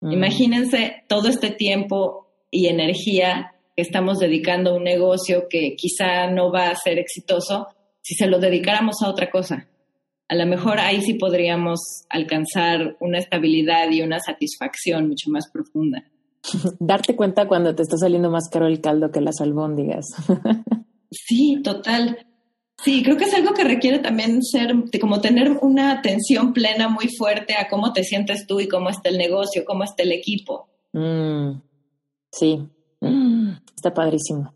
Mm. 0.00 0.12
Imagínense 0.12 1.04
todo 1.06 1.28
este 1.28 1.50
tiempo 1.50 2.32
y 2.50 2.66
energía 2.66 3.54
que 3.76 3.82
estamos 3.82 4.18
dedicando 4.18 4.70
a 4.70 4.76
un 4.76 4.84
negocio 4.84 5.46
que 5.48 5.76
quizá 5.76 6.28
no 6.30 6.50
va 6.50 6.70
a 6.70 6.76
ser 6.76 6.98
exitoso 6.98 7.68
si 8.02 8.14
se 8.14 8.26
lo 8.26 8.38
dedicáramos 8.38 9.02
a 9.02 9.10
otra 9.10 9.30
cosa. 9.30 9.68
A 10.28 10.34
lo 10.34 10.46
mejor 10.46 10.80
ahí 10.80 11.02
sí 11.02 11.14
podríamos 11.14 11.78
alcanzar 12.08 12.96
una 12.98 13.18
estabilidad 13.18 13.90
y 13.90 14.02
una 14.02 14.18
satisfacción 14.18 15.08
mucho 15.08 15.30
más 15.30 15.50
profunda. 15.52 16.04
Darte 16.78 17.16
cuenta 17.16 17.48
cuando 17.48 17.74
te 17.74 17.82
está 17.82 17.96
saliendo 17.96 18.30
más 18.30 18.48
caro 18.50 18.66
el 18.66 18.80
caldo 18.80 19.10
que 19.10 19.20
las 19.20 19.40
albóndigas. 19.40 20.06
sí, 21.10 21.60
total. 21.62 22.18
Sí, 22.82 23.02
creo 23.02 23.16
que 23.16 23.24
es 23.24 23.34
algo 23.34 23.54
que 23.54 23.64
requiere 23.64 24.00
también 24.00 24.42
ser, 24.42 24.74
como 25.00 25.20
tener 25.20 25.50
una 25.62 25.92
atención 25.92 26.52
plena 26.52 26.88
muy 26.88 27.08
fuerte 27.08 27.54
a 27.56 27.68
cómo 27.68 27.92
te 27.92 28.04
sientes 28.04 28.46
tú 28.46 28.60
y 28.60 28.68
cómo 28.68 28.90
está 28.90 29.08
el 29.08 29.16
negocio, 29.16 29.64
cómo 29.64 29.84
está 29.84 30.02
el 30.02 30.12
equipo. 30.12 30.68
Mm, 30.92 31.60
sí, 32.30 32.68
mm, 33.00 33.50
está 33.74 33.94
padrísimo. 33.94 34.54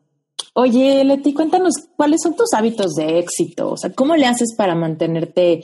Oye, 0.53 1.03
Leti, 1.05 1.32
cuéntanos 1.32 1.74
cuáles 1.97 2.20
son 2.22 2.36
tus 2.36 2.53
hábitos 2.53 2.93
de 2.95 3.18
éxito. 3.18 3.70
O 3.70 3.76
sea, 3.76 3.93
¿cómo 3.93 4.16
le 4.16 4.26
haces 4.26 4.55
para 4.55 4.74
mantenerte 4.74 5.62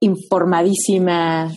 informadísima? 0.00 1.50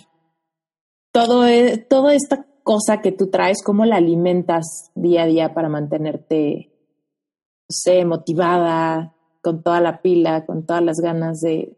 Todo, 1.11 1.47
e, 1.47 1.78
toda 1.78 2.13
esta 2.13 2.47
cosa 2.68 3.01
que 3.01 3.13
tú 3.13 3.30
traes, 3.30 3.63
¿cómo 3.63 3.86
la 3.86 3.95
alimentas 3.95 4.91
día 4.93 5.24
a 5.24 5.26
día 5.26 5.53
para 5.53 5.70
mantenerte, 5.70 6.70
no 6.70 7.70
sé, 7.70 8.03
motivada, 8.03 9.15
con 9.41 9.63
toda 9.63 9.80
la 9.80 10.01
pila, 10.01 10.45
con 10.45 10.65
todas 10.65 10.84
las 10.84 10.97
ganas 10.97 11.39
de 11.39 11.78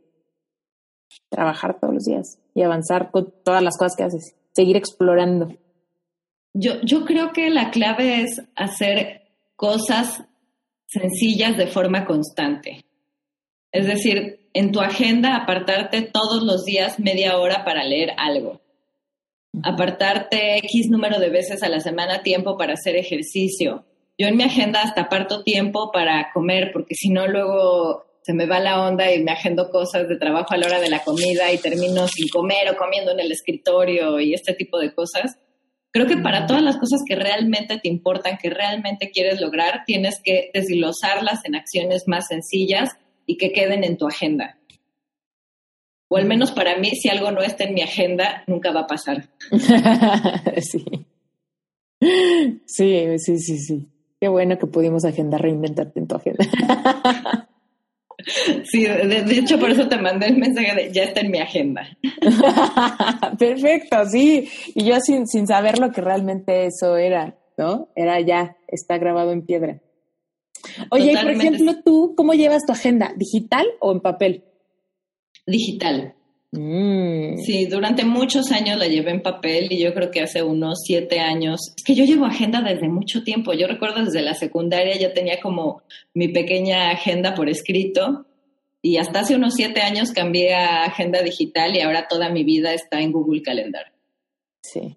trabajar 1.30 1.80
todos 1.80 1.94
los 1.94 2.06
días 2.06 2.40
y 2.56 2.64
avanzar 2.64 3.12
con 3.12 3.32
todas 3.46 3.62
las 3.62 3.78
cosas 3.78 3.96
que 3.96 4.04
haces, 4.04 4.36
seguir 4.54 4.78
explorando. 4.78 5.50
Yo, 6.56 6.82
yo 6.82 7.06
creo 7.06 7.34
que 7.34 7.52
la 7.52 7.70
clave 7.70 8.24
es 8.24 8.42
hacer 8.56 9.22
cosas 9.56 10.24
sencillas 10.88 11.56
de 11.56 11.68
forma 11.68 12.06
constante. 12.06 12.84
Es 13.72 13.86
decir, 13.86 14.50
en 14.56 14.72
tu 14.72 14.80
agenda 14.80 15.36
apartarte 15.36 16.02
todos 16.02 16.42
los 16.42 16.66
días 16.66 17.00
media 17.00 17.38
hora 17.38 17.64
para 17.64 17.84
leer 17.84 18.10
algo. 18.18 18.60
Apartarte 19.64 20.58
X 20.58 20.90
número 20.90 21.20
de 21.20 21.30
veces 21.30 21.64
a 21.64 21.70
la 21.70 21.80
semana 21.80 22.24
tiempo 22.24 22.58
para 22.58 22.74
hacer 22.74 22.96
ejercicio. 22.96 23.86
Yo 24.18 24.28
en 24.28 24.38
mi 24.38 24.44
agenda 24.44 24.82
hasta 24.82 25.02
aparto 25.02 25.44
tiempo 25.44 25.92
para 25.92 26.32
comer, 26.34 26.72
porque 26.74 26.94
si 26.96 27.10
no 27.10 27.28
luego 27.28 28.06
se 28.22 28.34
me 28.34 28.46
va 28.46 28.60
la 28.60 28.86
onda 28.86 29.12
y 29.12 29.24
me 29.24 29.32
agendo 29.32 29.70
cosas 29.70 30.08
de 30.08 30.18
trabajo 30.18 30.54
a 30.54 30.58
la 30.58 30.68
hora 30.68 30.80
de 30.80 30.90
la 30.90 31.04
comida 31.04 31.52
y 31.52 31.58
termino 31.58 32.08
sin 32.08 32.28
comer 32.28 32.70
o 32.70 32.78
comiendo 32.78 33.12
en 33.12 33.22
el 33.22 33.32
escritorio 33.32 34.20
y 34.20 34.34
este 34.34 34.54
tipo 34.54 34.78
de 34.78 34.94
cosas. 34.94 35.40
Creo 35.92 36.06
que 36.06 36.18
para 36.18 36.46
todas 36.46 36.62
las 36.62 36.78
cosas 36.78 37.00
que 37.08 37.16
realmente 37.16 37.80
te 37.80 37.90
importan, 37.90 38.38
que 38.38 38.52
realmente 38.52 39.10
quieres 39.10 39.42
lograr, 39.42 39.82
tienes 39.88 40.22
que 40.24 40.52
desglosarlas 40.54 41.44
en 41.46 41.56
acciones 41.56 42.04
más 42.06 42.28
sencillas 42.28 42.92
y 43.26 43.38
que 43.38 43.52
queden 43.52 43.84
en 43.84 43.98
tu 43.98 44.06
agenda. 44.06 44.59
O 46.10 46.18
al 46.18 46.26
menos 46.26 46.52
para 46.52 46.78
mí, 46.78 46.90
si 46.92 47.08
algo 47.08 47.32
no 47.32 47.42
está 47.42 47.64
en 47.64 47.76
mi 47.76 47.82
agenda, 47.82 48.44
nunca 48.48 48.72
va 48.72 48.82
a 48.82 48.88
pasar. 48.88 49.30
sí. 50.62 50.84
Sí, 52.66 53.06
sí, 53.18 53.38
sí, 53.40 53.58
sí. 53.60 53.88
Qué 54.20 54.28
bueno 54.28 54.58
que 54.58 54.68
pudimos 54.68 55.06
agendar 55.06 55.42
reinventarte 55.42 56.00
en 56.00 56.08
tu 56.08 56.16
agenda. 56.16 56.46
Sí, 58.66 58.84
de, 58.84 59.40
hecho 59.40 59.58
por 59.58 59.72
eso 59.72 59.88
te 59.88 59.98
mandé 59.98 60.28
el 60.28 60.38
mensaje 60.38 60.76
de 60.76 60.92
ya 60.92 61.04
está 61.04 61.22
en 61.22 61.32
mi 61.32 61.40
agenda. 61.40 61.88
Perfecto, 63.40 64.06
sí. 64.10 64.50
Y 64.76 64.84
yo 64.84 65.00
sin, 65.00 65.26
sin 65.26 65.48
saber 65.48 65.80
lo 65.80 65.92
que 65.92 66.02
realmente 66.02 66.66
eso 66.66 66.98
era, 66.98 67.38
¿no? 67.58 67.88
Era 67.96 68.20
ya, 68.20 68.58
está 68.68 68.98
grabado 68.98 69.32
en 69.32 69.46
piedra. 69.46 69.82
Oye, 70.92 71.14
por 71.18 71.32
ejemplo, 71.32 71.76
tú, 71.84 72.14
¿cómo 72.18 72.34
llevas 72.34 72.66
tu 72.66 72.74
agenda? 72.74 73.14
¿Digital 73.16 73.66
o 73.80 73.94
en 73.94 74.02
papel? 74.02 74.44
Digital. 75.50 76.14
Mm. 76.52 77.38
Sí, 77.38 77.68
durante 77.68 78.04
muchos 78.06 78.52
años 78.52 78.78
la 78.78 78.88
llevé 78.88 79.12
en 79.12 79.22
papel 79.22 79.68
y 79.70 79.80
yo 79.80 79.94
creo 79.94 80.10
que 80.10 80.22
hace 80.22 80.42
unos 80.42 80.80
siete 80.84 81.20
años, 81.20 81.74
es 81.78 81.84
que 81.84 81.94
yo 81.94 82.06
llevo 82.06 82.26
agenda 82.26 82.62
desde 82.62 82.90
mucho 82.90 83.24
tiempo, 83.24 83.54
yo 83.54 83.68
recuerdo 83.68 84.04
desde 84.04 84.22
la 84.22 84.34
secundaria 84.34 84.98
ya 84.98 85.14
tenía 85.14 85.40
como 85.40 85.84
mi 86.14 86.30
pequeña 86.30 86.90
agenda 86.90 87.36
por 87.36 87.50
escrito 87.50 88.26
y 88.82 88.98
hasta 88.98 89.20
hace 89.20 89.36
unos 89.36 89.54
siete 89.56 89.82
años 89.82 90.12
cambié 90.12 90.56
a 90.56 90.86
agenda 90.86 91.22
digital 91.22 91.76
y 91.76 91.82
ahora 91.82 92.08
toda 92.08 92.30
mi 92.30 92.44
vida 92.44 92.74
está 92.74 93.00
en 93.02 93.12
Google 93.12 93.42
Calendar. 93.44 93.92
Sí. 94.62 94.96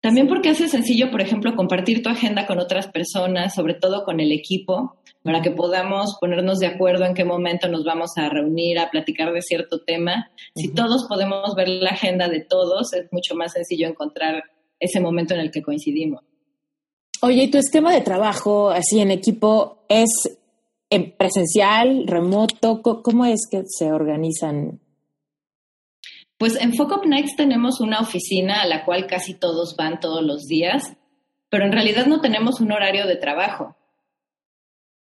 También 0.00 0.28
porque 0.28 0.50
hace 0.50 0.68
sencillo, 0.68 1.10
por 1.10 1.20
ejemplo, 1.20 1.56
compartir 1.56 2.02
tu 2.02 2.08
agenda 2.08 2.46
con 2.46 2.60
otras 2.60 2.86
personas, 2.86 3.54
sobre 3.54 3.74
todo 3.74 4.04
con 4.04 4.20
el 4.20 4.30
equipo, 4.30 4.96
para 5.24 5.42
que 5.42 5.50
podamos 5.50 6.16
ponernos 6.20 6.60
de 6.60 6.68
acuerdo 6.68 7.04
en 7.04 7.14
qué 7.14 7.24
momento 7.24 7.68
nos 7.68 7.84
vamos 7.84 8.12
a 8.16 8.28
reunir 8.28 8.78
a 8.78 8.90
platicar 8.90 9.32
de 9.32 9.42
cierto 9.42 9.80
tema. 9.80 10.30
Si 10.54 10.72
todos 10.72 11.06
podemos 11.08 11.54
ver 11.56 11.68
la 11.68 11.90
agenda 11.90 12.28
de 12.28 12.40
todos, 12.40 12.92
es 12.92 13.12
mucho 13.12 13.34
más 13.34 13.52
sencillo 13.52 13.88
encontrar 13.88 14.44
ese 14.78 15.00
momento 15.00 15.34
en 15.34 15.40
el 15.40 15.50
que 15.50 15.62
coincidimos. 15.62 16.22
Oye, 17.20 17.42
¿y 17.42 17.50
tu 17.50 17.58
esquema 17.58 17.92
de 17.92 18.00
trabajo 18.00 18.70
así 18.70 19.00
en 19.00 19.10
equipo 19.10 19.84
es 19.88 20.38
en 20.90 21.16
presencial, 21.16 22.06
remoto? 22.06 22.80
¿Cómo 22.82 23.24
es 23.24 23.48
que 23.50 23.62
se 23.66 23.90
organizan 23.90 24.80
pues 26.38 26.54
en 26.60 26.72
Focus 26.74 27.04
Nights 27.04 27.34
tenemos 27.36 27.80
una 27.80 28.00
oficina 28.00 28.62
a 28.62 28.66
la 28.66 28.84
cual 28.84 29.08
casi 29.08 29.34
todos 29.34 29.74
van 29.76 29.98
todos 29.98 30.22
los 30.22 30.46
días, 30.46 30.96
pero 31.50 31.64
en 31.64 31.72
realidad 31.72 32.06
no 32.06 32.20
tenemos 32.20 32.60
un 32.60 32.70
horario 32.70 33.06
de 33.08 33.16
trabajo. 33.16 33.76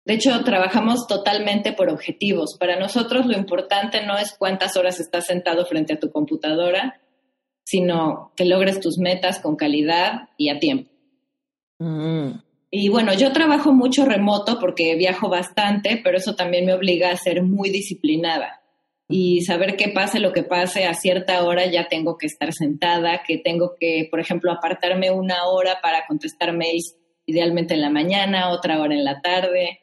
De 0.06 0.14
hecho, 0.14 0.42
trabajamos 0.42 1.06
totalmente 1.06 1.74
por 1.74 1.90
objetivos. 1.90 2.56
Para 2.58 2.78
nosotros 2.80 3.26
lo 3.26 3.36
importante 3.36 4.06
no 4.06 4.16
es 4.16 4.34
cuántas 4.38 4.74
horas 4.78 5.00
estás 5.00 5.26
sentado 5.26 5.66
frente 5.66 5.92
a 5.92 6.00
tu 6.00 6.10
computadora, 6.10 6.98
sino 7.62 8.32
que 8.34 8.46
logres 8.46 8.80
tus 8.80 8.96
metas 8.96 9.38
con 9.38 9.56
calidad 9.56 10.30
y 10.38 10.48
a 10.48 10.58
tiempo. 10.58 10.90
Mm. 11.78 12.40
Y 12.70 12.88
bueno, 12.88 13.12
yo 13.12 13.32
trabajo 13.32 13.74
mucho 13.74 14.06
remoto 14.06 14.58
porque 14.58 14.94
viajo 14.96 15.28
bastante, 15.28 16.00
pero 16.02 16.16
eso 16.16 16.34
también 16.34 16.64
me 16.64 16.72
obliga 16.72 17.10
a 17.10 17.16
ser 17.16 17.42
muy 17.42 17.68
disciplinada 17.68 18.62
y 19.08 19.40
saber 19.42 19.76
que 19.76 19.88
pase 19.88 20.20
lo 20.20 20.32
que 20.32 20.42
pase 20.42 20.84
a 20.84 20.92
cierta 20.92 21.42
hora 21.42 21.64
ya 21.66 21.88
tengo 21.88 22.18
que 22.18 22.26
estar 22.26 22.52
sentada, 22.52 23.22
que 23.26 23.38
tengo 23.38 23.74
que, 23.80 24.06
por 24.10 24.20
ejemplo, 24.20 24.52
apartarme 24.52 25.10
una 25.10 25.46
hora 25.46 25.80
para 25.80 26.06
contestar 26.06 26.52
mails 26.52 26.94
idealmente 27.24 27.74
en 27.74 27.80
la 27.80 27.90
mañana, 27.90 28.50
otra 28.50 28.80
hora 28.80 28.94
en 28.94 29.04
la 29.04 29.20
tarde. 29.22 29.80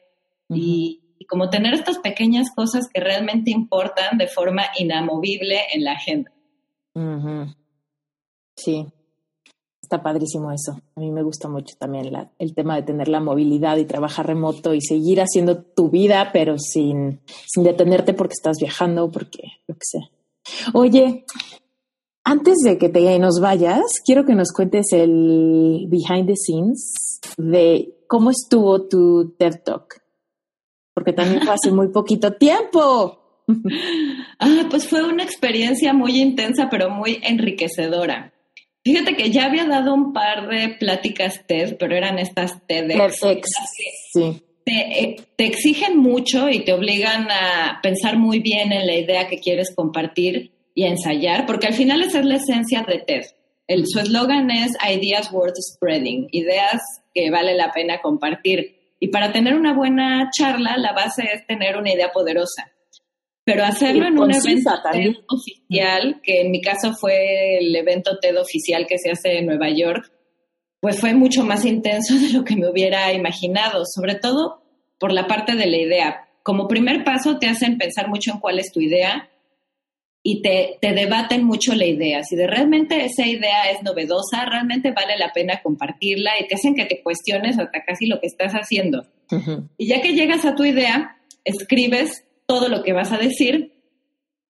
Y, 0.48 1.02
como 1.28 1.50
tener 1.50 1.74
estas 1.74 1.98
pequeñas 1.98 2.52
cosas 2.54 2.88
que 2.92 3.00
realmente 3.00 3.50
importan 3.50 4.16
de 4.16 4.28
forma 4.28 4.66
inamovible 4.78 5.58
en 5.72 5.82
la 5.82 5.92
agenda. 5.92 6.32
Sí, 8.54 8.86
Está 9.86 10.02
padrísimo 10.02 10.50
eso. 10.50 10.80
A 10.96 11.00
mí 11.00 11.12
me 11.12 11.22
gusta 11.22 11.48
mucho 11.48 11.76
también 11.78 12.10
el 12.40 12.54
tema 12.56 12.74
de 12.74 12.82
tener 12.82 13.06
la 13.06 13.20
movilidad 13.20 13.76
y 13.76 13.84
trabajar 13.84 14.26
remoto 14.26 14.74
y 14.74 14.80
seguir 14.80 15.20
haciendo 15.20 15.62
tu 15.62 15.90
vida, 15.90 16.30
pero 16.32 16.58
sin, 16.58 17.20
sin 17.46 17.62
detenerte 17.62 18.12
porque 18.12 18.32
estás 18.32 18.56
viajando, 18.58 19.12
porque 19.12 19.42
lo 19.68 19.76
que 19.76 19.84
sea. 19.84 20.10
Oye, 20.74 21.24
antes 22.24 22.56
de 22.64 22.78
que 22.78 22.88
te 22.88 23.16
nos 23.20 23.38
vayas, 23.40 23.84
quiero 24.04 24.26
que 24.26 24.34
nos 24.34 24.50
cuentes 24.50 24.86
el 24.90 25.86
behind 25.88 26.26
the 26.26 26.34
scenes 26.34 27.20
de 27.36 27.94
cómo 28.08 28.32
estuvo 28.32 28.88
tu 28.88 29.36
TED 29.38 29.62
Talk, 29.64 30.02
porque 30.94 31.12
también 31.12 31.42
fue 31.42 31.54
hace 31.54 31.70
muy 31.70 31.90
poquito 31.90 32.32
tiempo. 32.32 33.20
Ah, 34.38 34.66
pues 34.68 34.86
fue 34.86 35.02
una 35.02 35.22
experiencia 35.22 35.94
muy 35.94 36.20
intensa, 36.20 36.68
pero 36.68 36.90
muy 36.90 37.20
enriquecedora. 37.22 38.34
Fíjate 38.86 39.16
que 39.16 39.32
ya 39.32 39.46
había 39.46 39.64
dado 39.64 39.92
un 39.92 40.12
par 40.12 40.46
de 40.46 40.68
pláticas 40.68 41.44
TED, 41.44 41.76
pero 41.76 41.96
eran 41.96 42.20
estas 42.20 42.64
TEDx. 42.68 43.18
sí. 44.12 44.42
Eh, 44.64 45.16
te, 45.36 45.44
exigen 45.44 45.98
mucho 45.98 46.48
y 46.48 46.64
te 46.64 46.72
obligan 46.72 47.26
a 47.28 47.80
pensar 47.82 48.16
muy 48.16 48.38
bien 48.38 48.72
en 48.72 48.86
la 48.86 48.94
idea 48.94 49.26
que 49.26 49.40
quieres 49.40 49.74
compartir 49.74 50.52
y 50.72 50.84
a 50.84 50.88
ensayar, 50.88 51.46
porque 51.46 51.66
al 51.66 51.74
final 51.74 52.00
esa 52.02 52.20
es 52.20 52.26
la 52.26 52.36
esencia 52.36 52.84
de 52.86 52.98
TED. 52.98 53.24
El, 53.66 53.88
su 53.88 53.98
eslogan 53.98 54.52
es 54.52 54.70
Ideas 54.88 55.32
Worth 55.32 55.56
Spreading, 55.56 56.28
ideas 56.30 56.80
que 57.12 57.28
vale 57.28 57.56
la 57.56 57.72
pena 57.72 58.00
compartir. 58.00 58.76
Y 59.00 59.08
para 59.08 59.32
tener 59.32 59.54
una 59.54 59.74
buena 59.74 60.30
charla, 60.30 60.76
la 60.76 60.92
base 60.92 61.24
es 61.34 61.44
tener 61.48 61.76
una 61.76 61.92
idea 61.92 62.12
poderosa. 62.12 62.70
Pero 63.46 63.64
hacerlo 63.64 64.08
en 64.08 64.18
un 64.18 64.32
evento 64.32 64.72
TED 64.90 65.14
oficial, 65.28 66.20
que 66.20 66.40
en 66.40 66.50
mi 66.50 66.60
caso 66.60 66.92
fue 66.94 67.58
el 67.58 67.76
evento 67.76 68.18
TED 68.18 68.40
oficial 68.40 68.88
que 68.88 68.98
se 68.98 69.12
hace 69.12 69.38
en 69.38 69.46
Nueva 69.46 69.70
York, 69.70 70.10
pues 70.80 71.00
fue 71.00 71.14
mucho 71.14 71.44
más 71.44 71.64
intenso 71.64 72.14
de 72.18 72.30
lo 72.30 72.44
que 72.44 72.56
me 72.56 72.68
hubiera 72.68 73.12
imaginado, 73.12 73.84
sobre 73.86 74.16
todo 74.16 74.64
por 74.98 75.12
la 75.12 75.28
parte 75.28 75.54
de 75.54 75.66
la 75.66 75.76
idea. 75.76 76.28
Como 76.42 76.66
primer 76.66 77.04
paso 77.04 77.38
te 77.38 77.46
hacen 77.46 77.78
pensar 77.78 78.08
mucho 78.08 78.32
en 78.32 78.40
cuál 78.40 78.58
es 78.58 78.72
tu 78.72 78.80
idea 78.80 79.30
y 80.24 80.42
te, 80.42 80.78
te 80.80 80.92
debaten 80.92 81.44
mucho 81.44 81.72
la 81.76 81.86
idea. 81.86 82.24
Si 82.24 82.34
de 82.34 82.48
realmente 82.48 83.04
esa 83.04 83.28
idea 83.28 83.70
es 83.70 83.80
novedosa, 83.84 84.44
realmente 84.44 84.90
vale 84.90 85.16
la 85.16 85.32
pena 85.32 85.60
compartirla 85.62 86.32
y 86.40 86.48
te 86.48 86.56
hacen 86.56 86.74
que 86.74 86.86
te 86.86 87.00
cuestiones 87.00 87.60
hasta 87.60 87.84
casi 87.84 88.06
lo 88.06 88.18
que 88.18 88.26
estás 88.26 88.54
haciendo. 88.54 89.06
Y 89.78 89.86
ya 89.86 90.00
que 90.00 90.14
llegas 90.14 90.44
a 90.44 90.56
tu 90.56 90.64
idea, 90.64 91.18
escribes 91.44 92.25
todo 92.46 92.68
lo 92.68 92.82
que 92.82 92.92
vas 92.92 93.12
a 93.12 93.18
decir 93.18 93.76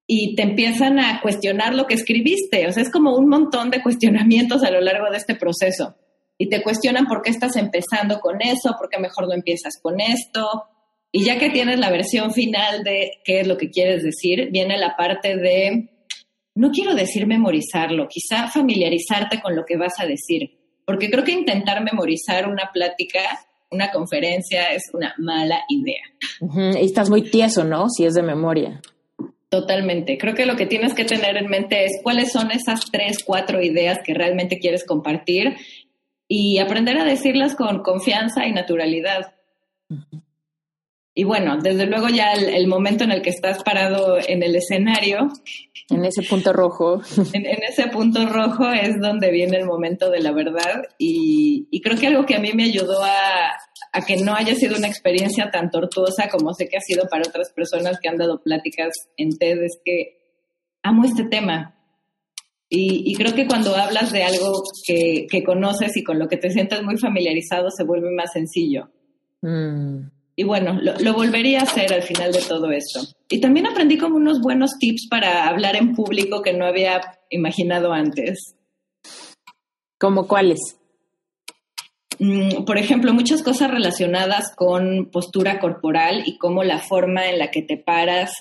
y 0.08 0.36
te 0.36 0.44
empiezan 0.44 1.00
a 1.00 1.22
cuestionar 1.22 1.74
lo 1.74 1.88
que 1.88 1.96
escribiste. 1.96 2.68
O 2.68 2.72
sea, 2.72 2.84
es 2.84 2.92
como 2.92 3.16
un 3.16 3.28
montón 3.28 3.72
de 3.72 3.82
cuestionamientos 3.82 4.64
a 4.64 4.72
lo 4.72 4.82
largo 4.82 5.10
de 5.10 5.18
este 5.18 5.36
proceso. 5.36 5.96
Y 6.38 6.50
te 6.50 6.62
cuestionan 6.62 7.06
por 7.06 7.22
qué 7.22 7.32
estás 7.32 7.56
empezando 7.56 8.20
con 8.20 8.42
eso, 8.42 8.76
por 8.78 8.90
qué 8.90 9.00
mejor 9.00 9.28
no 9.28 9.34
empiezas 9.34 9.80
con 9.82 10.00
esto. 10.00 10.66
Y 11.12 11.24
ya 11.24 11.40
que 11.40 11.50
tienes 11.50 11.80
la 11.80 11.90
versión 11.90 12.34
final 12.34 12.84
de 12.84 13.22
qué 13.24 13.40
es 13.40 13.48
lo 13.48 13.58
que 13.58 13.70
quieres 13.70 14.04
decir, 14.04 14.50
viene 14.52 14.78
la 14.78 14.96
parte 14.98 15.38
de, 15.38 15.90
no 16.56 16.72
quiero 16.72 16.94
decir 16.94 17.26
memorizarlo, 17.26 18.08
quizá 18.10 18.48
familiarizarte 18.48 19.42
con 19.42 19.56
lo 19.56 19.66
que 19.66 19.78
vas 19.78 19.94
a 20.00 20.06
decir. 20.06 20.60
Porque 20.86 21.10
creo 21.10 21.24
que 21.24 21.32
intentar 21.32 21.82
memorizar 21.84 22.48
una 22.50 22.70
plática 22.72 23.22
una 23.76 23.92
conferencia 23.92 24.74
es 24.74 24.84
una 24.94 25.14
mala 25.18 25.62
idea. 25.70 26.02
Y 26.82 26.86
estás 26.86 27.10
muy 27.10 27.22
tieso, 27.22 27.64
¿no? 27.64 27.90
Si 27.90 28.06
es 28.06 28.14
de 28.14 28.24
memoria. 28.24 28.82
Totalmente. 29.50 30.18
Creo 30.18 30.34
que 30.34 30.46
lo 30.46 30.56
que 30.56 30.66
tienes 30.66 30.94
que 30.94 31.06
tener 31.06 31.38
en 31.38 31.48
mente 31.48 31.86
es 31.86 32.00
cuáles 32.04 32.32
son 32.32 32.52
esas 32.52 32.92
tres, 32.92 33.24
cuatro 33.24 33.62
ideas 33.62 34.00
que 34.04 34.14
realmente 34.14 34.58
quieres 34.58 34.86
compartir 34.86 35.56
y 36.28 36.58
aprender 36.58 36.98
a 36.98 37.06
decirlas 37.06 37.56
con 37.56 37.84
confianza 37.84 38.48
y 38.48 38.52
naturalidad. 38.52 39.34
Y 41.18 41.24
bueno, 41.24 41.58
desde 41.58 41.86
luego 41.86 42.10
ya 42.10 42.34
el, 42.34 42.68
momento 42.68 43.06
en 43.06 43.12
el 43.12 43.22
que 43.22 43.30
estás 43.30 43.64
parado 43.64 44.18
en 44.20 44.44
el 44.44 44.56
escenario. 44.56 45.30
En 45.90 46.04
ese 46.04 46.22
punto 46.24 46.52
rojo. 46.52 47.02
En, 47.34 47.46
ese 47.46 47.88
punto 47.88 48.28
rojo 48.28 48.70
es 48.70 49.00
donde 49.00 49.32
viene 49.32 49.58
el 49.58 49.66
momento 49.66 50.12
de 50.12 50.20
la 50.20 50.34
verdad. 50.34 50.84
Y, 51.00 51.70
y 51.72 51.82
creo 51.82 51.98
que 51.98 52.08
algo 52.08 52.26
que 52.26 52.36
a 52.36 52.40
mí 52.40 52.52
me 52.54 52.66
ayudó 52.66 53.02
a, 53.02 53.54
a 53.94 54.02
que 54.02 54.18
no 54.18 54.36
haya 54.36 54.56
sido 54.56 54.78
una 54.78 54.88
experiencia 54.88 55.50
tan 55.52 55.72
tortuosa 55.72 56.28
como 56.30 56.54
sé 56.54 56.68
que 56.68 56.78
ha 56.78 56.82
sido 56.82 57.08
para 57.10 57.24
otras 57.26 57.52
personas 57.54 57.98
que 58.02 58.10
han 58.10 58.18
dado 58.18 58.42
pláticas 58.44 58.92
en 59.16 59.38
TED 59.38 59.64
es 59.64 59.80
que 59.86 60.18
amo 60.84 61.06
este 61.06 61.24
tema. 61.24 61.72
Y, 62.68 63.16
creo 63.16 63.34
que 63.34 63.48
cuando 63.48 63.74
hablas 63.76 64.12
de 64.12 64.24
algo 64.24 64.64
que, 64.86 65.44
conoces 65.46 65.96
y 65.96 66.04
con 66.04 66.20
lo 66.20 66.28
que 66.28 66.36
te 66.36 66.50
sientes 66.50 66.84
muy 66.84 66.98
familiarizado, 66.98 67.70
se 67.70 67.86
vuelve 67.86 68.12
más 68.12 68.34
sencillo. 68.34 68.90
Mm. 69.42 70.08
Y 70.36 70.44
bueno, 70.44 70.78
lo, 70.82 70.98
lo, 71.00 71.14
volvería 71.14 71.62
a 71.62 71.64
hacer 71.64 71.94
al 71.94 72.04
final 72.04 72.34
de 72.34 72.42
todo 72.42 72.72
esto. 72.72 73.02
Y 73.30 73.40
también 73.40 73.68
aprendí 73.68 73.98
como 73.98 74.18
unos 74.18 74.42
buenos 74.42 74.72
tips 74.80 75.08
para 75.10 75.48
hablar 75.48 75.76
en 75.76 75.96
público 75.96 76.42
que 76.42 76.54
no 76.54 76.66
había 76.66 77.02
imaginado 77.30 77.94
antes. 77.94 78.56
¿Como 79.98 80.28
cuáles? 80.28 80.60
Mm, 82.20 82.64
por 82.66 82.78
ejemplo, 82.78 83.14
muchas 83.14 83.44
cosas 83.44 83.72
relacionadas 83.72 84.54
con 84.56 85.10
postura 85.12 85.60
corporal 85.60 86.24
y 86.26 86.38
cómo 86.38 86.64
la 86.64 86.80
forma 86.80 87.28
en 87.30 87.40
la 87.40 87.52
que 87.52 87.62
te 87.62 87.78
paras 87.78 88.32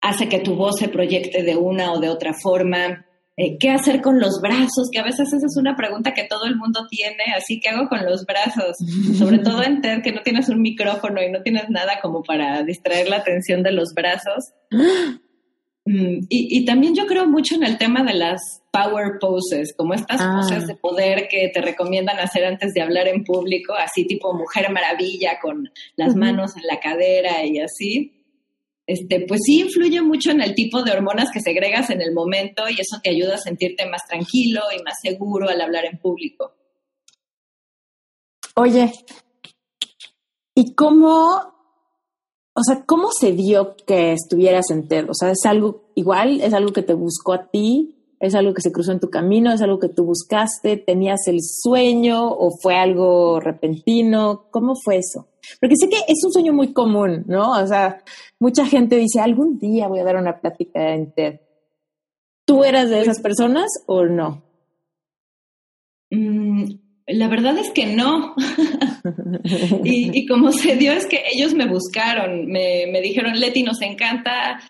hace 0.00 0.28
que 0.28 0.38
tu 0.38 0.54
voz 0.54 0.78
se 0.78 0.88
proyecte 0.88 1.42
de 1.42 1.56
una 1.56 1.92
o 1.92 2.00
de 2.00 2.10
otra 2.10 2.34
forma. 2.34 3.06
Eh, 3.36 3.56
¿Qué 3.58 3.70
hacer 3.70 4.00
con 4.00 4.20
los 4.20 4.40
brazos? 4.40 4.88
Que 4.92 5.00
a 5.00 5.04
veces 5.04 5.32
esa 5.32 5.46
es 5.46 5.56
una 5.56 5.74
pregunta 5.74 6.14
que 6.14 6.24
todo 6.24 6.44
el 6.44 6.56
mundo 6.56 6.86
tiene, 6.88 7.24
así 7.36 7.58
que 7.58 7.68
hago 7.68 7.88
con 7.88 8.04
los 8.04 8.24
brazos, 8.26 8.76
sobre 9.18 9.38
todo 9.38 9.62
en 9.64 9.80
TED 9.80 10.02
que 10.02 10.12
no 10.12 10.22
tienes 10.22 10.48
un 10.48 10.62
micrófono 10.62 11.20
y 11.20 11.30
no 11.30 11.42
tienes 11.42 11.68
nada 11.68 11.98
como 12.00 12.22
para 12.22 12.62
distraer 12.62 13.08
la 13.08 13.16
atención 13.16 13.62
de 13.62 13.72
los 13.72 13.92
brazos. 13.94 14.52
Mm, 15.86 16.24
y, 16.30 16.64
también 16.64 16.94
yo 16.94 17.04
creo 17.04 17.26
mucho 17.26 17.56
en 17.56 17.62
el 17.62 17.76
tema 17.76 18.02
de 18.04 18.14
las 18.14 18.62
power 18.72 19.18
poses, 19.20 19.74
como 19.76 19.92
estas 19.92 20.18
ah. 20.18 20.40
poses 20.40 20.66
de 20.66 20.76
poder 20.76 21.28
que 21.28 21.50
te 21.52 21.60
recomiendan 21.60 22.18
hacer 22.18 22.46
antes 22.46 22.72
de 22.72 22.80
hablar 22.80 23.06
en 23.06 23.22
público, 23.22 23.74
así 23.74 24.06
tipo 24.06 24.32
mujer 24.32 24.72
maravilla 24.72 25.38
con 25.42 25.70
las 25.96 26.16
manos 26.16 26.56
en 26.56 26.62
la 26.66 26.80
cadera 26.80 27.44
y 27.44 27.58
así. 27.58 28.13
Este, 28.86 29.24
pues 29.26 29.40
sí 29.44 29.60
influye 29.60 30.02
mucho 30.02 30.30
en 30.30 30.42
el 30.42 30.54
tipo 30.54 30.82
de 30.82 30.92
hormonas 30.92 31.30
que 31.32 31.40
segregas 31.40 31.88
en 31.90 32.02
el 32.02 32.12
momento 32.12 32.68
y 32.68 32.80
eso 32.80 33.00
te 33.02 33.10
ayuda 33.10 33.36
a 33.36 33.38
sentirte 33.38 33.86
más 33.86 34.02
tranquilo 34.06 34.60
y 34.76 34.82
más 34.82 34.94
seguro 35.02 35.48
al 35.48 35.60
hablar 35.60 35.86
en 35.86 35.98
público. 35.98 36.52
Oye, 38.56 38.92
¿y 40.54 40.74
cómo 40.74 41.54
o 42.56 42.62
sea, 42.62 42.84
¿cómo 42.86 43.08
se 43.10 43.32
dio 43.32 43.74
que 43.84 44.12
estuvieras 44.12 44.70
en? 44.70 44.86
O 45.10 45.14
sea, 45.14 45.32
¿es 45.32 45.44
algo 45.44 45.90
igual? 45.96 46.40
¿Es 46.40 46.54
algo 46.54 46.72
que 46.72 46.82
te 46.82 46.94
buscó 46.94 47.32
a 47.32 47.50
ti? 47.50 47.96
¿Es 48.20 48.36
algo 48.36 48.54
que 48.54 48.62
se 48.62 48.70
cruzó 48.70 48.92
en 48.92 49.00
tu 49.00 49.10
camino? 49.10 49.52
¿Es 49.52 49.60
algo 49.60 49.80
que 49.80 49.88
tú 49.88 50.04
buscaste? 50.04 50.76
¿Tenías 50.76 51.26
el 51.26 51.38
sueño 51.42 52.30
o 52.30 52.52
fue 52.62 52.76
algo 52.76 53.40
repentino? 53.40 54.46
¿Cómo 54.52 54.74
fue 54.76 54.98
eso? 54.98 55.26
Porque 55.60 55.76
sé 55.76 55.88
que 55.88 55.96
es 56.08 56.22
un 56.24 56.32
sueño 56.32 56.52
muy 56.52 56.72
común, 56.72 57.24
¿no? 57.26 57.52
O 57.52 57.66
sea, 57.66 58.02
mucha 58.38 58.66
gente 58.66 58.96
dice, 58.96 59.20
algún 59.20 59.58
día 59.58 59.88
voy 59.88 60.00
a 60.00 60.04
dar 60.04 60.16
una 60.16 60.40
plática 60.40 60.94
en 60.94 61.12
TED. 61.12 61.40
¿Tú 62.44 62.64
eras 62.64 62.90
de 62.90 63.00
esas 63.00 63.20
personas 63.20 63.66
o 63.86 64.04
no? 64.04 64.42
Mm, 66.10 66.64
la 67.06 67.28
verdad 67.28 67.56
es 67.58 67.70
que 67.70 67.86
no. 67.86 68.34
y, 69.84 70.26
como 70.26 70.52
se 70.52 70.76
dio 70.76 70.92
es 70.92 71.06
que 71.06 71.22
ellos 71.32 71.54
me 71.54 71.66
buscaron, 71.66 72.46
me, 72.46 72.86
me, 72.90 73.00
dijeron, 73.00 73.38
Leti, 73.38 73.62
nos 73.62 73.80
encanta, 73.82 74.60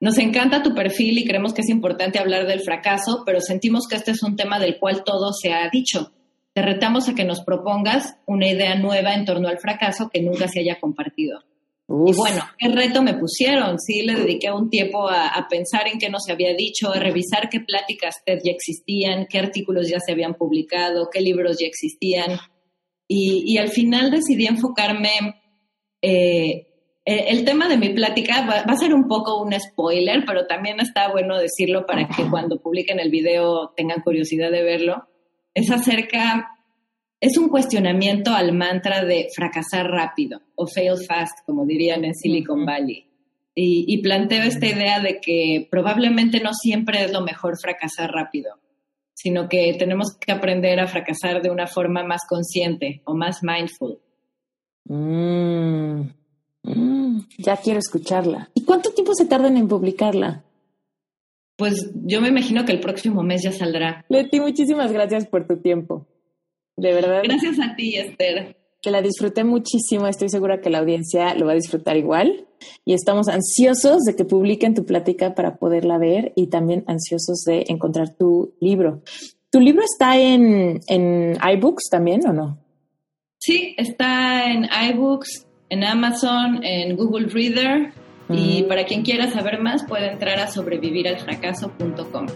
nos 0.00 0.18
encanta 0.18 0.62
tu 0.62 0.74
perfil 0.74 1.18
y 1.18 1.24
creemos 1.24 1.54
que 1.54 1.62
es 1.62 1.68
importante 1.68 2.18
hablar 2.18 2.46
del 2.46 2.60
fracaso, 2.60 3.22
pero 3.24 3.40
sentimos 3.40 3.86
que 3.88 3.96
este 3.96 4.12
es 4.12 4.22
un 4.22 4.36
tema 4.36 4.58
del 4.58 4.78
cual 4.78 5.04
todo 5.04 5.32
se 5.32 5.52
ha 5.52 5.68
dicho. 5.70 6.12
Te 6.54 6.62
retamos 6.62 7.08
a 7.08 7.14
que 7.14 7.24
nos 7.24 7.42
propongas 7.42 8.16
una 8.26 8.46
idea 8.46 8.74
nueva 8.74 9.14
en 9.14 9.24
torno 9.24 9.48
al 9.48 9.58
fracaso 9.58 10.10
que 10.12 10.20
nunca 10.20 10.48
se 10.48 10.60
haya 10.60 10.78
compartido. 10.78 11.40
Y 11.88 12.14
bueno, 12.14 12.42
¿qué 12.58 12.68
reto 12.68 13.02
me 13.02 13.14
pusieron? 13.14 13.78
Sí, 13.78 14.02
le 14.02 14.14
dediqué 14.14 14.50
un 14.50 14.70
tiempo 14.70 15.08
a, 15.08 15.46
pensar 15.50 15.86
en 15.88 15.98
qué 15.98 16.08
no 16.08 16.18
se 16.20 16.32
había 16.32 16.54
dicho, 16.54 16.90
a 16.90 16.98
revisar 16.98 17.50
qué 17.50 17.60
pláticas 17.60 18.22
TED 18.24 18.38
ya 18.44 18.52
existían, 18.52 19.26
qué 19.28 19.38
artículos 19.38 19.90
ya 19.90 19.98
se 19.98 20.12
habían 20.12 20.34
publicado, 20.34 21.10
qué 21.12 21.20
libros 21.20 21.58
ya 21.60 21.66
existían. 21.66 22.38
Y, 23.08 23.58
al 23.58 23.68
final 23.68 24.10
decidí 24.10 24.46
enfocarme. 24.46 25.10
Eh, 26.00 26.66
el 27.04 27.44
tema 27.44 27.68
de 27.68 27.76
mi 27.76 27.90
plática 27.90 28.46
va, 28.46 28.62
va, 28.62 28.72
a 28.72 28.76
ser 28.76 28.94
un 28.94 29.06
poco 29.06 29.42
un 29.42 29.52
spoiler, 29.60 30.24
pero 30.26 30.46
también 30.46 30.80
está 30.80 31.10
bueno 31.10 31.36
decirlo 31.36 31.84
para 31.84 32.08
que 32.08 32.24
cuando 32.30 32.60
publiquen 32.60 33.00
el 33.00 33.10
video 33.10 33.72
tengan 33.76 34.00
curiosidad 34.00 34.50
de 34.50 34.62
verlo. 34.62 35.08
Es 35.54 35.70
acerca 35.70 36.52
es 37.22 37.38
un 37.38 37.48
cuestionamiento 37.48 38.34
al 38.34 38.52
mantra 38.52 39.04
de 39.04 39.28
fracasar 39.32 39.86
rápido 39.86 40.40
o 40.56 40.66
fail 40.66 40.96
fast, 41.06 41.38
como 41.46 41.64
dirían 41.64 42.04
en 42.04 42.16
Silicon 42.16 42.66
Valley. 42.66 43.06
Y, 43.54 44.02
planteo 44.02 44.42
esta 44.42 44.66
idea 44.66 44.98
de 44.98 45.20
que 45.20 45.68
probablemente 45.70 46.40
no 46.40 46.52
siempre 46.52 47.04
es 47.04 47.12
lo 47.12 47.20
mejor 47.20 47.58
fracasar 47.60 48.10
rápido, 48.10 48.58
sino 49.14 49.48
que 49.48 49.76
tenemos 49.78 50.16
que 50.16 50.32
aprender 50.32 50.80
a 50.80 50.88
fracasar 50.88 51.42
de 51.42 51.50
una 51.50 51.68
forma 51.68 52.02
más 52.02 52.22
consciente 52.28 53.02
o 53.04 53.14
más 53.14 53.42
mindful. 53.42 54.00
Mm, 54.86 56.00
mm, 56.64 57.28
ya 57.38 57.56
quiero 57.58 57.78
escucharla. 57.78 58.50
¿Y 58.54 58.64
cuánto 58.64 58.90
tiempo 58.94 59.14
se 59.14 59.26
tardan 59.26 59.56
en 59.58 59.68
publicarla? 59.68 60.42
Pues 61.62 61.92
yo 61.94 62.20
me 62.20 62.26
imagino 62.26 62.64
que 62.64 62.72
el 62.72 62.80
próximo 62.80 63.22
mes 63.22 63.44
ya 63.44 63.52
saldrá. 63.52 64.04
Leti, 64.08 64.40
muchísimas 64.40 64.90
gracias 64.90 65.28
por 65.28 65.46
tu 65.46 65.58
tiempo. 65.58 66.08
De 66.76 66.92
verdad. 66.92 67.20
Gracias 67.22 67.60
a 67.60 67.76
ti, 67.76 67.94
Esther. 67.94 68.56
Que 68.80 68.90
la 68.90 69.00
disfruté 69.00 69.44
muchísimo, 69.44 70.08
estoy 70.08 70.28
segura 70.28 70.60
que 70.60 70.70
la 70.70 70.78
audiencia 70.80 71.36
lo 71.36 71.46
va 71.46 71.52
a 71.52 71.54
disfrutar 71.54 71.96
igual 71.96 72.48
y 72.84 72.94
estamos 72.94 73.28
ansiosos 73.28 73.98
de 74.02 74.16
que 74.16 74.24
publiquen 74.24 74.74
tu 74.74 74.84
plática 74.84 75.36
para 75.36 75.54
poderla 75.54 75.98
ver 75.98 76.32
y 76.34 76.48
también 76.48 76.82
ansiosos 76.88 77.44
de 77.46 77.64
encontrar 77.68 78.16
tu 78.16 78.54
libro. 78.58 79.02
¿Tu 79.50 79.60
libro 79.60 79.84
está 79.84 80.18
en, 80.18 80.80
en 80.88 81.38
iBooks 81.40 81.90
también 81.92 82.26
o 82.26 82.32
no? 82.32 82.58
Sí, 83.38 83.76
está 83.78 84.50
en 84.50 84.66
iBooks, 84.90 85.46
en 85.68 85.84
Amazon, 85.84 86.58
en 86.64 86.96
Google 86.96 87.28
Reader 87.28 88.01
y 88.28 88.62
para 88.64 88.84
quien 88.84 89.02
quiera 89.02 89.30
saber 89.30 89.60
más 89.60 89.84
puede 89.84 90.12
entrar 90.12 90.38
a 90.38 90.48
sobreviviralfracaso.com. 90.48 92.26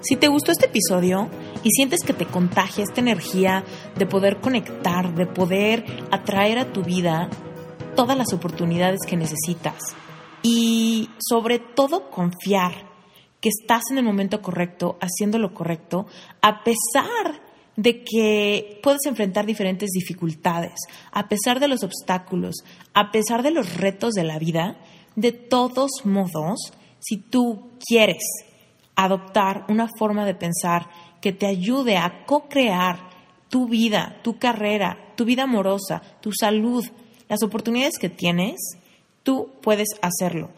Si 0.00 0.16
te 0.16 0.28
gustó 0.28 0.50
este 0.50 0.66
episodio 0.66 1.28
y 1.62 1.70
sientes 1.70 2.00
que 2.04 2.12
te 2.12 2.26
contagia 2.26 2.82
esta 2.82 3.00
energía 3.00 3.64
de 3.96 4.06
poder 4.06 4.40
conectar, 4.40 5.14
de 5.14 5.26
poder 5.26 5.84
atraer 6.10 6.58
a 6.58 6.72
tu 6.72 6.82
vida 6.82 7.28
todas 7.94 8.16
las 8.16 8.32
oportunidades 8.32 9.00
que 9.06 9.16
necesitas 9.16 9.94
y 10.42 11.08
sobre 11.20 11.60
todo 11.60 12.10
confiar 12.10 12.90
que 13.40 13.48
estás 13.48 13.82
en 13.90 13.98
el 13.98 14.04
momento 14.04 14.40
correcto, 14.42 14.96
haciendo 15.00 15.38
lo 15.38 15.54
correcto, 15.54 16.06
a 16.40 16.62
pesar 16.64 17.40
de 17.82 18.04
que 18.04 18.78
puedes 18.80 19.04
enfrentar 19.06 19.44
diferentes 19.44 19.90
dificultades, 19.90 20.74
a 21.10 21.28
pesar 21.28 21.58
de 21.58 21.66
los 21.66 21.82
obstáculos, 21.82 22.54
a 22.94 23.10
pesar 23.10 23.42
de 23.42 23.50
los 23.50 23.74
retos 23.74 24.14
de 24.14 24.22
la 24.22 24.38
vida, 24.38 24.76
de 25.16 25.32
todos 25.32 25.90
modos, 26.04 26.72
si 27.00 27.16
tú 27.16 27.70
quieres 27.84 28.22
adoptar 28.94 29.64
una 29.68 29.88
forma 29.98 30.24
de 30.24 30.36
pensar 30.36 30.88
que 31.20 31.32
te 31.32 31.46
ayude 31.46 31.96
a 31.96 32.24
co-crear 32.24 33.10
tu 33.48 33.66
vida, 33.66 34.20
tu 34.22 34.38
carrera, 34.38 35.12
tu 35.16 35.24
vida 35.24 35.42
amorosa, 35.42 36.02
tu 36.20 36.30
salud, 36.32 36.84
las 37.28 37.42
oportunidades 37.42 37.98
que 37.98 38.08
tienes, 38.08 38.60
tú 39.24 39.50
puedes 39.60 39.88
hacerlo. 40.02 40.50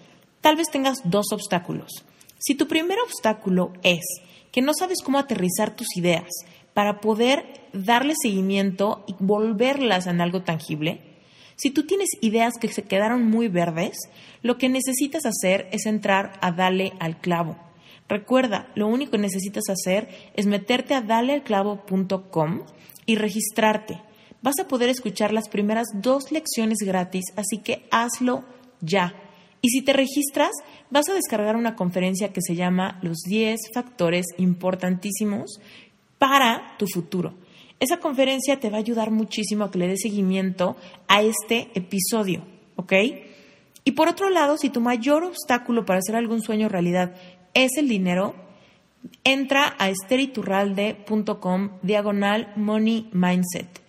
Tal 0.42 0.56
vez 0.56 0.66
tengas 0.70 0.98
dos 1.04 1.26
obstáculos. 1.32 2.04
Si 2.38 2.54
tu 2.54 2.68
primer 2.68 2.98
obstáculo 3.00 3.72
es 3.82 4.04
que 4.52 4.60
no 4.60 4.72
sabes 4.78 4.98
cómo 5.02 5.18
aterrizar 5.18 5.74
tus 5.74 5.96
ideas 5.96 6.28
para 6.74 7.00
poder 7.00 7.62
darle 7.72 8.14
seguimiento 8.20 9.04
y 9.06 9.14
volverlas 9.18 10.06
en 10.06 10.20
algo 10.20 10.42
tangible, 10.42 11.00
si 11.56 11.70
tú 11.70 11.86
tienes 11.86 12.08
ideas 12.20 12.54
que 12.60 12.68
se 12.68 12.82
quedaron 12.82 13.30
muy 13.30 13.48
verdes, 13.48 13.96
lo 14.42 14.58
que 14.58 14.68
necesitas 14.68 15.24
hacer 15.24 15.68
es 15.72 15.86
entrar 15.86 16.32
a 16.40 16.50
darle 16.50 16.92
al 16.98 17.20
clavo. 17.20 17.56
Recuerda, 18.08 18.68
lo 18.74 18.88
único 18.88 19.12
que 19.12 19.18
necesitas 19.18 19.64
hacer 19.68 20.08
es 20.34 20.46
meterte 20.46 20.94
a 20.94 21.00
dalealclavo.com 21.00 22.62
y 23.06 23.16
registrarte. 23.16 24.02
Vas 24.42 24.58
a 24.60 24.68
poder 24.68 24.90
escuchar 24.90 25.32
las 25.32 25.48
primeras 25.48 25.86
dos 25.94 26.30
lecciones 26.30 26.78
gratis, 26.84 27.24
así 27.36 27.58
que 27.58 27.86
hazlo 27.90 28.44
ya. 28.80 29.14
Y 29.62 29.70
si 29.70 29.80
te 29.80 29.94
registras, 29.94 30.50
vas 30.90 31.08
a 31.08 31.14
descargar 31.14 31.56
una 31.56 31.76
conferencia 31.76 32.34
que 32.34 32.42
se 32.42 32.54
llama 32.54 32.98
Los 33.00 33.20
10 33.26 33.58
factores 33.72 34.26
importantísimos 34.36 35.58
para 36.24 36.74
tu 36.78 36.86
futuro. 36.86 37.34
Esa 37.78 37.98
conferencia 37.98 38.58
te 38.58 38.70
va 38.70 38.78
a 38.78 38.80
ayudar 38.80 39.10
muchísimo 39.10 39.64
a 39.64 39.70
que 39.70 39.76
le 39.76 39.88
des 39.88 40.00
seguimiento 40.00 40.74
a 41.06 41.20
este 41.20 41.68
episodio, 41.74 42.42
¿ok? 42.76 42.94
Y 43.84 43.90
por 43.90 44.08
otro 44.08 44.30
lado, 44.30 44.56
si 44.56 44.70
tu 44.70 44.80
mayor 44.80 45.22
obstáculo 45.22 45.84
para 45.84 45.98
hacer 45.98 46.16
algún 46.16 46.40
sueño 46.40 46.70
realidad 46.70 47.14
es 47.52 47.76
el 47.76 47.88
dinero, 47.88 48.34
entra 49.22 49.76
a 49.78 49.90
esteriturralde.com 49.90 51.72
diagonal 51.82 52.54
money 52.56 53.10
mindset. 53.12 53.82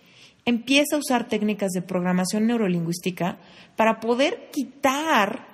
Empieza 0.44 0.96
a 0.96 0.98
usar 0.98 1.28
técnicas 1.28 1.70
de 1.70 1.80
programación 1.80 2.46
neurolingüística 2.46 3.38
para 3.76 3.98
poder 3.98 4.50
quitar, 4.52 5.46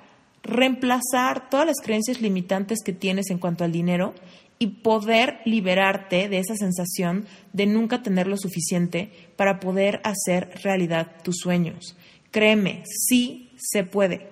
reemplazar 0.43 1.49
todas 1.49 1.66
las 1.66 1.80
creencias 1.80 2.20
limitantes 2.20 2.80
que 2.85 2.93
tienes 2.93 3.30
en 3.30 3.39
cuanto 3.39 3.62
al 3.62 3.70
dinero 3.70 4.14
y 4.63 4.69
poder 4.69 5.41
liberarte 5.45 6.29
de 6.29 6.39
esa 6.39 6.55
sensación 6.55 7.27
de 7.53 7.67
nunca 7.67 8.01
tener 8.01 8.29
lo 8.29 8.37
suficiente 8.37 9.11
para 9.35 9.59
poder 9.59 10.01
hacer 10.05 10.51
realidad 10.63 11.17
tus 11.25 11.39
sueños. 11.39 11.97
Créeme, 12.31 12.85
sí 12.87 13.51
se 13.57 13.83
puede. 13.83 14.29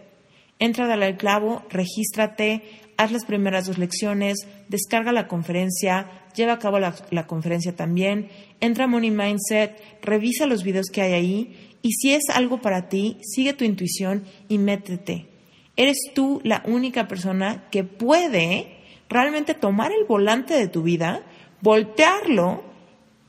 Entra 0.60 0.84
al 0.84 1.16
clavo, 1.16 1.64
regístrate, 1.68 2.62
haz 2.96 3.10
las 3.10 3.24
primeras 3.24 3.66
dos 3.66 3.78
lecciones, 3.78 4.46
descarga 4.68 5.10
la 5.10 5.26
conferencia, 5.26 6.08
lleva 6.36 6.52
a 6.52 6.58
cabo 6.60 6.78
la, 6.78 6.94
la, 7.10 7.26
conferencia 7.26 7.74
también, 7.74 8.28
entra 8.60 8.84
a 8.84 8.86
Money 8.86 9.10
Mindset, 9.10 9.82
revisa 10.00 10.46
los 10.46 10.62
videos 10.62 10.90
que 10.92 11.02
hay 11.02 11.12
ahí 11.12 11.76
y 11.82 11.90
si 11.94 12.12
es 12.12 12.30
algo 12.32 12.60
para 12.60 12.88
ti, 12.88 13.16
sigue 13.22 13.52
tu 13.52 13.64
intuición 13.64 14.22
y 14.48 14.58
métete. 14.58 15.26
Eres 15.74 15.98
tú 16.14 16.40
la 16.44 16.62
única 16.66 17.08
persona 17.08 17.68
que 17.72 17.82
puede 17.82 18.79
realmente 19.10 19.54
tomar 19.54 19.92
el 19.92 20.06
volante 20.06 20.54
de 20.54 20.68
tu 20.68 20.82
vida, 20.82 21.22
voltearlo 21.60 22.62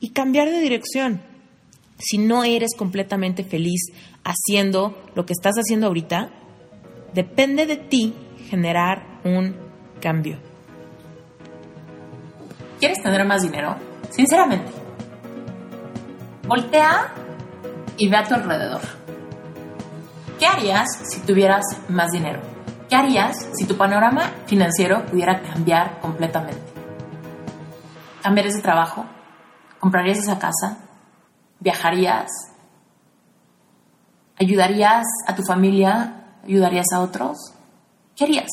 y 0.00 0.10
cambiar 0.10 0.48
de 0.48 0.60
dirección. 0.60 1.20
Si 1.98 2.18
no 2.18 2.44
eres 2.44 2.70
completamente 2.76 3.44
feliz 3.44 3.92
haciendo 4.24 4.96
lo 5.14 5.26
que 5.26 5.34
estás 5.34 5.54
haciendo 5.56 5.88
ahorita, 5.88 6.30
depende 7.12 7.66
de 7.66 7.76
ti 7.76 8.14
generar 8.48 9.20
un 9.24 9.54
cambio. 10.00 10.38
¿Quieres 12.78 13.02
tener 13.02 13.24
más 13.24 13.42
dinero? 13.42 13.76
Sinceramente, 14.10 14.72
voltea 16.46 17.12
y 17.96 18.08
ve 18.08 18.16
a 18.16 18.24
tu 18.24 18.34
alrededor. 18.34 18.80
¿Qué 20.38 20.46
harías 20.46 20.88
si 21.08 21.20
tuvieras 21.20 21.64
más 21.88 22.10
dinero? 22.10 22.51
¿Qué 22.92 22.96
harías 22.96 23.48
si 23.54 23.64
tu 23.64 23.74
panorama 23.78 24.30
financiero 24.44 25.06
pudiera 25.06 25.40
cambiar 25.40 25.98
completamente? 26.00 26.60
¿Cambiarías 28.22 28.56
de 28.56 28.60
trabajo? 28.60 29.06
¿Comprarías 29.80 30.18
esa 30.18 30.38
casa? 30.38 30.76
¿Viajarías? 31.58 32.28
¿Ayudarías 34.38 35.06
a 35.26 35.34
tu 35.34 35.42
familia? 35.42 36.36
¿Ayudarías 36.44 36.84
a 36.92 37.00
otros? 37.00 37.38
¿Qué 38.14 38.24
harías? 38.24 38.50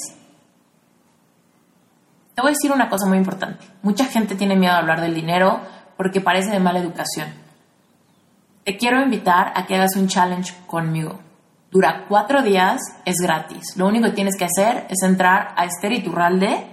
Te 2.34 2.42
voy 2.42 2.52
a 2.52 2.54
decir 2.54 2.72
una 2.72 2.90
cosa 2.90 3.08
muy 3.08 3.18
importante. 3.18 3.66
Mucha 3.82 4.06
gente 4.06 4.36
tiene 4.36 4.56
miedo 4.56 4.72
a 4.72 4.78
hablar 4.78 5.02
del 5.02 5.16
dinero 5.16 5.60
porque 5.98 6.22
parece 6.22 6.50
de 6.50 6.62
mala 6.62 6.80
educación. 6.80 7.28
Te 8.64 8.78
quiero 8.78 9.02
invitar 9.02 9.52
a 9.54 9.66
que 9.66 9.76
hagas 9.76 9.98
un 9.98 10.08
challenge 10.08 10.54
conmigo. 10.66 11.20
Dura 11.72 12.06
cuatro 12.08 12.42
días, 12.42 12.82
es 13.06 13.18
gratis. 13.22 13.78
Lo 13.78 13.86
único 13.86 14.06
que 14.06 14.14
tienes 14.14 14.36
que 14.36 14.46
hacer 14.46 14.88
es 14.90 15.04
entrar 15.04 15.54
a 15.56 15.66
Esther 15.66 15.92
Iturralde 15.92 16.66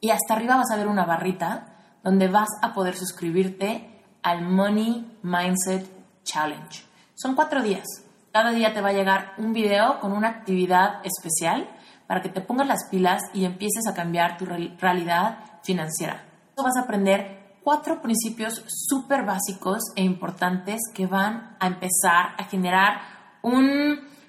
y 0.00 0.10
hasta 0.10 0.34
arriba 0.34 0.56
vas 0.56 0.72
a 0.72 0.76
ver 0.76 0.88
una 0.88 1.04
barrita 1.04 1.76
donde 2.02 2.26
vas 2.26 2.48
a 2.60 2.74
poder 2.74 2.96
suscribirte 2.96 4.02
al 4.24 4.42
Money 4.42 5.18
Mindset 5.22 5.88
Challenge. 6.24 6.84
Son 7.14 7.36
cuatro 7.36 7.62
días. 7.62 7.84
Cada 8.32 8.50
día 8.50 8.74
te 8.74 8.80
va 8.80 8.88
a 8.88 8.92
llegar 8.92 9.34
un 9.38 9.52
video 9.52 10.00
con 10.00 10.10
una 10.10 10.30
actividad 10.30 11.00
especial 11.04 11.68
para 12.08 12.20
que 12.20 12.28
te 12.28 12.40
pongas 12.40 12.66
las 12.66 12.88
pilas 12.90 13.22
y 13.34 13.44
empieces 13.44 13.86
a 13.86 13.94
cambiar 13.94 14.36
tu 14.36 14.46
realidad 14.46 15.38
financiera. 15.62 16.24
Vas 16.56 16.76
a 16.76 16.82
aprender 16.82 17.58
cuatro 17.62 18.02
principios 18.02 18.64
súper 18.66 19.24
básicos 19.24 19.80
e 19.94 20.02
importantes 20.02 20.80
que 20.92 21.06
van 21.06 21.56
a 21.60 21.68
empezar 21.68 22.34
a 22.36 22.44
generar 22.50 23.00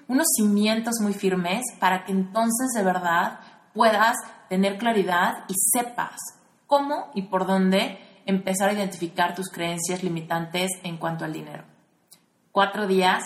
unos 0.08 0.26
cimientos 0.36 0.94
muy 1.00 1.14
firmes 1.14 1.62
para 1.78 2.04
que 2.04 2.12
entonces 2.12 2.68
de 2.74 2.82
verdad 2.82 3.40
puedas 3.74 4.16
tener 4.48 4.78
claridad 4.78 5.44
y 5.48 5.54
sepas 5.72 6.16
cómo 6.66 7.10
y 7.14 7.22
por 7.22 7.46
dónde 7.46 7.98
empezar 8.24 8.70
a 8.70 8.72
identificar 8.72 9.34
tus 9.34 9.50
creencias 9.50 10.02
limitantes 10.02 10.70
en 10.82 10.96
cuanto 10.96 11.24
al 11.24 11.32
dinero. 11.32 11.64
Cuatro 12.52 12.86
días, 12.86 13.22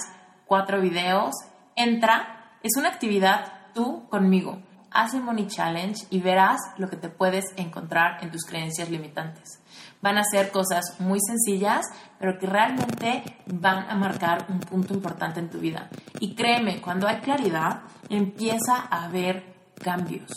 cuatro 0.47 0.81
videos, 0.81 1.35
entra, 1.77 2.57
es 2.63 2.77
una 2.77 2.89
actividad 2.89 3.53
tú 3.75 4.09
conmigo. 4.09 4.61
Haz 4.91 5.15
el 5.15 5.23
Money 5.23 5.47
Challenge 5.47 6.07
y 6.11 6.21
verás 6.21 6.59
lo 6.77 6.91
que 6.91 6.97
te 6.97 7.09
puedes 7.09 7.45
encontrar 7.57 8.23
en 8.23 8.31
tus 8.31 8.45
creencias 8.45 8.91
limitantes. 8.91 9.60
Van 10.03 10.17
a 10.19 10.25
ser 10.25 10.51
cosas 10.51 10.97
muy 10.99 11.19
sencillas, 11.21 11.85
pero 12.19 12.39
que 12.39 12.47
realmente 12.47 13.23
van 13.47 13.89
a 13.91 13.95
marcar 13.95 14.47
un 14.49 14.61
punto 14.61 14.95
importante 14.95 15.41
en 15.41 15.51
tu 15.51 15.59
vida. 15.59 15.91
Y 16.21 16.35
créeme, 16.35 16.81
cuando 16.81 17.07
hay 17.07 17.17
claridad, 17.17 17.83
empieza 18.09 18.87
a 18.91 19.05
haber 19.05 19.55
cambios. 19.83 20.31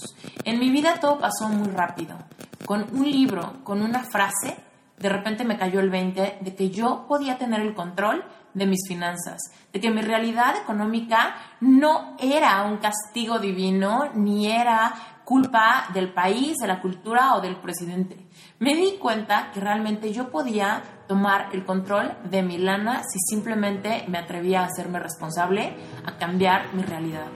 En 0.43 0.59
mi 0.59 0.69
vida 0.69 0.99
todo 0.99 1.19
pasó 1.19 1.49
muy 1.49 1.69
rápido. 1.69 2.17
Con 2.65 2.85
un 2.93 3.09
libro, 3.09 3.63
con 3.63 3.81
una 3.81 4.03
frase, 4.03 4.57
de 4.97 5.09
repente 5.09 5.43
me 5.43 5.57
cayó 5.57 5.79
el 5.79 5.89
20 5.89 6.39
de 6.41 6.55
que 6.55 6.69
yo 6.69 7.05
podía 7.07 7.37
tener 7.37 7.61
el 7.61 7.73
control 7.73 8.23
de 8.53 8.65
mis 8.65 8.87
finanzas, 8.87 9.41
de 9.73 9.79
que 9.79 9.91
mi 9.91 10.01
realidad 10.01 10.55
económica 10.61 11.35
no 11.59 12.15
era 12.19 12.63
un 12.63 12.77
castigo 12.77 13.39
divino, 13.39 14.11
ni 14.13 14.49
era 14.49 14.93
culpa 15.23 15.85
del 15.93 16.11
país, 16.13 16.57
de 16.57 16.67
la 16.67 16.81
cultura 16.81 17.35
o 17.35 17.41
del 17.41 17.55
presidente. 17.55 18.17
Me 18.59 18.75
di 18.75 18.97
cuenta 18.99 19.51
que 19.53 19.59
realmente 19.59 20.11
yo 20.11 20.29
podía 20.29 20.83
tomar 21.07 21.49
el 21.53 21.65
control 21.65 22.13
de 22.29 22.43
mi 22.43 22.57
lana 22.57 23.03
si 23.03 23.19
simplemente 23.19 24.05
me 24.07 24.17
atrevía 24.17 24.61
a 24.61 24.65
hacerme 24.65 24.99
responsable, 24.99 25.75
a 26.05 26.17
cambiar 26.17 26.73
mi 26.73 26.83
realidad. 26.83 27.27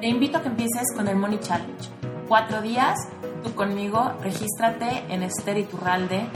Te 0.00 0.08
invito 0.08 0.38
a 0.38 0.42
que 0.42 0.48
empieces 0.48 0.86
con 0.96 1.06
el 1.08 1.16
Money 1.16 1.38
Challenge. 1.40 1.90
Cuatro 2.28 2.60
días, 2.60 2.98
tú 3.44 3.54
conmigo, 3.54 4.14
regístrate 4.22 5.04
en 5.08 5.22
Esther 5.22 5.58
Iturralde 5.58 6.28